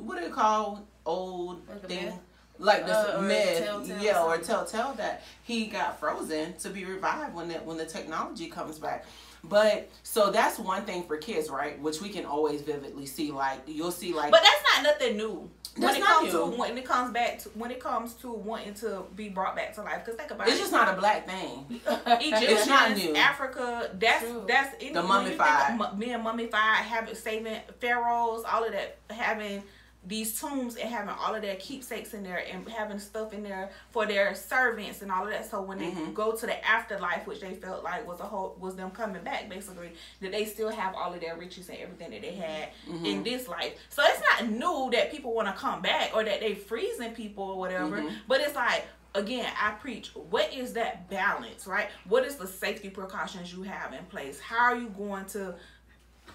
What 0.06 0.18
do 0.18 0.24
they 0.24 0.30
call 0.30 0.86
old 1.06 1.66
Like 1.68 1.86
thing? 1.88 2.12
Like 2.58 2.86
this 2.86 2.96
Uh, 2.96 3.16
or 3.18 3.22
myth, 3.22 3.64
Telltale 3.64 3.98
yeah, 4.02 4.22
or 4.22 4.38
telltale 4.38 4.94
that 4.94 5.22
he 5.42 5.66
got 5.66 5.98
frozen 5.98 6.54
to 6.58 6.70
be 6.70 6.84
revived 6.84 7.34
when 7.34 7.48
the 7.48 7.54
when 7.54 7.76
the 7.76 7.86
technology 7.86 8.46
comes 8.48 8.78
back. 8.78 9.04
But 9.42 9.90
so 10.02 10.30
that's 10.30 10.58
one 10.58 10.84
thing 10.84 11.02
for 11.04 11.16
kids, 11.18 11.50
right? 11.50 11.78
Which 11.80 12.00
we 12.00 12.08
can 12.08 12.24
always 12.24 12.62
vividly 12.62 13.06
see. 13.06 13.30
Like 13.32 13.60
you'll 13.66 13.90
see, 13.90 14.14
like 14.14 14.30
But 14.30 14.42
that's 14.42 14.62
not 14.76 14.82
nothing 14.92 15.16
new. 15.18 15.50
That's 15.76 15.94
when 15.98 16.02
it 16.02 16.06
comes 16.06 16.32
new. 16.32 16.38
to 16.38 16.46
when 16.58 16.78
it 16.78 16.84
comes 16.84 17.12
back 17.12 17.38
to 17.40 17.48
when 17.50 17.70
it 17.72 17.80
comes 17.80 18.14
to 18.14 18.30
wanting 18.32 18.74
to 18.74 19.02
be 19.16 19.28
brought 19.28 19.56
back 19.56 19.74
to 19.74 19.82
life. 19.82 20.04
Because 20.04 20.14
think 20.18 20.30
about 20.30 20.46
it's 20.48 20.56
it. 20.56 20.60
just 20.60 20.72
not 20.72 20.88
a 20.96 20.98
black 20.98 21.26
thing. 21.26 21.80
It's 22.06 22.66
not 22.68 22.96
new. 22.96 23.14
Africa, 23.16 23.90
that's 23.98 24.22
True. 24.22 24.44
that's 24.46 24.74
any, 24.80 24.92
The 24.94 25.02
when 25.02 25.22
you 25.24 25.28
think 25.30 25.38
mummified. 25.40 25.98
being 25.98 26.22
mummified, 26.22 26.84
having 26.84 27.14
saving 27.16 27.58
pharaohs, 27.80 28.44
all 28.50 28.64
of 28.64 28.72
that, 28.72 28.96
having 29.10 29.62
these 30.06 30.38
tombs 30.38 30.76
and 30.76 30.88
having 30.90 31.08
all 31.18 31.34
of 31.34 31.40
their 31.42 31.56
keepsakes 31.56 32.12
in 32.14 32.22
there 32.22 32.44
and 32.52 32.68
having 32.68 32.98
stuff 32.98 33.32
in 33.32 33.42
there 33.42 33.70
for 33.90 34.04
their 34.06 34.34
servants 34.34 35.00
and 35.02 35.10
all 35.10 35.24
of 35.24 35.30
that. 35.30 35.50
So 35.50 35.62
when 35.62 35.78
they 35.78 35.90
Mhm. 35.90 36.12
go 36.12 36.32
to 36.32 36.46
the 36.46 36.66
afterlife, 36.66 37.26
which 37.26 37.40
they 37.40 37.54
felt 37.54 37.82
like 37.84 38.06
was 38.06 38.20
a 38.20 38.24
whole 38.24 38.56
was 38.60 38.76
them 38.76 38.90
coming 38.90 39.22
back 39.22 39.48
basically, 39.48 39.92
that 40.20 40.30
they 40.32 40.44
still 40.44 40.68
have 40.70 40.94
all 40.94 41.14
of 41.14 41.20
their 41.20 41.36
riches 41.36 41.68
and 41.70 41.78
everything 41.78 42.10
that 42.10 42.20
they 42.22 42.34
had 42.34 42.68
Mm-hmm. 42.88 43.06
in 43.06 43.22
this 43.22 43.48
life. 43.48 43.74
So 43.88 44.02
it's 44.04 44.20
not 44.32 44.50
new 44.50 44.90
that 44.92 45.10
people 45.10 45.32
want 45.32 45.48
to 45.48 45.54
come 45.54 45.80
back 45.80 46.10
or 46.14 46.22
that 46.24 46.40
they 46.40 46.54
freezing 46.54 47.12
people 47.14 47.44
or 47.44 47.58
whatever. 47.58 47.98
Mhm. 48.02 48.12
But 48.28 48.40
it's 48.42 48.54
like 48.54 48.86
again, 49.16 49.48
I 49.62 49.70
preach. 49.70 50.10
What 50.14 50.52
is 50.52 50.72
that 50.72 51.08
balance, 51.08 51.68
right? 51.68 51.88
What 52.08 52.24
is 52.24 52.34
the 52.34 52.48
safety 52.48 52.90
precautions 52.90 53.52
you 53.54 53.62
have 53.62 53.92
in 53.92 54.04
place? 54.06 54.40
How 54.40 54.72
are 54.72 54.76
you 54.76 54.88
going 54.88 55.24
to 55.26 55.54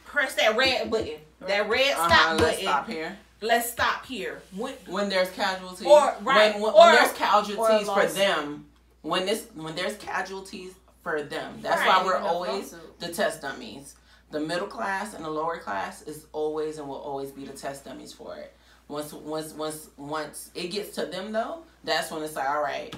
press 0.05 0.35
that 0.35 0.55
red 0.55 0.89
button, 0.89 1.19
that 1.41 1.67
red 1.69 1.91
Uh-huh, 1.93 2.07
stop 2.07 2.37
button? 2.37 2.61
stop 2.61 2.87
here. 2.87 3.17
Let's 3.41 3.69
stop 3.71 4.05
here. 4.05 4.41
When, 4.55 4.73
When 4.87 5.09
there's 5.09 5.29
casualties, 5.31 5.87
Or- 5.87 6.15
right, 6.21 6.53
when, 6.53 6.61
when, 6.61 6.73
or- 6.73 6.79
when 6.79 6.95
there's 6.95 7.13
casualties 7.13 7.87
for 7.89 8.05
them, 8.07 8.65
when 9.01 9.25
this 9.25 9.47
when 9.55 9.75
there's 9.75 9.95
casualties 9.97 10.73
for 11.03 11.21
them, 11.23 11.59
that's 11.61 11.79
Right, 11.79 11.87
why 11.87 12.05
we're 12.05 12.17
always 12.17 12.75
the 12.99 13.07
test 13.09 13.41
dummies. 13.41 13.95
The 14.31 14.39
middle 14.39 14.67
class 14.67 15.13
and 15.13 15.23
the 15.25 15.29
lower 15.29 15.57
class 15.57 16.01
is 16.03 16.27
always 16.33 16.77
and 16.77 16.87
will 16.87 17.01
always 17.01 17.31
be 17.31 17.45
the 17.45 17.53
test 17.53 17.85
dummies 17.85 18.13
for 18.13 18.35
it. 18.35 18.53
Once 18.87 19.13
once 19.13 19.53
once 19.53 19.89
once 19.97 20.51
it 20.53 20.67
gets 20.67 20.95
to 20.95 21.05
them 21.05 21.31
though, 21.31 21.63
that's 21.83 22.11
when 22.11 22.21
it's 22.23 22.35
like, 22.35 22.49
all 22.49 22.61
right, 22.61 22.93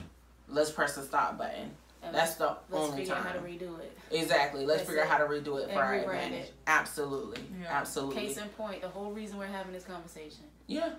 let's 0.47 0.71
press 0.71 0.95
the 0.95 1.03
stop 1.03 1.37
button. 1.37 1.71
And 2.03 2.15
That's 2.15 2.35
the 2.35 2.57
let's 2.69 2.83
only 2.85 2.97
figure 2.97 3.13
out 3.15 3.23
how 3.25 3.31
to 3.33 3.39
time. 3.39 3.47
redo 3.47 3.79
it. 3.79 3.95
Exactly. 4.09 4.65
Let's 4.65 4.79
That's 4.79 4.89
figure 4.89 5.03
out 5.03 5.09
how 5.09 5.17
to 5.19 5.25
redo 5.25 5.59
it 5.59 5.65
And 5.69 5.73
for 5.73 5.83
our 5.83 5.93
rebrand 5.93 6.03
advantage. 6.03 6.39
it. 6.45 6.53
Absolutely. 6.67 7.41
Yeah. 7.61 7.67
Absolutely. 7.69 8.15
Case 8.27 8.37
in 8.37 8.47
point, 8.49 8.81
the 8.81 8.87
whole 8.89 9.11
reason 9.11 9.37
we're 9.37 9.45
having 9.45 9.71
this 9.73 9.83
conversation 9.83 10.43
yeah. 10.67 10.93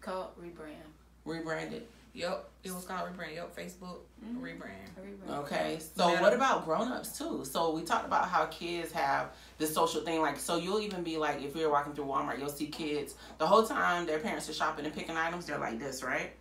called 0.00 0.28
rebrand. 0.40 0.76
Rebranded. 1.24 1.86
Yep, 2.14 2.48
it 2.64 2.72
was 2.74 2.84
called 2.84 3.00
rebrand. 3.10 3.34
Yep, 3.34 3.54
Facebook 3.56 3.98
Mhm. 4.24 4.40
rebrand. 4.40 4.88
Rebrand. 4.98 5.38
Okay. 5.40 5.78
So 5.96 6.08
Meta. 6.08 6.22
what 6.22 6.32
about 6.32 6.64
grown-ups 6.64 7.18
too? 7.18 7.44
So 7.44 7.70
we 7.72 7.82
talked 7.82 8.06
about 8.06 8.28
how 8.28 8.46
kids 8.46 8.90
have 8.92 9.30
this 9.58 9.74
social 9.74 10.02
thing 10.02 10.20
like 10.22 10.38
so 10.38 10.56
you'll 10.56 10.80
even 10.80 11.02
be 11.04 11.16
like 11.18 11.42
if 11.42 11.54
you're 11.54 11.70
walking 11.70 11.92
through 11.94 12.06
Walmart, 12.06 12.38
you'll 12.38 12.48
see 12.48 12.66
kids 12.68 13.14
the 13.38 13.46
whole 13.46 13.64
time 13.64 14.06
their 14.06 14.18
parents 14.20 14.48
are 14.48 14.52
shopping 14.54 14.84
and 14.86 14.94
picking 14.94 15.16
items, 15.16 15.46
they're 15.46 15.58
like 15.58 15.78
this, 15.78 16.02
right? 16.02 16.32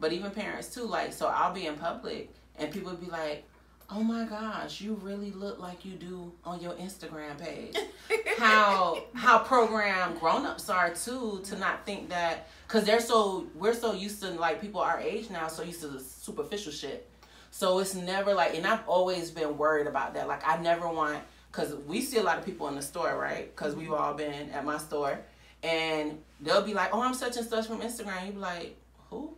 But 0.00 0.12
even 0.12 0.30
parents 0.30 0.72
too, 0.74 0.84
like 0.84 1.12
so 1.12 1.26
I'll 1.28 1.52
be 1.52 1.66
in 1.66 1.74
public 1.76 2.32
and 2.60 2.72
people 2.72 2.90
would 2.90 3.00
be 3.00 3.10
like, 3.10 3.44
Oh 3.92 4.04
my 4.04 4.24
gosh, 4.24 4.80
you 4.80 4.94
really 5.02 5.32
look 5.32 5.58
like 5.58 5.84
you 5.84 5.94
do 5.94 6.30
on 6.44 6.60
your 6.60 6.74
Instagram 6.74 7.36
page. 7.40 7.76
how 8.38 9.02
how 9.14 9.40
programmed 9.40 10.20
grown-ups 10.20 10.70
are 10.70 10.94
too 10.94 11.40
to 11.42 11.58
not 11.58 11.84
think 11.84 12.08
that 12.10 12.46
because 12.68 12.84
they're 12.84 13.00
so 13.00 13.46
we're 13.56 13.74
so 13.74 13.92
used 13.92 14.22
to 14.22 14.30
like 14.30 14.60
people 14.60 14.80
our 14.80 15.00
age 15.00 15.28
now 15.28 15.48
so 15.48 15.64
used 15.64 15.80
to 15.80 15.88
the 15.88 15.98
superficial 15.98 16.70
shit. 16.70 17.08
So 17.50 17.80
it's 17.80 17.96
never 17.96 18.32
like 18.32 18.54
and 18.54 18.64
i've 18.64 18.88
always 18.88 19.32
been 19.32 19.58
worried 19.58 19.88
about 19.88 20.14
that. 20.14 20.28
Like 20.28 20.46
i 20.46 20.56
never 20.62 20.88
want 20.88 21.18
because 21.50 21.74
we 21.88 22.00
see 22.00 22.18
a 22.18 22.22
lot 22.22 22.38
of 22.38 22.44
people 22.44 22.68
in 22.68 22.76
the 22.76 22.82
store 22.82 23.18
right? 23.18 23.54
Because 23.54 23.74
we've 23.74 23.92
all 23.92 24.14
been 24.14 24.50
at 24.50 24.64
my 24.64 24.78
store. 24.78 25.18
And 25.64 26.20
they'll 26.40 26.62
be 26.62 26.74
like 26.74 26.90
oh 26.94 27.02
i'm 27.02 27.14
such 27.14 27.36
and 27.36 27.46
such 27.46 27.66
from 27.66 27.80
instagram. 27.80 28.26
You 28.26 28.32
be 28.34 28.38
like 28.38 28.76
who 29.10 29.34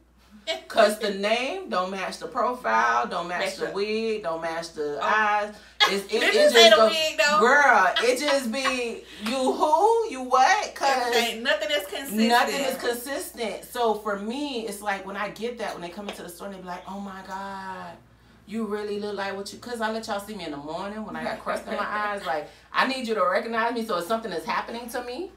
Cause 0.68 0.98
the 0.98 1.10
name 1.10 1.68
don't 1.68 1.90
match 1.90 2.18
the 2.18 2.26
profile, 2.26 3.06
don't 3.06 3.28
match 3.28 3.56
the 3.56 3.68
up. 3.68 3.74
wig, 3.74 4.22
don't 4.22 4.40
match 4.40 4.72
the 4.72 4.98
Oh. 5.00 5.04
eyes. 5.04 5.54
It's, 5.82 6.12
it, 6.12 6.22
it 6.22 6.32
just 6.32 6.54
say 6.54 6.70
the 6.70 6.76
go- 6.76 6.86
wig 6.86 7.18
though? 7.18 7.40
Girl, 7.40 7.92
it 7.98 8.18
just 8.18 8.50
be 8.50 9.04
you 9.24 9.52
who 9.52 10.08
you 10.10 10.22
what? 10.22 10.74
Cause 10.74 10.88
Everything, 11.06 11.42
nothing 11.42 11.68
is 11.70 11.86
consistent. 11.86 12.28
nothing 12.28 12.60
is 12.60 12.76
consistent. 12.76 13.64
So 13.64 13.94
for 13.94 14.18
me, 14.18 14.66
it's 14.66 14.80
like 14.82 15.06
when 15.06 15.16
I 15.16 15.28
get 15.30 15.58
that 15.58 15.74
when 15.74 15.82
they 15.82 15.90
come 15.90 16.08
into 16.08 16.22
the 16.22 16.28
store 16.28 16.46
and 16.48 16.56
they 16.56 16.60
be 16.60 16.66
like, 16.66 16.82
"Oh 16.88 16.98
my 17.00 17.20
god, 17.28 17.92
you 18.46 18.64
really 18.64 18.98
look 18.98 19.14
like 19.16 19.36
what 19.36 19.52
you." 19.52 19.58
Cause 19.58 19.80
I 19.82 19.92
let 19.92 20.06
y'all 20.06 20.20
see 20.20 20.34
me 20.34 20.44
in 20.46 20.50
the 20.52 20.56
morning 20.56 21.04
when 21.04 21.14
I 21.16 21.22
got 21.22 21.38
crust 21.40 21.66
in 21.68 21.74
my 21.76 21.84
eyes. 21.86 22.24
Like 22.26 22.48
I 22.72 22.86
need 22.88 23.06
you 23.06 23.14
to 23.14 23.24
recognize 23.24 23.74
me. 23.74 23.84
So 23.84 23.98
if 23.98 24.06
something 24.06 24.32
is 24.32 24.44
happening 24.44 24.88
to 24.90 25.04
me, 25.04 25.30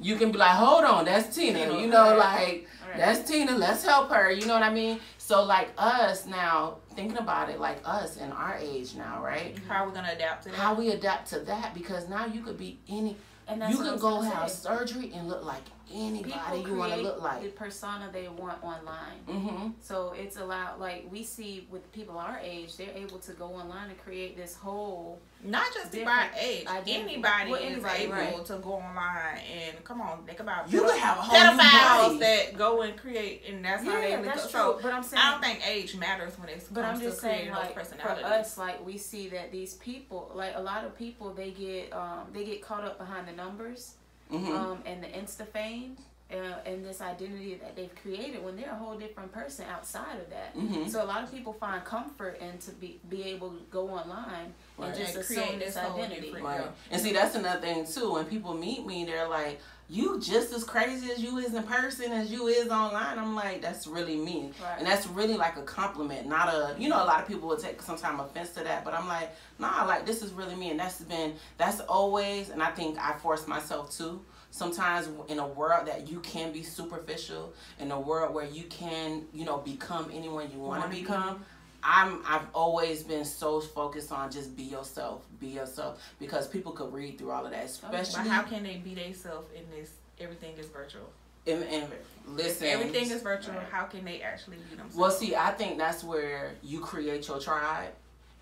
you 0.00 0.16
can 0.16 0.32
be 0.32 0.38
like, 0.38 0.56
"Hold 0.56 0.84
on, 0.84 1.04
that's 1.04 1.34
Tina." 1.34 1.58
You 1.78 1.86
know, 1.88 2.16
like 2.16 2.66
that's 2.96 3.28
Tina. 3.28 3.56
Let's 3.56 3.84
help 3.84 4.10
her. 4.10 4.30
You 4.30 4.46
know 4.46 4.54
what 4.54 4.62
I 4.62 4.72
mean? 4.72 5.00
So 5.18 5.44
like 5.44 5.68
us 5.78 6.26
now, 6.26 6.78
thinking 6.96 7.18
about 7.18 7.50
it, 7.50 7.60
like 7.60 7.80
us 7.84 8.16
in 8.16 8.32
our 8.32 8.56
age 8.58 8.94
now, 8.94 9.22
right? 9.22 9.56
How 9.68 9.84
are 9.84 9.88
we 9.88 9.94
gonna 9.94 10.12
adapt 10.12 10.44
to 10.44 10.48
that? 10.50 10.56
How 10.56 10.74
we 10.74 10.90
adapt 10.90 11.28
to 11.30 11.38
that 11.40 11.74
because 11.74 12.08
now 12.08 12.26
you 12.26 12.42
could 12.42 12.58
be 12.58 12.78
any. 12.88 13.16
And 13.46 13.60
that's 13.62 13.72
You 13.72 13.82
can 13.84 13.98
go 13.98 14.20
have 14.20 14.50
surgery 14.50 15.12
and 15.14 15.28
look 15.28 15.44
like 15.44 15.62
anybody 15.92 16.32
People 16.58 16.68
you 16.68 16.74
want 16.76 16.92
to 16.94 17.00
look 17.00 17.22
like. 17.22 17.42
the 17.42 17.48
persona 17.48 18.08
they 18.12 18.28
want 18.28 18.62
online. 18.62 19.18
Mm-hmm. 19.28 19.68
So 19.80 20.14
it's 20.16 20.36
allowed, 20.36 20.78
like 20.80 21.06
we 21.10 21.22
see 21.22 21.66
with 21.70 21.90
people 21.92 22.18
our 22.18 22.38
age, 22.42 22.76
they're 22.76 22.94
able 22.94 23.18
to 23.18 23.32
go 23.32 23.46
online 23.46 23.90
and 23.90 23.98
create 24.02 24.36
this 24.36 24.54
whole. 24.54 25.20
Not 25.42 25.64
just 25.72 25.92
by 26.04 26.28
age. 26.38 26.66
identity. 26.66 27.14
Anybody 27.14 27.50
Well, 27.50 27.60
is 27.62 27.72
anybody, 27.72 28.02
able 28.04 28.12
right. 28.12 28.44
to 28.44 28.56
go 28.58 28.72
online 28.74 29.38
and 29.50 29.82
come 29.84 30.02
on, 30.02 30.22
think 30.26 30.40
about 30.40 30.70
You 30.70 30.82
pedo- 30.82 30.88
could 30.90 30.98
have 30.98 31.16
a 31.16 31.20
whole 31.22 31.40
new 31.54 31.60
pedophiles 31.62 32.02
body. 32.08 32.18
that 32.18 32.58
go 32.58 32.82
and 32.82 32.96
create, 32.98 33.44
and 33.48 33.64
that's 33.64 33.82
how 33.82 33.98
they 34.00 34.10
Yeah, 34.10 34.16
look. 34.16 34.26
that's 34.26 34.42
true. 34.50 34.60
So 34.60 34.78
But 34.82 34.92
I'm 34.92 35.02
saying, 35.02 35.22
I 35.24 35.30
don't 35.30 35.42
think 35.42 35.66
age 35.66 35.96
matters 35.96 36.38
when 36.38 36.50
it's 36.50 36.68
but 36.68 36.84
I'm 36.84 36.92
comes 36.92 37.04
just 37.04 37.16
to 37.16 37.22
saying, 37.22 37.52
creating 37.52 37.54
like 37.54 38.00
for 38.00 38.24
us, 38.26 38.58
like 38.58 38.84
we 38.84 38.98
see 38.98 39.28
that 39.30 39.50
these 39.50 39.74
people, 39.74 40.30
like 40.34 40.52
a 40.56 40.60
lot 40.60 40.84
of 40.84 40.96
people, 40.98 41.32
they 41.32 41.52
get 41.52 41.90
um 41.94 42.26
they 42.34 42.44
get 42.44 42.60
caught 42.60 42.84
up 42.84 42.98
behind 42.98 43.26
the 43.26 43.32
numbers, 43.32 43.94
Mm-hmm. 44.32 44.52
um 44.56 44.78
and 44.86 45.02
the 45.02 45.08
Insta 45.08 45.46
fame. 45.46 45.96
Uh, 46.32 46.54
and 46.64 46.84
this 46.84 47.00
identity 47.00 47.56
that 47.56 47.74
they've 47.74 47.92
created 48.00 48.44
when 48.44 48.54
they're 48.54 48.70
a 48.70 48.74
whole 48.76 48.96
different 48.96 49.32
person 49.32 49.64
outside 49.68 50.16
of 50.20 50.30
that. 50.30 50.56
mm-hmm. 50.56 50.88
So 50.88 51.02
a 51.02 51.04
lot 51.04 51.24
of 51.24 51.32
people 51.32 51.52
find 51.52 51.84
comfort 51.84 52.40
in 52.40 52.56
to 52.58 52.70
be 52.70 53.00
be 53.08 53.24
able 53.24 53.50
to 53.50 53.58
go 53.68 53.88
online 53.90 54.54
Right. 54.78 54.90
and 54.90 54.96
just 54.96 55.16
And 55.16 55.24
assume 55.24 55.42
create 55.44 55.58
this 55.58 55.74
this 55.74 55.84
identity. 55.84 56.32
Right. 56.40 56.70
And 56.92 57.02
see, 57.02 57.12
that's 57.12 57.34
another 57.34 57.60
thing 57.60 57.84
too. 57.84 58.12
When 58.12 58.26
people 58.26 58.54
meet 58.54 58.86
me, 58.86 59.04
they're 59.04 59.26
like, 59.26 59.58
"You 59.90 60.20
just 60.20 60.52
as 60.52 60.62
crazy 60.64 61.10
as 61.10 61.18
you 61.18 61.38
is 61.38 61.52
in 61.52 61.64
person 61.64 62.12
as 62.12 62.30
you 62.30 62.46
is 62.46 62.68
online." 62.68 63.18
I'm 63.18 63.34
like, 63.34 63.60
"That's 63.60 63.86
really 63.86 64.16
me," 64.16 64.52
Right. 64.62 64.78
and 64.78 64.86
that's 64.86 65.06
really 65.08 65.36
like 65.36 65.56
a 65.56 65.62
compliment, 65.62 66.26
not 66.28 66.48
a. 66.48 66.76
You 66.78 66.88
know, 66.88 67.02
a 67.02 67.04
lot 67.04 67.20
of 67.20 67.26
people 67.26 67.48
would 67.48 67.58
take 67.58 67.82
sometimes 67.82 68.20
offense 68.20 68.50
to 68.50 68.62
that, 68.64 68.84
but 68.84 68.94
I'm 68.94 69.08
like, 69.08 69.34
"Nah, 69.58 69.84
like 69.84 70.06
this 70.06 70.22
is 70.22 70.32
really 70.32 70.54
me," 70.54 70.70
and 70.70 70.78
that's 70.78 71.00
been 71.00 71.34
that's 71.58 71.80
always, 71.80 72.50
and 72.50 72.62
I 72.62 72.70
think 72.70 72.98
I 72.98 73.12
force 73.18 73.46
myself 73.46 73.90
to. 73.98 74.24
Sometimes 74.52 75.08
in 75.28 75.38
a 75.38 75.46
world 75.46 75.86
that 75.86 76.08
you 76.10 76.18
can 76.20 76.50
be 76.52 76.64
superficial, 76.64 77.52
in 77.78 77.92
a 77.92 78.00
world 78.00 78.34
where 78.34 78.46
you 78.46 78.64
can, 78.64 79.26
you 79.32 79.44
know, 79.44 79.58
become 79.58 80.10
anyone 80.12 80.50
you 80.52 80.58
want 80.58 80.82
to 80.82 80.88
become, 80.88 81.44
I'm 81.82 82.22
I've 82.26 82.46
always 82.54 83.02
been 83.02 83.24
so 83.24 83.60
focused 83.60 84.12
on 84.12 84.30
just 84.30 84.56
be 84.56 84.64
yourself, 84.64 85.22
be 85.38 85.48
yourself 85.48 86.00
because 86.18 86.46
people 86.48 86.72
could 86.72 86.92
read 86.92 87.18
through 87.18 87.30
all 87.30 87.44
of 87.44 87.52
that, 87.52 87.78
but 87.90 88.00
especially 88.00 88.28
how 88.30 88.42
can 88.42 88.62
they 88.62 88.76
be 88.76 88.94
themselves 88.94 89.48
in 89.54 89.62
this? 89.70 89.90
Everything 90.20 90.54
is 90.58 90.66
virtual. 90.66 91.08
in, 91.46 91.62
in 91.62 91.84
listen. 92.26 92.66
If 92.66 92.74
everything 92.74 93.10
is 93.10 93.22
virtual, 93.22 93.54
Right. 93.54 93.66
how 93.70 93.84
can 93.84 94.04
they 94.04 94.20
actually 94.20 94.58
be 94.58 94.76
themselves? 94.76 94.96
Well, 94.96 95.10
see, 95.10 95.34
I 95.34 95.50
think 95.52 95.78
that's 95.78 96.04
where 96.04 96.52
you 96.62 96.80
create 96.80 97.26
your 97.26 97.38
tribe, 97.40 97.92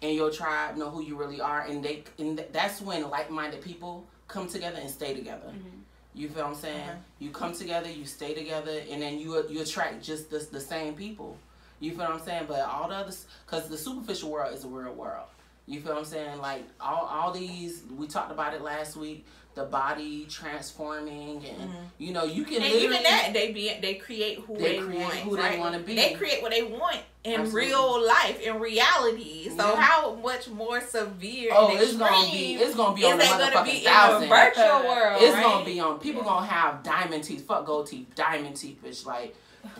and 0.03 0.14
your 0.16 0.31
tribe 0.33 0.77
know 0.77 0.90
who 0.90 1.03
you 1.03 1.14
really 1.16 1.40
are, 1.40 1.61
and 1.62 1.85
they 1.85 2.03
and 2.18 2.44
that's 2.53 2.81
when 2.81 3.09
like-minded 3.09 3.62
people 3.62 4.05
come 4.27 4.48
together 4.48 4.79
and 4.81 4.90
stay 4.90 5.14
together. 5.14 5.46
Mhm. 5.48 5.83
You 6.14 6.29
feel 6.29 6.42
what 6.42 6.51
I'm 6.51 6.55
saying? 6.57 6.81
Okay. 6.88 6.98
You 7.20 7.31
come 7.31 7.53
together, 7.53 7.88
you 7.88 8.05
stay 8.05 8.35
together, 8.35 8.83
and 8.90 9.01
then 9.01 9.20
you 9.20 9.46
you 9.48 9.61
attract 9.62 10.03
just 10.03 10.31
the, 10.31 10.38
the 10.51 10.61
same 10.61 10.94
people. 10.94 11.37
You 11.81 11.91
feel 11.93 12.01
what 12.01 12.11
I'm 12.11 12.21
saying? 12.21 12.45
But 12.49 12.61
all 12.61 12.88
the 12.88 12.97
others, 12.97 13.27
because 13.47 13.69
the 13.69 13.79
superficial 13.79 14.31
world 14.31 14.55
is 14.55 14.64
a 14.64 14.69
real 14.69 14.93
world. 14.95 15.27
You 15.67 15.81
feel 15.81 15.93
what 15.93 15.99
I'm 16.01 16.05
saying? 16.07 16.38
Like 16.38 16.64
all 16.81 17.07
all 17.07 17.31
these, 17.33 17.83
we 17.97 18.07
talked 18.07 18.33
about 18.33 18.55
it 18.55 18.62
last 18.62 18.97
week. 18.97 19.27
The 19.55 19.64
body 19.64 20.25
transforming, 20.31 21.45
and 21.45 21.71
Mhm. 21.71 21.75
you 21.99 22.12
know, 22.12 22.25
you 22.25 22.45
can 22.45 22.62
and 22.62 22.73
even 22.73 23.03
that 23.03 23.31
they 23.33 23.51
be 23.53 23.73
they 23.81 23.95
create 23.95 24.38
who 24.41 24.57
They 24.57 24.77
they, 24.77 24.79
create 24.79 25.01
want. 25.03 25.14
who 25.17 25.37
they 25.37 25.59
wanna 25.59 25.81
be. 25.81 25.95
They 25.97 26.14
create 26.14 26.43
what 26.43 26.53
they 26.53 26.62
want 26.62 26.99
in 27.25 27.41
Absolutely. 27.41 27.69
real 27.71 28.07
life, 28.07 28.41
in 28.41 28.61
reality. 28.61 29.49
So 29.51 29.57
Yeah. 29.57 29.81
how 29.81 30.14
much 30.14 30.49
more 30.49 30.81
severe? 30.81 31.51
Oh, 31.55 31.77
it's 31.77 31.97
gonna 31.97 32.31
be 32.31 32.55
it's 32.55 32.75
gonna 32.77 32.95
be 32.95 33.05
on 33.05 33.19
the 33.19 33.25
be 33.25 33.31
motherfucking 33.31 33.79
in 33.79 33.85
thousand. 33.85 34.21
the 34.23 34.27
virtual 34.29 34.88
world? 34.88 35.23
It's 35.23 35.35
right? 35.35 35.43
gonna 35.43 35.64
be 35.64 35.81
on. 35.81 35.99
People 35.99 36.23
gonna 36.23 36.47
have 36.47 36.83
diamond 36.85 37.25
teeth. 37.25 37.47
Fuck 37.47 37.67
gold 37.67 37.88
teeth. 37.88 38.14
Diamond 38.14 38.57
teeth, 38.57 38.79
bitch. 38.85 39.05
Like 39.05 39.35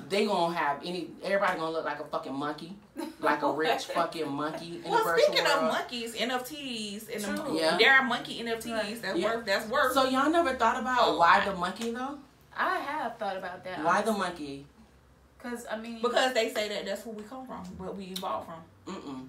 they 0.09 0.27
gonna 0.27 0.55
have 0.55 0.81
any. 0.85 1.09
Everybody 1.23 1.59
gonna 1.59 1.71
look 1.71 1.85
like 1.85 2.01
a 2.01 2.05
fucking 2.05 2.35
monkey, 2.35 2.75
like 3.21 3.43
a 3.43 3.53
rich 3.53 3.85
fucking 3.95 4.31
monkey 4.31 4.81
in 4.85 4.91
Well, 4.91 4.99
the 4.99 5.05
virtual 5.05 5.27
speaking 5.27 5.45
world. 5.45 5.65
of 5.65 5.73
monkeys, 5.73 6.15
NFTs, 6.15 7.15
and 7.15 7.25
the, 7.39 7.43
True. 7.43 7.59
Yeah. 7.59 7.77
there 7.79 7.93
are 7.93 8.05
monkey 8.05 8.43
NFTs 8.43 8.73
Right. 8.73 9.03
that's 9.03 9.19
Yeah. 9.19 9.35
worth 9.37 9.47
that's 9.47 9.69
worth. 9.69 9.93
so 9.93 10.05
y'all 10.09 10.31
never 10.31 10.55
thought 10.55 10.81
about 10.81 10.99
Oh, 11.01 11.19
why 11.19 11.41
I- 11.41 11.45
the 11.49 11.55
monkey 11.55 11.91
though? 11.93 12.19
I 12.57 12.79
have 12.79 13.17
thought 13.19 13.37
about 13.37 13.63
that. 13.65 13.85
Why 13.85 14.03
the 14.03 14.13
monkey? 14.13 14.67
Because 15.37 15.65
I 15.71 15.77
mean, 15.79 16.01
because 16.03 16.35
they 16.35 16.53
say 16.53 16.69
that 16.69 16.85
that's 16.85 17.07
where 17.07 17.15
we 17.15 17.23
come 17.23 17.47
from, 17.47 17.65
where 17.79 17.93
we 17.93 18.07
evolved 18.07 18.49
from. 18.49 18.95
Mm-mm. 18.95 19.29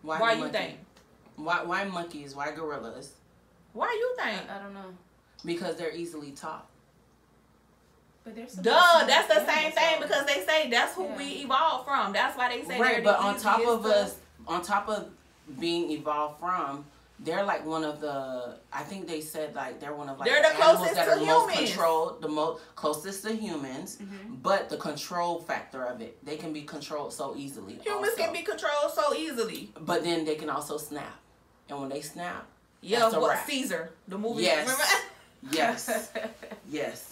Why? 0.00 0.18
Why, 0.18 0.32
you 0.32 0.38
monkey? 0.40 0.56
think? 0.58 0.78
Why? 1.36 1.62
Why 1.64 1.84
monkeys? 1.84 2.34
Why 2.34 2.50
gorillas? 2.52 3.12
Why 3.74 3.88
you 3.88 4.16
think? 4.24 4.50
I, 4.50 4.56
I 4.58 4.62
don't 4.62 4.72
know. 4.74 4.94
Because 5.44 5.76
they're 5.76 5.92
easily 5.94 6.30
taught. 6.30 6.66
But 8.24 8.36
there's 8.36 8.52
some 8.52 8.62
Duh, 8.62 8.98
some 9.00 9.06
that's 9.08 9.26
the 9.28 9.34
animals, 9.40 9.54
same 9.56 9.72
thing 9.72 10.00
because 10.02 10.26
they 10.26 10.44
say 10.44 10.70
that's 10.70 10.94
who 10.94 11.04
Yeah. 11.04 11.16
we 11.16 11.24
evolved 11.44 11.86
from. 11.86 12.12
That's 12.12 12.36
why 12.36 12.48
they 12.50 12.62
say 12.62 12.68
they're 12.74 12.80
right 12.80 12.96
the 12.98 13.02
but 13.02 13.18
on 13.18 13.36
top 13.38 13.60
of 13.66 13.82
to- 13.82 13.88
us 13.96 14.16
on 14.46 14.62
top 14.62 14.88
of 14.88 15.08
being 15.58 15.90
evolved 15.90 16.38
from 16.40 16.84
they're 17.20 17.44
like 17.44 17.64
one 17.64 17.84
of 17.84 18.00
the 18.00 18.56
i 18.72 18.82
think 18.82 19.06
they 19.06 19.20
said 19.20 19.54
like 19.54 19.78
they're 19.78 19.94
one 19.94 20.08
of 20.08 20.18
like 20.18 20.28
They're 20.28 20.42
the 20.42 20.48
closest 20.56 20.94
that 20.94 21.04
to 21.04 21.10
are 21.12 21.18
the 21.20 21.26
most 21.26 21.50
humans. 21.50 21.70
controlled 21.70 22.22
the 22.22 22.28
most 22.28 22.62
closest 22.74 23.22
to 23.24 23.32
humans 23.34 23.98
Mhm. 24.02 24.42
but 24.42 24.68
the 24.68 24.76
control 24.76 25.40
factor 25.40 25.84
of 25.84 26.00
it 26.00 26.24
they 26.24 26.36
can 26.36 26.52
be 26.52 26.62
controlled 26.62 27.12
so 27.12 27.36
easily 27.36 27.74
Humans 27.84 28.08
also. 28.10 28.16
can 28.24 28.32
be 28.32 28.42
controlled 28.42 28.92
so 28.92 29.14
easily. 29.14 29.72
but 29.80 30.02
then 30.02 30.24
they 30.24 30.34
can 30.34 30.50
also 30.50 30.76
snap 30.78 31.14
and 31.68 31.78
when 31.80 31.88
they 31.90 32.00
snap 32.00 32.46
Yeah, 32.80 33.00
That's 33.00 33.14
what. 33.14 33.46
Caesar, 33.46 33.92
the 34.08 34.18
movie. 34.18 34.42
Yes. 34.42 35.00
Yes 35.52 36.10
yes 36.68 37.11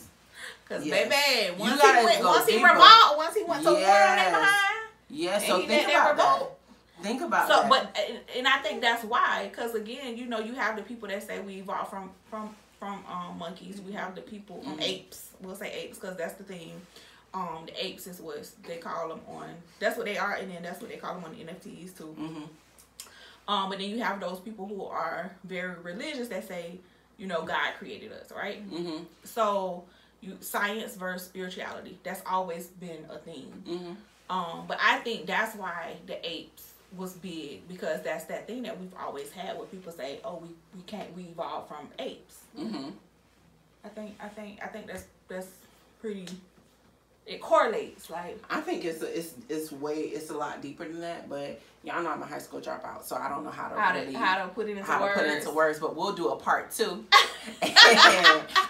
Because 0.70 0.86
Yes. 0.86 1.08
baby, 1.08 1.58
once 1.58 1.82
he 1.82 2.04
went, 2.04 2.24
once 2.24 2.46
he 2.46 2.54
revolted, 2.62 3.16
once 3.18 3.34
he 3.34 3.42
went 3.42 3.62
to 3.64 3.70
war 3.70 3.80
on 3.80 4.16
their 4.16 4.30
behind. 4.30 4.88
yes 5.08 5.42
And 5.42 5.48
so 5.48 5.58
he 5.60 5.66
think 5.66 5.88
about 5.88 6.16
that 6.16 6.42
think 7.02 7.22
about 7.22 7.48
So, 7.48 7.62
that 7.62 7.68
but 7.68 7.98
and- 8.36 8.46
I 8.46 8.58
think 8.58 8.80
that's 8.80 9.02
why, 9.04 9.48
because 9.50 9.74
again, 9.74 10.16
you 10.16 10.26
know, 10.26 10.38
you 10.38 10.54
have 10.54 10.76
the 10.76 10.82
people 10.82 11.08
that 11.08 11.26
say 11.26 11.40
we 11.40 11.54
evolved 11.56 11.90
from 11.90 12.10
from 12.30 12.54
from 12.78 13.04
um, 13.10 13.36
monkeys. 13.38 13.80
We 13.80 13.92
have 13.92 14.14
the 14.14 14.20
people 14.22 14.62
um, 14.66 14.78
Mhm. 14.78 14.82
apes. 14.82 15.30
We'll 15.40 15.56
say 15.56 15.70
apes 15.72 15.98
because 15.98 16.16
that's 16.16 16.34
the 16.34 16.44
thing. 16.44 16.80
Um, 17.34 17.64
the 17.66 17.84
apes 17.86 18.06
is 18.06 18.20
what 18.20 18.48
they 18.66 18.76
call 18.78 19.08
them 19.08 19.20
on. 19.28 19.48
That's 19.80 19.96
what 19.96 20.06
they 20.06 20.16
are, 20.18 20.34
and 20.34 20.50
then 20.50 20.62
that's 20.62 20.80
what 20.80 20.88
they 20.90 20.96
call 20.96 21.14
them 21.14 21.24
on 21.24 21.32
the 21.32 21.42
NFTs 21.44 21.96
too. 21.98 22.12
hmm 22.16 22.42
Um, 23.48 23.72
and 23.72 23.80
then 23.80 23.90
you 23.90 23.98
have 24.02 24.20
those 24.20 24.38
people 24.40 24.66
who 24.68 24.84
are 24.84 25.30
very 25.44 25.74
religious 25.80 26.28
that 26.28 26.46
say, 26.46 26.78
you 27.18 27.26
know, 27.26 27.42
God 27.42 27.74
created 27.78 28.12
us, 28.12 28.30
right? 28.30 28.62
hmm 28.62 28.98
So 29.24 29.84
you 30.20 30.36
science 30.40 30.96
versus 30.96 31.26
spirituality. 31.28 31.98
That's 32.02 32.22
always 32.26 32.66
been 32.66 33.04
a 33.10 33.18
thing. 33.18 33.52
hmm 33.66 33.92
Um, 34.28 34.64
but 34.68 34.78
I 34.82 34.98
think 34.98 35.26
that's 35.26 35.56
why 35.56 35.96
the 36.06 36.24
apes 36.28 36.72
was 36.96 37.14
big 37.14 37.66
because 37.68 38.02
that's 38.02 38.24
that 38.24 38.46
thing 38.46 38.62
that 38.62 38.78
we've 38.80 38.94
always 38.98 39.30
had 39.32 39.56
where 39.56 39.66
people 39.66 39.92
say, 39.92 40.20
"Oh, 40.24 40.36
we, 40.36 40.48
we 40.76 40.82
can't 40.82 41.14
we 41.16 41.24
evolved 41.24 41.68
from 41.68 41.88
apes." 41.98 42.38
hmm 42.56 42.90
I 43.84 43.88
think 43.88 44.14
I 44.20 44.28
think 44.28 44.62
I 44.62 44.66
think 44.66 44.86
that's 44.86 45.04
that's 45.28 45.48
pretty. 46.00 46.26
It 47.26 47.40
correlates 47.40 48.10
like 48.10 48.42
I 48.50 48.60
think 48.60 48.84
it's 48.84 49.02
it's 49.02 49.34
it's 49.48 49.70
way 49.70 49.98
it's 49.98 50.30
a 50.30 50.36
lot 50.36 50.60
deeper 50.62 50.84
than 50.84 51.00
that, 51.00 51.28
but 51.28 51.60
y'all 51.82 52.02
know 52.02 52.10
I'm 52.10 52.22
a 52.22 52.26
high 52.26 52.38
school 52.38 52.60
dropout, 52.60 53.04
so 53.04 53.16
I 53.16 53.28
don't 53.28 53.44
know 53.44 53.50
how 53.50 53.68
to 53.68 53.80
how 53.80 53.94
really 53.94 54.12
to 54.12 54.18
how 54.18 54.44
to 54.44 54.48
put 54.48 54.68
it 54.68 54.76
into 54.76 54.84
how 54.84 55.00
words. 55.00 55.14
to 55.14 55.20
put 55.20 55.30
it 55.30 55.36
into 55.38 55.50
words. 55.50 55.78
But 55.78 55.96
we'll 55.96 56.12
do 56.12 56.28
a 56.30 56.36
part 56.36 56.72
two, 56.72 57.04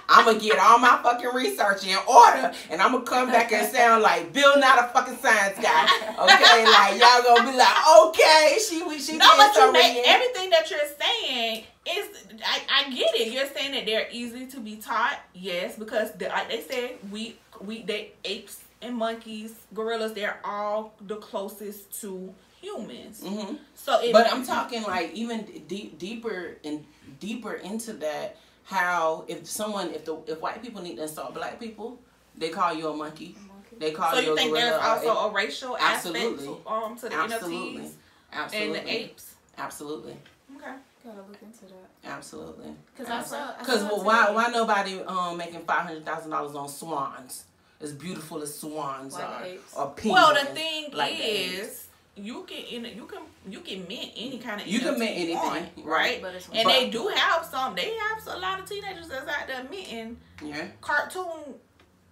I'm 0.08 0.24
gonna 0.24 0.38
get 0.38 0.58
all 0.58 0.78
my 0.78 1.00
fucking 1.02 1.30
research 1.32 1.86
in 1.86 1.96
order, 2.08 2.52
and 2.70 2.82
I'm 2.82 2.92
gonna 2.92 3.04
come 3.04 3.28
back 3.30 3.52
and 3.52 3.66
sound 3.74 4.02
like 4.02 4.32
Bill, 4.32 4.58
not 4.58 4.78
a 4.78 4.88
fucking 4.88 5.16
science 5.16 5.58
guy. 5.58 5.84
Okay, 6.18 6.64
like 6.64 7.00
y'all 7.00 7.22
gonna 7.22 7.50
be 7.50 7.56
like, 7.56 7.76
okay, 8.06 8.58
she 8.68 8.82
we 8.82 8.98
she 8.98 9.16
No, 9.16 9.26
but 9.36 9.54
you 9.54 9.72
make 9.72 10.02
everything 10.06 10.50
that 10.50 10.70
you're 10.70 10.80
saying 11.00 11.64
is 11.86 12.08
I, 12.44 12.60
I 12.68 12.90
get 12.90 13.14
it. 13.14 13.32
You're 13.32 13.46
saying 13.46 13.72
that 13.72 13.86
they're 13.86 14.08
easy 14.10 14.46
to 14.46 14.60
be 14.60 14.76
taught, 14.76 15.18
yes, 15.34 15.76
because 15.76 16.12
the, 16.12 16.28
like 16.28 16.48
they 16.48 16.60
said 16.60 16.98
we 17.10 17.38
we 17.64 17.82
they 17.82 18.12
apes 18.24 18.62
and 18.82 18.96
monkeys, 18.96 19.54
gorillas, 19.74 20.12
they're 20.14 20.40
all 20.44 20.94
the 21.00 21.16
closest 21.16 22.00
to 22.00 22.34
humans. 22.60 23.22
hmm 23.24 23.54
So 23.74 24.00
it, 24.00 24.12
But 24.12 24.32
I'm 24.32 24.44
talking 24.44 24.82
like 24.84 25.12
even 25.14 25.44
deep, 25.68 25.98
deeper 25.98 26.56
and 26.64 26.84
deeper 27.18 27.54
into 27.54 27.92
that. 27.94 28.36
How 28.64 29.24
if 29.26 29.46
someone 29.48 29.90
if 29.94 30.04
the 30.04 30.16
if 30.26 30.40
white 30.40 30.62
people 30.62 30.80
need 30.80 30.96
to 30.96 31.02
insult 31.02 31.34
black 31.34 31.58
people, 31.58 31.98
they 32.36 32.50
call 32.50 32.72
you 32.72 32.88
a 32.88 32.96
monkey. 32.96 33.36
They 33.78 33.90
call 33.92 34.12
So 34.12 34.18
you 34.20 34.28
you 34.30 34.36
think 34.36 34.50
gorilla. 34.50 34.64
there's 34.70 34.80
also 34.80 35.08
a- 35.16 35.28
a 35.28 35.32
racial 35.32 35.76
Absolutely. 35.78 36.46
aspect 36.46 36.66
to, 36.66 36.70
um 36.70 36.96
to 36.96 37.08
the 37.08 37.14
absolutely, 37.14 37.82
NFTs 37.82 37.92
absolutely, 38.32 38.78
and 38.78 38.86
the 38.88 38.92
apes? 38.92 39.34
absolutely, 39.58 40.16
Okay. 40.56 40.74
Gotta 41.04 41.22
look 41.22 41.42
into 41.42 41.64
that. 41.64 41.88
absolutely. 42.04 42.72
Because 42.94 43.10
I 43.10 43.22
saw. 43.22 43.54
I 43.56 43.58
Because 43.58 43.80
saw 43.80 44.02
why 44.04 44.30
why 44.30 44.48
nobody 44.48 45.00
um 45.02 45.36
making 45.38 45.60
five 45.60 45.86
hundred 45.86 46.04
thousand 46.04 46.30
dollars 46.30 46.54
on 46.54 46.68
swans? 46.68 47.44
As 47.80 47.92
beautiful 47.92 48.42
as 48.42 48.58
swans 48.58 49.14
Like 49.14 49.24
are, 49.24 49.44
apes. 49.44 49.74
or 49.74 49.90
penguins. 49.90 50.12
Well, 50.12 50.34
the 50.34 50.50
thing 50.52 50.90
like 50.92 51.16
the 51.16 51.22
apes. 51.22 51.52
is, 51.54 51.86
you 52.16 52.44
can 52.46 52.58
in 52.58 52.96
you 52.96 53.06
can 53.06 53.22
you 53.48 53.60
can 53.60 53.88
mint 53.88 54.10
any 54.16 54.38
kind 54.38 54.60
of 54.60 54.66
You 54.66 54.80
can 54.80 54.98
mint 54.98 55.12
anything, 55.16 55.36
on, 55.36 55.54
right. 55.54 55.86
right? 55.86 56.22
But 56.22 56.34
it's 56.34 56.48
And 56.52 56.64
But- 56.64 56.72
they 56.72 56.90
do 56.90 57.08
have 57.08 57.44
some. 57.44 57.74
They 57.74 57.94
have 57.94 58.26
a 58.26 58.38
lot 58.38 58.60
of 58.60 58.68
teenagers 58.68 59.08
that's 59.08 59.26
out 59.26 59.46
there 59.46 59.64
minting 59.70 60.18
yeah. 60.42 60.66
cartoon 60.80 61.54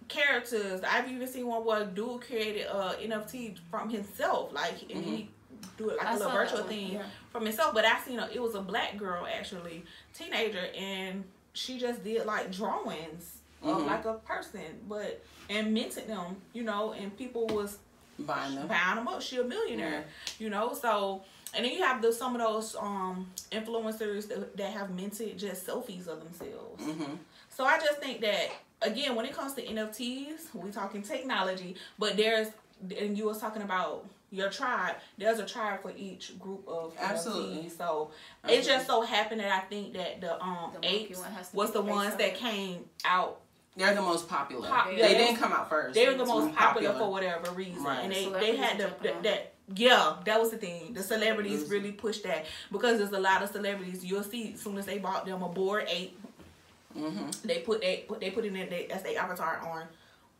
characters. 0.07 0.81
I've 0.83 1.09
even 1.09 1.27
seen 1.27 1.47
one 1.47 1.63
where 1.63 1.83
a 1.83 1.85
dude 1.85 2.21
created 2.21 2.67
uh, 2.67 2.93
a 2.99 3.07
NFT 3.07 3.57
from 3.71 3.89
himself, 3.89 4.51
like 4.51 4.81
and 4.89 5.03
he 5.03 5.11
mm-hmm. 5.11 5.67
do 5.77 5.89
it 5.89 5.97
like 5.97 6.07
I 6.07 6.15
a 6.15 6.17
little 6.17 6.31
virtual 6.31 6.63
thing 6.63 6.93
yeah. 6.93 7.03
from 7.31 7.45
himself. 7.45 7.73
But 7.73 7.85
I 7.85 7.99
seen 8.01 8.19
a, 8.19 8.27
it 8.33 8.41
was 8.41 8.55
a 8.55 8.61
black 8.61 8.97
girl 8.97 9.25
actually, 9.25 9.85
teenager, 10.13 10.67
and 10.77 11.23
she 11.53 11.79
just 11.79 12.03
did 12.03 12.25
like 12.25 12.51
drawings 12.51 13.38
of 13.63 13.81
Mhm. 13.81 13.85
like 13.87 14.05
a 14.05 14.13
person, 14.15 14.81
but 14.87 15.23
and 15.49 15.73
minted 15.73 16.07
them, 16.07 16.41
you 16.53 16.63
know, 16.63 16.93
and 16.93 17.15
people 17.17 17.47
was 17.47 17.77
Buying 18.19 18.55
them. 18.55 18.67
buying 18.67 18.95
them 18.95 19.07
up. 19.07 19.21
She 19.21 19.37
a 19.37 19.43
millionaire, 19.43 20.05
you 20.39 20.49
know. 20.49 20.73
So 20.73 21.23
and 21.53 21.65
then 21.65 21.71
you 21.73 21.81
have 21.83 22.01
the 22.01 22.11
some 22.13 22.35
of 22.35 22.41
those 22.41 22.75
um 22.75 23.31
influencers 23.51 24.27
that, 24.27 24.55
that 24.57 24.71
have 24.73 24.91
minted 24.91 25.37
just 25.39 25.65
selfies 25.65 26.07
of 26.07 26.19
themselves. 26.19 26.83
hmm 26.83 27.15
So 27.49 27.65
I 27.65 27.79
just 27.79 27.99
think 27.99 28.21
that 28.21 28.49
again, 28.81 29.15
when 29.15 29.25
it 29.25 29.33
comes 29.33 29.53
to 29.55 29.61
NFTs, 29.65 30.53
we 30.53 30.71
talking 30.71 31.01
technology, 31.01 31.75
but 31.97 32.15
there's 32.17 32.47
and 32.97 33.17
you 33.17 33.25
was 33.25 33.39
talking 33.39 33.61
about 33.61 34.05
your 34.31 34.49
tribe. 34.49 34.95
There's 35.17 35.39
a 35.39 35.45
tribe 35.45 35.81
for 35.81 35.91
each 35.97 36.37
group 36.39 36.67
of 36.67 36.93
Absolutely. 36.99 37.63
NFTs. 37.69 37.77
So 37.77 38.11
it 38.47 38.63
just 38.63 38.85
so 38.85 39.01
happened 39.01 39.41
that 39.41 39.51
I 39.51 39.61
think 39.61 39.93
that 39.93 40.21
the 40.21 40.41
um 40.43 40.71
The 40.81 40.87
apes 40.87 41.17
one 41.19 41.31
has 41.31 41.49
to 41.49 41.55
was 41.57 41.71
the 41.71 41.81
ones 41.81 42.15
that 42.15 42.35
came 42.35 42.85
out. 43.05 43.41
They're 43.79 43.95
the 43.95 44.01
most 44.01 44.27
popular. 44.29 44.67
Pop- 44.67 44.89
they 44.89 44.97
yeah, 44.97 45.07
they 45.07 45.13
didn't 45.15 45.31
was- 45.31 45.39
come 45.39 45.51
out 45.53 45.69
first. 45.69 45.95
They 45.95 46.07
were 46.07 46.13
the 46.13 46.25
most 46.25 46.53
popular 46.55 46.93
for 46.93 47.09
whatever 47.09 47.51
reason, 47.51 47.83
Right. 47.83 47.99
and 48.03 48.11
they 48.11 48.29
they 48.29 48.55
had 48.57 48.77
the, 48.77 48.83
jumping 48.83 49.15
the 49.17 49.29
that. 49.29 49.53
Yeah, 49.75 50.15
that 50.25 50.39
was 50.39 50.49
the 50.51 50.57
thing. 50.57 50.93
The 50.93 51.03
celebrities 51.03 51.61
Losing. 51.61 51.69
really 51.69 51.91
pushed 51.91 52.23
that 52.23 52.45
because 52.71 52.97
there's 52.97 53.11
a 53.11 53.19
lot 53.19 53.43
of 53.43 53.49
celebrities. 53.51 54.03
You'll 54.03 54.23
see 54.23 54.53
as 54.53 54.59
soon 54.61 54.77
as 54.79 54.85
they 54.87 54.97
bought 54.97 55.25
them 55.27 55.41
a 55.43 55.47
Bored 55.49 55.85
Ape, 55.87 56.17
hmm 56.93 57.29
they 57.43 57.59
put 57.59 57.81
they 57.81 58.03
put 58.07 58.19
they 58.19 58.31
put 58.31 58.45
it 58.45 58.47
in 58.55 58.69
they, 58.69 58.87
as 58.87 59.03
their 59.03 59.17
avatar 59.19 59.59
on 59.67 59.83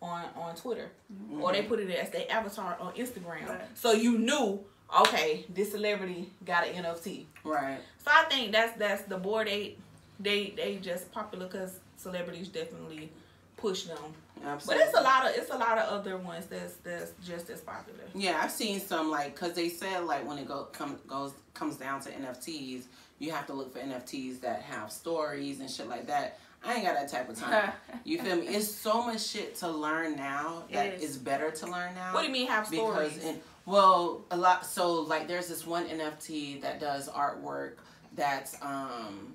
on 0.02 0.26
on 0.36 0.56
Twitter 0.56 0.90
Mm-hmm. 1.14 1.42
or 1.42 1.52
they 1.54 1.62
put 1.64 1.80
it 1.80 1.90
as 1.92 2.10
their 2.10 2.26
avatar 2.32 2.76
on 2.80 2.94
Instagram. 2.94 3.48
Right. 3.48 3.62
So 3.76 3.92
you 3.92 4.18
knew, 4.18 4.60
okay, 5.02 5.46
this 5.54 5.72
celebrity 5.72 6.32
got 6.46 6.68
an 6.68 6.84
NFT. 6.84 7.26
Right. 7.44 7.78
So 8.04 8.12
I 8.12 8.24
think 8.30 8.52
that's 8.52 8.78
that's 8.80 9.04
the 9.04 9.18
Bored 9.18 9.48
Ape. 9.48 9.80
They 10.20 10.54
they 10.58 10.78
just 10.78 11.12
popular 11.12 11.46
because 11.48 11.80
celebrities 11.98 12.48
definitely 12.48 13.12
push 13.60 13.84
them. 13.84 13.98
But 14.42 14.78
it's 14.78 14.98
a 14.98 15.02
lot 15.02 15.26
of 15.26 15.36
it's 15.36 15.50
a 15.52 15.58
lot 15.58 15.78
of 15.78 15.90
other 15.90 16.18
ones 16.18 16.46
that's 16.46 16.76
that's 16.76 17.12
just 17.26 17.50
as 17.50 17.60
popular. 17.62 18.00
Yeah, 18.16 18.40
I've 18.42 18.52
seen 18.52 18.80
some 18.80 19.12
like 19.12 19.36
because 19.36 19.54
they 19.54 19.68
said 19.70 20.06
like 20.06 20.26
when 20.28 20.38
it 20.38 20.48
go 20.48 20.66
come 20.72 20.98
goes 21.08 21.34
comes 21.54 21.76
down 21.76 22.00
to 22.02 22.10
NFTs, 22.10 22.84
you 23.20 23.32
have 23.32 23.46
to 23.48 23.54
look 23.54 23.74
for 23.74 23.80
NFTs 23.80 24.40
that 24.42 24.62
have 24.62 24.92
stories 24.92 25.60
and 25.60 25.70
shit 25.70 25.88
like 25.90 26.08
that. 26.08 26.40
I 26.64 26.76
ain't 26.76 26.86
got 26.86 26.96
that 26.96 27.10
type 27.10 27.30
of 27.30 27.38
time. 27.38 27.72
you 28.06 28.22
feel 28.22 28.36
me? 28.38 28.48
It's 28.48 28.70
so 28.70 29.02
much 29.06 29.26
shit 29.26 29.56
to 29.58 29.70
learn 29.70 30.16
now 30.16 30.64
It 30.70 30.74
that 30.74 30.94
is. 30.96 31.12
is 31.12 31.18
better 31.18 31.52
to 31.52 31.66
learn 31.68 31.96
now. 31.96 32.14
What 32.14 32.22
do 32.22 32.28
you 32.28 32.34
mean 32.34 32.48
have 32.48 32.68
stories? 32.68 33.14
because 33.14 33.26
in 33.26 33.40
well 33.66 34.24
a 34.32 34.38
lot 34.38 34.66
so 34.66 35.02
like 35.02 35.28
there's 35.28 35.48
this 35.48 35.68
one 35.68 35.86
nft 35.86 36.62
that 36.62 36.80
does 36.80 37.08
artwork 37.10 37.74
that's 38.16 38.56
um 38.64 39.34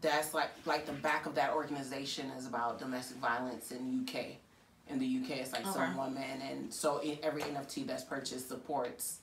that's 0.00 0.34
like 0.34 0.50
like 0.66 0.86
the 0.86 0.92
back 0.92 1.26
of 1.26 1.34
that 1.34 1.52
organization 1.54 2.30
is 2.38 2.46
about 2.46 2.78
domestic 2.78 3.16
violence 3.18 3.72
in 3.72 4.04
uk 4.06 4.14
in 4.88 4.98
the 4.98 5.06
uk 5.22 5.30
it's 5.30 5.52
like 5.52 5.62
Okay. 5.66 5.72
some 5.72 5.96
woman 5.96 6.40
and 6.48 6.72
so 6.72 6.98
in 6.98 7.18
every 7.22 7.42
nft 7.42 7.86
that's 7.86 8.04
purchased 8.04 8.48
supports 8.48 9.18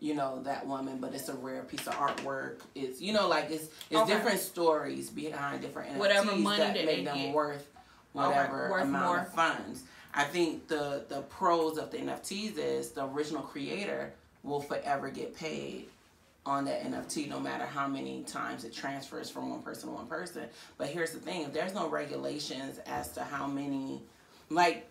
you 0.00 0.14
know 0.14 0.40
that 0.44 0.64
woman, 0.64 0.98
but 1.00 1.12
it's 1.12 1.28
a 1.28 1.34
rare 1.34 1.64
piece 1.64 1.84
of 1.88 1.94
artwork. 1.94 2.60
It's 2.76 3.00
you 3.00 3.12
know 3.12 3.26
like 3.26 3.50
it's 3.50 3.64
it's 3.90 3.98
Okay. 4.02 4.12
different 4.12 4.38
stories 4.38 5.10
behind 5.10 5.60
different 5.60 5.90
NFTs 5.94 5.98
Whatever 5.98 6.36
money 6.36 6.58
that 6.58 6.74
that 6.74 6.84
make 6.86 7.04
them 7.04 7.16
get. 7.18 7.34
worth 7.34 7.66
whatever 8.12 8.68
worth 8.70 8.82
amount 8.84 9.04
more. 9.06 9.18
of 9.18 9.32
funds. 9.34 9.82
I 10.14 10.22
think 10.22 10.68
the 10.68 11.04
the 11.08 11.22
pros 11.22 11.78
of 11.78 11.90
the 11.90 11.96
NFTs 11.98 12.58
is 12.58 12.90
the 12.92 13.06
original 13.08 13.42
creator 13.42 14.12
will 14.44 14.60
forever 14.60 15.10
get 15.10 15.34
paid 15.36 15.88
on 16.46 16.64
that 16.64 16.82
NFT 16.84 17.28
no 17.28 17.38
matter 17.40 17.66
how 17.66 17.86
many 17.86 18.22
times 18.22 18.64
it 18.64 18.72
transfers 18.72 19.28
from 19.28 19.50
one 19.50 19.62
person 19.62 19.88
to 19.88 19.94
one 19.94 20.06
person. 20.06 20.44
But 20.78 20.88
here's 20.88 21.10
the 21.10 21.20
thing, 21.20 21.42
if 21.42 21.52
there's 21.52 21.74
no 21.74 21.88
regulations 21.88 22.80
as 22.86 23.12
to 23.12 23.22
how 23.22 23.46
many 23.46 24.02
like 24.50 24.90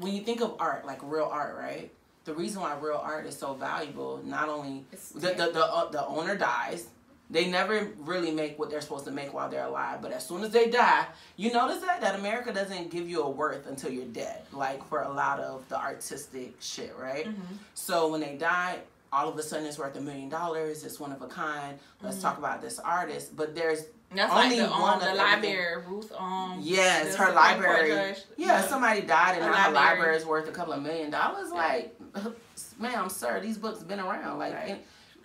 when 0.00 0.12
you 0.12 0.22
think 0.22 0.40
of 0.40 0.56
art, 0.58 0.84
like 0.84 0.98
real 1.02 1.28
art, 1.30 1.56
right? 1.56 1.92
The 2.24 2.34
reason 2.34 2.60
why 2.60 2.76
real 2.80 3.00
art 3.00 3.24
is 3.26 3.36
so 3.38 3.54
valuable, 3.54 4.20
not 4.24 4.48
only 4.48 4.84
the 5.14 5.28
the 5.28 5.50
the, 5.52 5.64
uh, 5.64 5.90
the 5.90 6.04
owner 6.06 6.36
dies, 6.36 6.88
they 7.30 7.46
never 7.46 7.90
really 7.98 8.32
make 8.32 8.58
what 8.58 8.70
they're 8.70 8.80
supposed 8.80 9.04
to 9.04 9.12
make 9.12 9.32
while 9.32 9.48
they're 9.48 9.64
alive. 9.64 10.02
But 10.02 10.10
as 10.12 10.26
soon 10.26 10.42
as 10.42 10.50
they 10.50 10.70
die, 10.70 11.06
you 11.36 11.52
notice 11.52 11.80
that 11.82 12.00
that 12.00 12.18
America 12.18 12.52
doesn't 12.52 12.90
give 12.90 13.08
you 13.08 13.22
a 13.22 13.30
worth 13.30 13.66
until 13.68 13.92
you're 13.92 14.06
dead. 14.06 14.42
Like 14.52 14.84
for 14.88 15.02
a 15.02 15.12
lot 15.12 15.38
of 15.38 15.68
the 15.68 15.78
artistic 15.78 16.56
shit, 16.60 16.94
right? 16.98 17.26
So 17.74 18.08
when 18.08 18.20
they 18.20 18.36
die, 18.36 18.78
all 19.12 19.28
of 19.28 19.36
a 19.38 19.42
sudden 19.42 19.66
it's 19.66 19.78
worth 19.78 19.96
a 19.96 20.00
million 20.00 20.28
dollars. 20.28 20.84
It's 20.84 20.98
one 21.00 21.12
of 21.12 21.22
a 21.22 21.26
kind. 21.28 21.78
Let's 22.02 22.20
talk 22.20 22.38
about 22.38 22.60
this 22.60 22.78
artist. 22.78 23.36
But 23.36 23.54
there's 23.54 23.84
That's 24.14 24.32
Only 24.32 24.58
like 24.60 24.68
the, 24.68 24.74
um, 24.74 24.80
one 24.82 24.98
the 25.00 25.14
library, 25.14 25.82
Ruth. 25.86 26.12
Um, 26.16 26.58
yes, 26.62 27.14
her 27.16 27.32
library. 27.32 28.14
Yeah, 28.36 28.62
somebody 28.62 29.02
died 29.02 29.36
and 29.36 29.44
her 29.44 29.50
library. 29.50 29.74
library 29.74 30.16
is 30.16 30.24
worth 30.26 30.48
a 30.48 30.52
couple 30.52 30.72
of 30.72 30.82
million 30.82 31.10
dollars. 31.10 31.50
Like, 31.50 31.96
ma'am, 32.78 33.08
sir, 33.08 33.40
these 33.40 33.58
books 33.58 33.82
been 33.82 34.00
around. 34.00 34.38
Like, 34.38 34.54
Right. 34.54 34.68
in- 34.70 34.78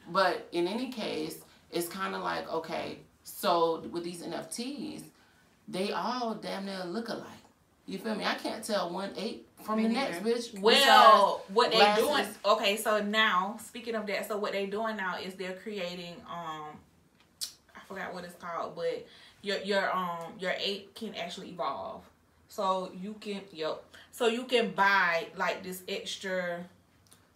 but 0.09 0.47
in 0.51 0.67
any 0.67 0.89
case, 0.91 1.37
it's 1.71 1.87
kind 1.87 2.15
of 2.15 2.21
like 2.23 2.51
okay. 2.51 2.99
So 3.23 3.83
with 3.91 4.03
these 4.03 4.23
NFTs, 4.23 5.03
they 5.67 5.91
all 5.91 6.33
damn 6.35 6.65
near 6.65 6.83
look 6.85 7.09
alike. 7.09 7.27
You 7.85 7.97
feel 7.97 8.15
me? 8.15 8.25
I 8.25 8.35
can't 8.35 8.63
tell 8.63 8.89
one 8.89 9.11
ape 9.17 9.47
from 9.61 9.77
Me 9.77 9.83
the 9.87 9.93
neither. 9.93 10.11
next 10.21 10.53
bitch. 10.53 10.59
Well, 10.59 11.43
what 11.49 11.71
they 11.71 11.77
glasses. 11.77 12.05
doing? 12.05 12.25
Okay, 12.45 12.77
so 12.77 13.01
now 13.01 13.57
speaking 13.63 13.95
of 13.95 14.05
that, 14.07 14.27
so 14.27 14.37
what 14.37 14.51
they 14.53 14.65
doing 14.65 14.97
now 14.97 15.17
is 15.17 15.33
they're 15.35 15.53
creating. 15.53 16.15
Um, 16.29 16.67
I 17.75 17.79
forgot 17.87 18.13
what 18.13 18.23
it's 18.23 18.35
called, 18.35 18.75
but 18.75 19.05
your 19.41 19.57
your 19.59 19.91
um 19.95 20.33
your 20.39 20.53
ape 20.57 20.93
can 20.95 21.15
actually 21.15 21.49
evolve. 21.49 22.03
So 22.47 22.91
you 23.01 23.15
can 23.19 23.41
yep. 23.51 23.83
So 24.11 24.27
you 24.27 24.43
can 24.43 24.71
buy 24.71 25.27
like 25.37 25.63
this 25.63 25.81
extra, 25.87 26.65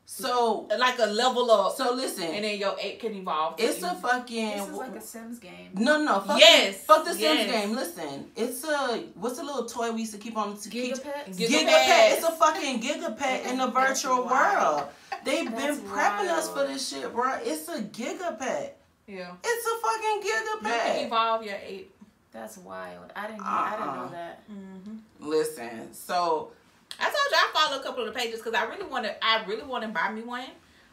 So, 0.07 0.67
like 0.77 0.99
a 0.99 1.07
level 1.07 1.49
up, 1.49 1.75
so 1.75 1.91
listen, 1.93 2.25
and 2.25 2.45
then 2.45 2.59
your 2.59 2.75
ape 2.79 2.99
can 2.99 3.15
evolve. 3.15 3.57
to 3.57 3.63
it's 3.63 3.81
a 3.81 3.95
fucking. 3.95 4.51
This 4.57 4.67
is 4.69 4.75
like 4.75 4.95
a 4.95 5.01
Sims 5.01 5.39
game. 5.39 5.71
No, 5.73 5.99
no, 6.01 6.19
fuck 6.19 6.39
Yes, 6.39 6.77
the, 6.81 6.85
fuck 6.85 7.03
the 7.05 7.11
Sims 7.13 7.21
yes. 7.21 7.51
game. 7.51 7.75
Listen, 7.75 8.25
it's 8.35 8.63
a 8.63 9.03
what's 9.15 9.37
the 9.37 9.43
little 9.43 9.65
toy 9.65 9.91
we 9.91 10.01
used 10.01 10.13
to 10.13 10.19
keep 10.19 10.37
on 10.37 10.55
to 10.57 10.69
keep 10.69 10.93
Gigapets? 10.93 11.35
Giga- 11.35 11.47
Gigapet. 11.67 12.11
It's 12.13 12.23
a 12.23 12.31
fucking 12.33 12.81
gigapet 12.81 13.45
in 13.47 13.57
the 13.57 13.67
virtual 13.67 14.23
wild. 14.25 14.75
world. 14.81 14.89
They've 15.25 15.49
That's 15.51 15.79
been 15.79 15.89
prepping 15.89 16.29
us 16.29 16.49
for 16.51 16.67
this 16.67 16.87
shit, 16.87 17.11
bro. 17.11 17.33
It's 17.41 17.67
a 17.67 17.81
gigapet. 17.81 18.69
yeah. 19.07 19.31
It's 19.43 19.67
a 19.67 19.81
fucking 19.81 20.21
You 20.23 20.33
can 20.61 20.61
gigapet. 21.01 21.05
evolve 21.07 21.43
your 21.43 21.55
ape. 21.65 21.91
That's 22.31 22.57
wild. 22.59 23.11
I 23.15 23.27
didn't. 23.27 23.41
I 23.41 23.71
didn't 23.71 23.87
Uh-uh. 23.89 23.95
know 24.05 24.09
that. 24.11 24.43
Mm-hmm. 24.51 25.27
Listen, 25.29 25.93
so 25.93 26.51
I 26.99 27.03
told 27.03 27.13
you 27.31 27.37
I 27.37 27.49
follow 27.53 27.79
a 27.79 27.83
couple 27.83 28.07
of 28.07 28.13
the 28.13 28.19
pages 28.19 28.39
because 28.41 28.53
I 28.53 28.65
really 28.65 28.85
want 28.85 29.05
to. 29.05 29.25
I 29.25 29.43
really 29.45 29.63
want 29.63 29.83
to 29.83 29.89
buy 29.89 30.11
me 30.11 30.21
one, 30.21 30.45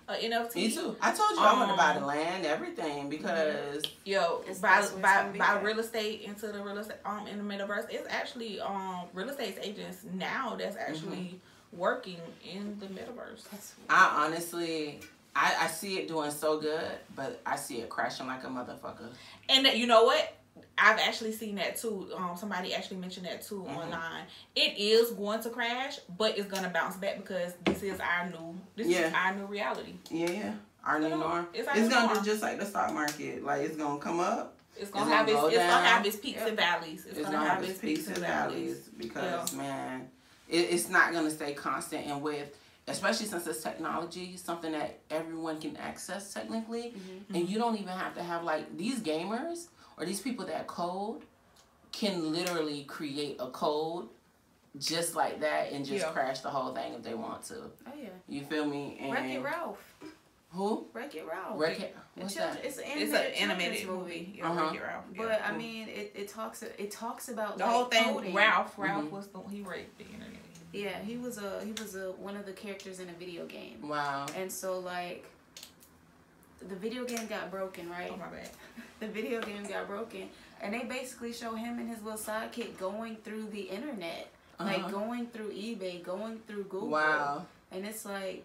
a 0.09 0.15
NFT. 0.15 0.55
me 0.57 0.71
too. 0.73 0.97
I 1.01 1.13
told 1.13 1.31
you 1.33 1.39
I 1.41 1.53
want 1.55 1.71
to 1.71 1.77
buy 1.77 1.93
the 1.95 2.01
Um, 2.01 2.07
land, 2.07 2.45
everything 2.47 3.09
because 3.09 3.83
Yo, 4.05 4.41
It's- 4.43 4.59
buy 4.59 4.81
that's 4.81 4.93
where 4.93 5.03
buy 5.03 5.39
buy 5.39 5.61
real 5.61 5.79
estate 5.79 6.23
into 6.23 6.49
the 6.49 6.63
real 6.63 6.79
estate 6.79 6.99
um 7.05 7.27
in 7.27 7.39
the 7.39 7.55
metaverse. 7.55 7.87
It's 7.91 8.07
actually 8.11 8.61
um 8.61 9.03
real 9.15 9.29
estate 9.29 9.59
agents 9.63 9.99
now 10.13 10.57
that's 10.59 10.77
actually 10.77 11.41
working 11.73 12.21
in 12.45 12.79
the 12.81 12.87
metaverse. 12.87 13.43
That's 13.51 13.75
I 13.89 14.25
honestly. 14.27 15.01
I, 15.35 15.55
I 15.61 15.67
see 15.69 15.97
it 15.97 16.09
doing 16.09 16.31
so 16.31 16.59
good, 16.61 16.91
but 17.17 17.41
I 17.47 17.57
see 17.57 17.79
it 17.81 17.89
crashing 17.89 18.27
like 18.27 18.45
a 18.45 18.49
motherfucker. 18.49 19.09
And 19.49 19.67
you 19.69 19.87
know 19.87 20.05
what? 20.05 20.31
I've 20.79 20.99
actually 20.99 21.33
seen 21.33 21.57
that 21.57 21.77
too. 21.77 22.09
Um, 22.17 22.37
somebody 22.37 22.75
actually 22.75 22.97
mentioned 22.97 23.27
that 23.27 23.43
too 23.43 23.65
Mhm. 23.69 23.77
online. 23.77 24.25
It 24.57 24.77
is 24.79 25.11
going 25.13 25.41
to 25.43 25.51
crash, 25.51 25.99
but 26.19 26.37
it's 26.39 26.49
gonna 26.49 26.71
bounce 26.71 26.97
back 26.97 27.19
because 27.19 27.53
this 27.65 27.83
is 27.83 28.01
our 28.01 28.29
new 28.31 28.59
this 28.77 28.89
is 28.89 29.13
our 29.15 29.35
new 29.35 29.45
reality. 29.47 29.95
Yeah, 30.11 30.31
yeah. 30.31 30.53
Our 30.85 30.99
new 30.99 31.11
norm. 31.11 31.47
it's 31.55 31.69
It's, 31.73 31.89
gonna 31.89 32.15
do 32.15 32.25
just 32.25 32.43
like 32.43 32.59
the 32.59 32.67
stock 32.67 32.93
market. 32.93 33.45
Like 33.45 33.63
it's 33.63 33.77
gonna 33.77 34.01
come 34.01 34.19
up. 34.21 34.57
It's 34.77 34.91
gonna 34.91 35.05
It's 35.05 35.15
have 35.15 35.27
gonna 35.27 35.47
its 35.47 35.57
it's 35.57 35.65
gonna 35.67 35.87
have 35.87 36.07
its 36.07 36.17
peaks 36.17 36.43
and 36.43 36.57
valleys. 36.57 37.07
It's, 37.07 37.19
It's 37.19 37.29
gonna, 37.31 37.49
have 37.49 37.63
its 37.63 37.79
peaks 37.79 38.07
and 38.09 38.19
valleys. 38.19 38.79
because 38.97 39.53
man, 39.53 40.11
it, 40.49 40.57
it's 40.71 40.89
not 40.89 41.13
gonna 41.13 41.31
stay 41.31 41.53
constant. 41.55 42.07
And 42.07 42.23
with 42.23 42.57
especially 42.89 43.27
since 43.27 43.47
it's 43.47 43.63
technology, 43.63 44.37
something 44.37 44.73
that 44.73 44.99
everyone 45.11 45.61
can 45.61 45.77
access 45.77 46.33
technically, 46.35 46.95
Mm-hmm. 46.97 47.35
and 47.37 47.49
you 47.49 47.59
don't 47.59 47.77
even 47.77 47.97
have 47.97 48.15
to 48.17 48.23
have 48.23 48.43
like 48.43 48.77
these 48.77 48.99
gamers 49.01 49.69
or 50.03 50.05
these 50.05 50.21
people 50.21 50.45
that 50.47 50.67
code 50.67 51.23
can 51.93 52.33
literally 52.33 52.83
create 52.85 53.37
a 53.39 53.47
code 53.49 54.09
just 54.79 55.15
like 55.15 55.41
that 55.41 55.71
and 55.71 55.85
just 55.87 56.05
Yeah. 56.05 56.11
crash 56.13 56.41
the 56.41 56.51
whole 56.51 56.75
thing 56.75 56.95
if 56.95 57.03
they 57.03 57.15
want 57.15 57.45
to. 57.45 57.71
Oh 57.87 57.91
yeah. 57.97 58.09
You 58.29 58.43
feel 58.45 58.65
me? 58.67 58.99
And 59.01 59.13
Wreck 59.13 59.31
It 59.31 59.39
Ralph. 59.41 59.95
who? 60.51 60.87
Wreck 60.93 61.15
It 61.15 61.25
Ralph. 61.27 61.61
Wreck 61.61 61.79
It. 61.79 61.97
What's 62.17 62.35
children- 62.35 62.57
that? 62.57 62.65
It's 62.65 62.79
an 62.79 62.85
It's 62.87 63.13
animated, 63.13 63.33
an 63.37 63.51
animated 63.51 63.79
children's 63.79 64.01
movie. 64.09 64.35
Yeah, 64.39 64.51
Uh-huh. 64.51 64.65
Wreck-It 64.65 64.83
Ralph. 64.83 65.05
Yeah. 65.15 65.23
But 65.23 65.43
I 65.45 65.57
mean, 65.57 65.89
it, 65.89 66.13
it 66.17 66.29
talks 66.29 66.63
it 66.65 66.91
talks 66.91 67.29
about 67.29 67.59
the 67.59 67.65
like, 67.65 67.73
whole 67.73 67.85
thing. 67.85 68.05
coding. 68.15 68.35
Ralph. 68.35 68.77
Ralph 68.77 69.05
Mhm. 69.05 69.11
was 69.11 69.29
the 69.29 69.41
he 69.51 69.61
raped 69.61 69.99
the 69.99 70.05
internet. 70.07 70.41
Yeah, 70.73 70.99
he 71.01 71.19
was 71.19 71.37
a 71.39 71.63
he 71.65 71.73
was 71.73 71.95
a 71.95 72.13
one 72.13 72.37
of 72.37 72.47
the 72.47 72.53
characters 72.53 72.99
in 72.99 73.09
a 73.11 73.13
video 73.13 73.45
game, 73.47 73.87
Wow. 73.87 74.27
and 74.35 74.51
so 74.51 74.79
like 74.81 75.27
the 76.69 76.77
video 76.77 77.05
game 77.05 77.27
got 77.27 77.51
broken, 77.51 77.89
right? 77.91 78.11
Oh 78.13 78.17
my 78.17 78.27
bad. 78.29 78.51
the 79.01 79.09
video 79.09 79.41
game 79.41 79.65
got 79.65 79.87
broken 79.89 80.29
and 80.63 80.73
they 80.73 80.85
basically 80.85 81.33
show 81.33 81.55
him 81.55 81.79
and 81.79 81.89
his 81.89 82.03
little 82.03 82.19
sidekick 82.19 82.79
going 82.79 83.17
through 83.25 83.47
the 83.47 83.63
internet 83.63 84.29
like 84.61 84.79
Uh-huh. 84.79 84.91
going 84.91 85.27
through 85.27 85.51
ebay 85.51 86.01
going 86.05 86.39
through 86.47 86.63
google 86.65 86.89
Wow, 86.89 87.47
and 87.73 87.85
it's 87.85 88.05
like 88.05 88.45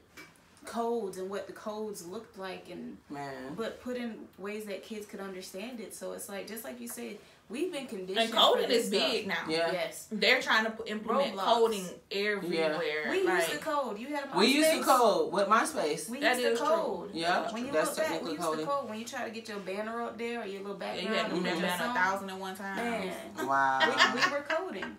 codes 0.65 1.17
and 1.19 1.29
what 1.29 1.45
the 1.47 1.53
codes 1.53 2.05
looked 2.07 2.37
like 2.39 2.69
and 2.71 2.97
man. 3.09 3.53
but 3.55 3.81
put 3.83 3.95
in 3.97 4.15
ways 4.39 4.65
that 4.65 4.83
kids 4.83 5.05
could 5.05 5.19
understand 5.19 5.79
it 5.79 5.93
so 5.95 6.13
it's 6.13 6.27
like 6.27 6.47
just 6.47 6.63
like 6.63 6.81
you 6.81 6.87
said 6.87 7.17
we've 7.49 7.71
been 7.71 7.87
conditioned 7.87 8.17
And 8.17 8.29
for 8.29 8.35
coding 8.35 8.67
this 8.67 8.83
is 8.83 8.89
stuff. 8.89 9.11
big 9.11 9.27
now. 9.27 9.35
Yeah. 9.47 9.71
yes 9.71 10.07
They're 10.11 10.41
trying 10.41 10.65
to 10.65 10.71
put, 10.71 10.87
implement 10.89 11.35
Roblox. 11.35 11.43
coding 11.45 11.85
everywhere. 12.11 12.81
Yeah. 13.05 13.11
we 13.11 13.23
like, 13.23 13.37
used 13.37 13.51
to 13.51 13.57
code 13.59 13.97
you 13.99 14.07
had 14.07 14.25
a 14.33 14.37
We 14.37 14.47
used 14.47 14.71
to 14.71 14.81
code 14.83 15.31
with 15.31 15.47
MySpace. 15.47 16.09
we 16.09 16.19
That 16.19 16.35
used 16.37 16.45
is 16.53 16.59
to 16.59 16.65
true. 16.65 16.75
code 16.75 17.09
Yeah, 17.13 17.51
when 17.53 17.65
you 17.65 17.71
that's 17.71 17.97
look 17.97 18.07
back 18.07 18.21
we 18.23 18.29
used 18.31 18.41
coding. 18.41 18.65
to 18.65 18.71
code 18.71 18.89
when 18.89 18.99
you 18.99 19.05
try 19.05 19.23
to 19.25 19.31
get 19.31 19.47
your 19.47 19.59
banner 19.59 20.01
up 20.01 20.17
there 20.17 20.41
or 20.41 20.45
your 20.45 20.61
little 20.61 20.77
Yeah, 20.79 20.93
background 20.93 21.07
you 21.09 21.13
had 21.15 21.23
to 21.25 21.29
do 21.31 21.35
and 21.37 21.45
that 21.45 21.57
your 21.57 21.61
band 21.67 21.81
a 21.81 21.93
thousand 21.93 22.29
and 22.29 22.39
one 22.39 22.55
times. 22.55 22.77
man 23.37 23.47
Wow. 23.47 23.79
we, 24.13 24.21
we 24.21 24.31
were 24.31 24.45
coding 24.47 24.97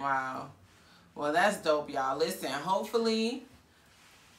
Wow. 0.00 0.50
Well, 1.14 1.32
that's 1.34 1.58
dope, 1.58 1.90
y'all. 1.90 2.16
Listen, 2.16 2.50
hopefully, 2.50 3.42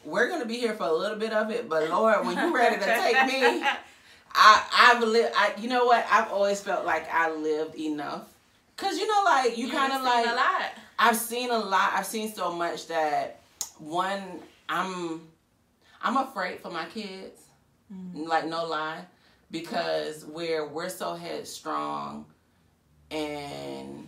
we're 0.03 0.27
gonna 0.27 0.45
be 0.45 0.57
here 0.57 0.73
for 0.73 0.85
a 0.85 0.91
little 0.91 1.17
bit 1.19 1.31
of 1.31 1.51
it, 1.51 1.69
but 1.69 1.87
Lord, 1.89 2.25
when 2.25 2.35
you 2.35 2.53
ready 2.53 2.77
to 2.77 2.83
take 2.85 3.25
me, 3.27 3.63
I 4.35 4.63
I've 4.95 5.03
lived. 5.03 5.33
I 5.35 5.53
you 5.59 5.69
know 5.69 5.85
what? 5.85 6.05
I've 6.09 6.31
always 6.31 6.61
felt 6.61 6.85
like 6.85 7.07
I 7.11 7.31
lived 7.31 7.75
enough, 7.75 8.23
cause 8.77 8.97
you 8.97 9.07
know, 9.07 9.21
like 9.25 9.57
you, 9.57 9.69
kind 9.69 9.93
of 9.93 10.01
like 10.01 10.25
a 10.25 10.35
lot. 10.35 10.71
I've 10.97 11.17
seen 11.17 11.49
a 11.51 11.57
lot. 11.57 11.91
I've 11.93 12.05
seen 12.05 12.33
so 12.33 12.53
much 12.53 12.87
that 12.87 13.39
one, 13.79 14.21
I'm, 14.69 15.21
I'm 16.01 16.17
afraid 16.17 16.59
for 16.59 16.69
my 16.71 16.85
kids. 16.85 17.41
Mm-hmm. 17.93 18.23
Like 18.23 18.47
no 18.47 18.65
lie, 18.65 19.01
because 19.51 20.25
we're 20.25 20.67
we're 20.67 20.89
so 20.89 21.13
headstrong, 21.13 22.25
and 23.11 24.07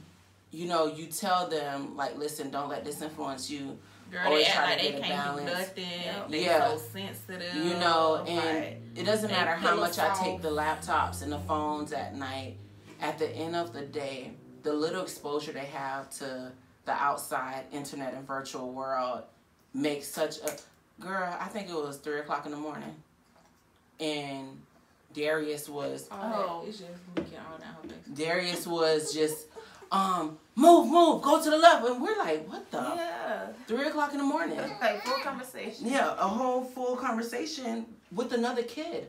you 0.51 0.67
know 0.67 0.87
you 0.87 1.07
tell 1.07 1.47
them 1.47 1.95
like, 1.95 2.17
listen, 2.17 2.49
don't 2.49 2.69
let 2.69 2.83
this 2.85 3.01
influence 3.01 3.49
you. 3.49 3.77
Girl, 4.11 4.21
Always 4.25 4.47
they 4.47 4.53
try 4.53 4.71
act 4.71 4.79
to 4.81 4.85
like 4.85 4.93
get 4.95 5.01
they 5.01 5.07
can't 5.07 5.37
do 5.37 5.43
nothing. 5.45 5.83
Yep. 6.05 6.29
They 6.29 6.45
Yeah. 6.45 6.67
so 6.69 6.77
sensitive. 6.93 7.55
You 7.55 7.73
know, 7.75 8.23
and 8.27 8.59
Like, 8.59 8.81
it 8.95 9.03
doesn't 9.05 9.29
matter 9.31 9.51
how 9.51 9.75
much 9.75 9.99
I 9.99 10.13
take 10.23 10.41
the 10.41 10.49
laptops 10.49 11.21
and 11.21 11.31
the 11.31 11.39
phones 11.39 11.91
at 11.93 12.15
night. 12.15 12.55
At 13.01 13.19
the 13.19 13.29
end 13.29 13.55
of 13.55 13.73
the 13.73 13.81
day, 13.81 14.31
the 14.63 14.73
little 14.73 15.03
exposure 15.03 15.51
they 15.51 15.65
have 15.65 16.09
to 16.19 16.51
the 16.85 16.91
outside 16.93 17.63
internet 17.71 18.13
and 18.13 18.25
virtual 18.25 18.71
world 18.71 19.23
makes 19.73 20.07
such 20.07 20.37
a 20.39 21.01
girl. 21.01 21.35
I 21.39 21.45
think 21.47 21.69
it 21.69 21.73
was 21.75 21.97
three 21.97 22.19
o'clock 22.19 22.45
in 22.45 22.51
the 22.51 22.57
morning, 22.57 22.95
and 23.99 24.59
Darius 25.13 25.67
was 25.69 26.07
all 26.11 26.29
that, 26.29 26.35
Oh. 26.37 26.63
it's 26.67 26.79
just 26.79 26.91
leaking 27.15 27.39
all 27.39 27.57
down. 27.57 27.93
Darius 28.13 28.65
was 28.67 29.13
just 29.13 29.47
um, 29.91 30.37
move, 30.55 30.89
move, 30.89 31.21
go 31.21 31.41
to 31.43 31.49
the 31.49 31.57
left. 31.57 31.85
And 31.87 32.01
we're 32.01 32.17
like, 32.17 32.47
what 32.49 32.69
the? 32.71 32.77
Yeah. 32.77 33.47
Three 33.67 33.87
o'clock 33.87 34.11
in 34.11 34.17
the 34.17 34.23
morning. 34.23 34.57
Like 34.81 35.03
full 35.03 35.19
conversation. 35.19 35.87
Yeah, 35.87 36.13
a 36.13 36.27
whole 36.27 36.63
full 36.63 36.95
conversation 36.95 37.85
with 38.11 38.33
another 38.33 38.63
kid, 38.63 39.07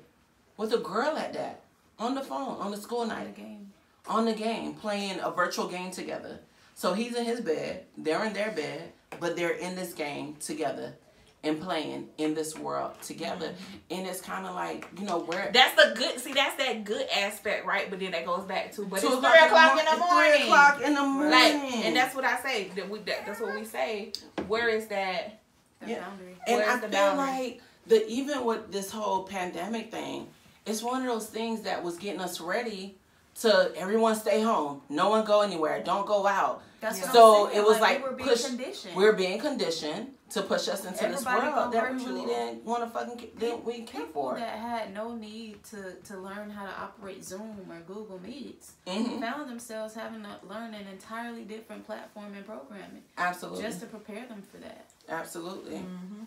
with 0.57 0.73
a 0.73 0.79
girl 0.79 1.17
at 1.17 1.33
that, 1.35 1.61
on 1.99 2.15
the 2.15 2.23
phone, 2.23 2.59
on 2.61 2.71
the 2.71 2.77
school 2.77 3.03
The 3.03 3.15
night, 3.15 3.35
game. 3.37 3.73
on 4.07 4.25
the 4.27 4.33
game, 4.35 4.75
playing 4.75 5.21
a 5.21 5.31
virtual 5.31 5.69
game 5.69 5.91
together. 5.91 6.41
So 6.75 6.93
he's 6.93 7.15
in 7.15 7.25
his 7.25 7.41
bed, 7.41 7.85
they're 7.97 8.25
in 8.25 8.33
their 8.35 8.51
bed, 8.51 8.93
but 9.19 9.37
they're 9.37 9.51
in 9.57 9.77
this 9.77 9.93
game 9.95 10.37
together 10.41 10.95
and 11.43 11.61
playing 11.61 12.09
in 12.19 12.35
this 12.35 12.59
world 12.59 12.93
together. 13.03 13.49
Mm-hmm. 13.51 13.95
And 13.99 14.07
it's 14.07 14.21
kind 14.21 14.47
of 14.47 14.55
like, 14.55 14.87
you 14.99 15.07
know, 15.07 15.21
where 15.21 15.51
That's 15.55 15.75
the 15.77 15.95
good. 15.97 16.19
See, 16.19 16.33
that's 16.35 16.57
that 16.57 16.85
good 16.85 17.07
aspect, 17.17 17.65
right? 17.67 17.89
But 17.89 18.01
then 18.01 18.11
that 18.13 18.27
goes 18.27 18.45
back 18.45 18.73
to, 18.73 18.85
but 18.85 19.01
Two 19.01 19.07
it's 19.09 19.17
three 19.17 19.47
o'clock 19.47 19.79
in 19.79 19.85
the 19.85 19.97
morning. 19.97 20.33
Three 20.33 20.43
o'clock 20.43 20.83
in 20.83 20.95
the 20.95 21.03
morning. 21.03 21.31
Like, 21.31 21.55
and 21.87 21.97
that's 21.97 22.15
what 22.17 22.25
I 22.25 22.41
say. 22.43 22.71
That 22.75 22.91
we, 22.91 22.99
that, 23.01 23.27
that's 23.27 23.41
what 23.41 23.55
we 23.55 23.65
say. 23.65 24.13
Where 24.49 24.69
is 24.69 24.89
that? 24.89 25.39
The 25.81 25.91
Yeah. 25.91 26.01
boundary. 26.01 26.37
And 26.49 26.57
Where's 26.57 26.69
I 26.69 26.75
the 26.77 26.89
feel 26.89 26.91
boundary? 26.91 27.27
like 27.27 27.63
the 27.89 28.07
even 28.09 28.45
with 28.45 28.73
this 28.73 28.91
whole 28.91 29.25
pandemic 29.25 29.91
thing, 29.91 30.29
it's 30.65 30.83
one 30.83 31.03
of 31.03 31.07
those 31.09 31.27
things 31.27 31.63
that 31.63 31.83
was 31.85 31.97
getting 31.97 32.21
us 32.21 32.41
ready 32.41 32.97
to 33.41 33.71
everyone 33.77 34.15
stay 34.17 34.41
home, 34.41 34.81
no 34.89 35.11
one 35.11 35.25
go 35.25 35.43
anywhere, 35.43 35.83
don't 35.85 36.07
go 36.07 36.27
out. 36.27 36.63
That's 36.81 37.01
what 37.03 37.13
So 37.13 37.51
it 37.51 37.63
was 37.65 37.81
like, 37.81 37.99
we 37.99 38.05
were 38.09 38.15
being 38.17 38.29
push- 38.31 38.45
conditioned. 38.47 38.97
We're 38.97 39.13
being 39.13 39.39
conditioned 39.39 40.09
to 40.31 40.43
push 40.43 40.69
us 40.69 40.85
into 40.85 41.07
this 41.07 41.25
world 41.25 41.73
that 41.73 41.93
we 41.95 42.05
really 42.05 42.27
didn't 42.27 42.65
want 42.65 42.83
to 42.83 42.91
fucking 42.91 43.29
didn't 43.39 43.65
we 43.65 43.83
care 43.83 44.01
people 44.07 44.31
for. 44.31 44.35
that 44.37 44.59
had 44.59 44.93
no 44.95 45.15
need 45.15 45.63
to, 45.65 45.95
to 46.05 46.19
learn 46.19 46.51
how 46.51 46.65
to 46.65 46.73
operate 46.81 47.23
Zoom 47.25 47.59
or 47.71 47.79
Google 47.87 48.19
Meets 48.21 48.73
hmm 48.89 49.21
found 49.21 49.49
themselves 49.49 49.95
having 49.95 50.23
to 50.23 50.31
learn 50.49 50.75
an 50.75 50.87
entirely 50.91 51.45
different 51.45 51.87
platform 51.87 52.33
and 52.35 52.45
programming 52.45 53.03
Absolutely, 53.19 53.63
just 53.63 53.81
to 53.81 53.87
prepare 53.87 54.27
them 54.27 54.43
for 54.51 54.57
that. 54.59 54.87
absolutely. 55.09 55.77
Mm-hmm. 55.77 56.25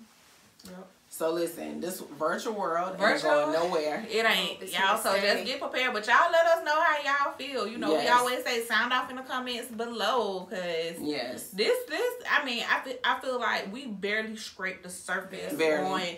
Yep. 0.66 0.88
So 1.12 1.32
listen, 1.32 1.82
this 1.82 2.01
virtual 2.20 2.53
world 2.53 2.97
Virtual? 2.97 3.32
ain't 3.32 3.51
going 3.51 3.53
nowhere. 3.53 4.05
It 4.10 4.26
ain't 4.26 4.62
y'all. 4.72 4.97
So 4.97 5.20
just 5.20 5.43
get 5.43 5.60
prepared. 5.60 5.91
But 5.91 6.05
y'all 6.07 6.32
let 6.32 6.45
us 6.45 6.64
know 6.64 6.80
how 6.80 6.97
y'all 7.03 7.34
feel. 7.34 7.68
You 7.68 7.80
know, 7.80 7.95
we 7.95 8.07
always 8.07 8.43
say 8.43 8.64
sound 8.64 8.93
off 8.93 9.10
in 9.10 9.16
the 9.16 9.24
comments 9.24 9.70
below, 9.72 10.47
cause 10.49 10.95
Yes, 11.01 11.49
this 11.49 11.78
this 11.89 12.14
I 12.32 12.45
mean 12.45 12.64
I 12.70 12.80
feel, 12.82 12.95
I 13.03 13.20
feel 13.20 13.39
like 13.39 13.74
we 13.74 13.88
barely 13.88 14.36
scraped 14.38 14.84
the 14.84 14.89
surface 14.89 15.53
Barely. 15.53 16.12
on 16.12 16.16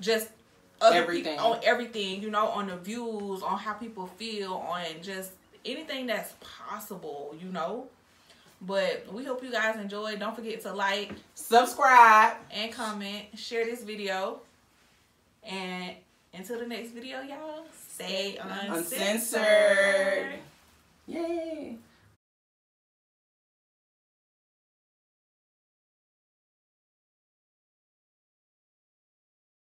just 0.00 0.28
Everything. 0.82 1.34
people, 1.34 1.52
on 1.52 1.60
everything. 1.62 2.22
You 2.22 2.30
know, 2.30 2.48
on 2.48 2.66
the 2.68 2.76
views, 2.76 3.42
on 3.42 3.58
how 3.58 3.74
people 3.74 4.06
feel, 4.16 4.54
on 4.54 4.82
just 5.02 5.30
anything 5.64 6.06
that's 6.06 6.32
possible. 6.40 7.36
You 7.40 7.50
know. 7.52 7.86
But 8.64 9.12
we 9.12 9.24
hope 9.24 9.42
you 9.42 9.50
guys 9.50 9.76
enjoyed. 9.76 10.20
Don't 10.20 10.36
forget 10.36 10.60
to 10.62 10.72
like, 10.72 11.12
subscribe, 11.34 12.36
and 12.52 12.72
comment. 12.72 13.26
Share 13.36 13.64
this 13.64 13.82
video. 13.82 14.40
And 15.42 15.96
until 16.32 16.60
the 16.60 16.66
next 16.66 16.90
video, 16.90 17.20
y'all, 17.22 17.64
stay 17.88 18.38
uncensored. 18.40 19.42
uncensored. 19.42 20.38
Yay. 21.08 21.76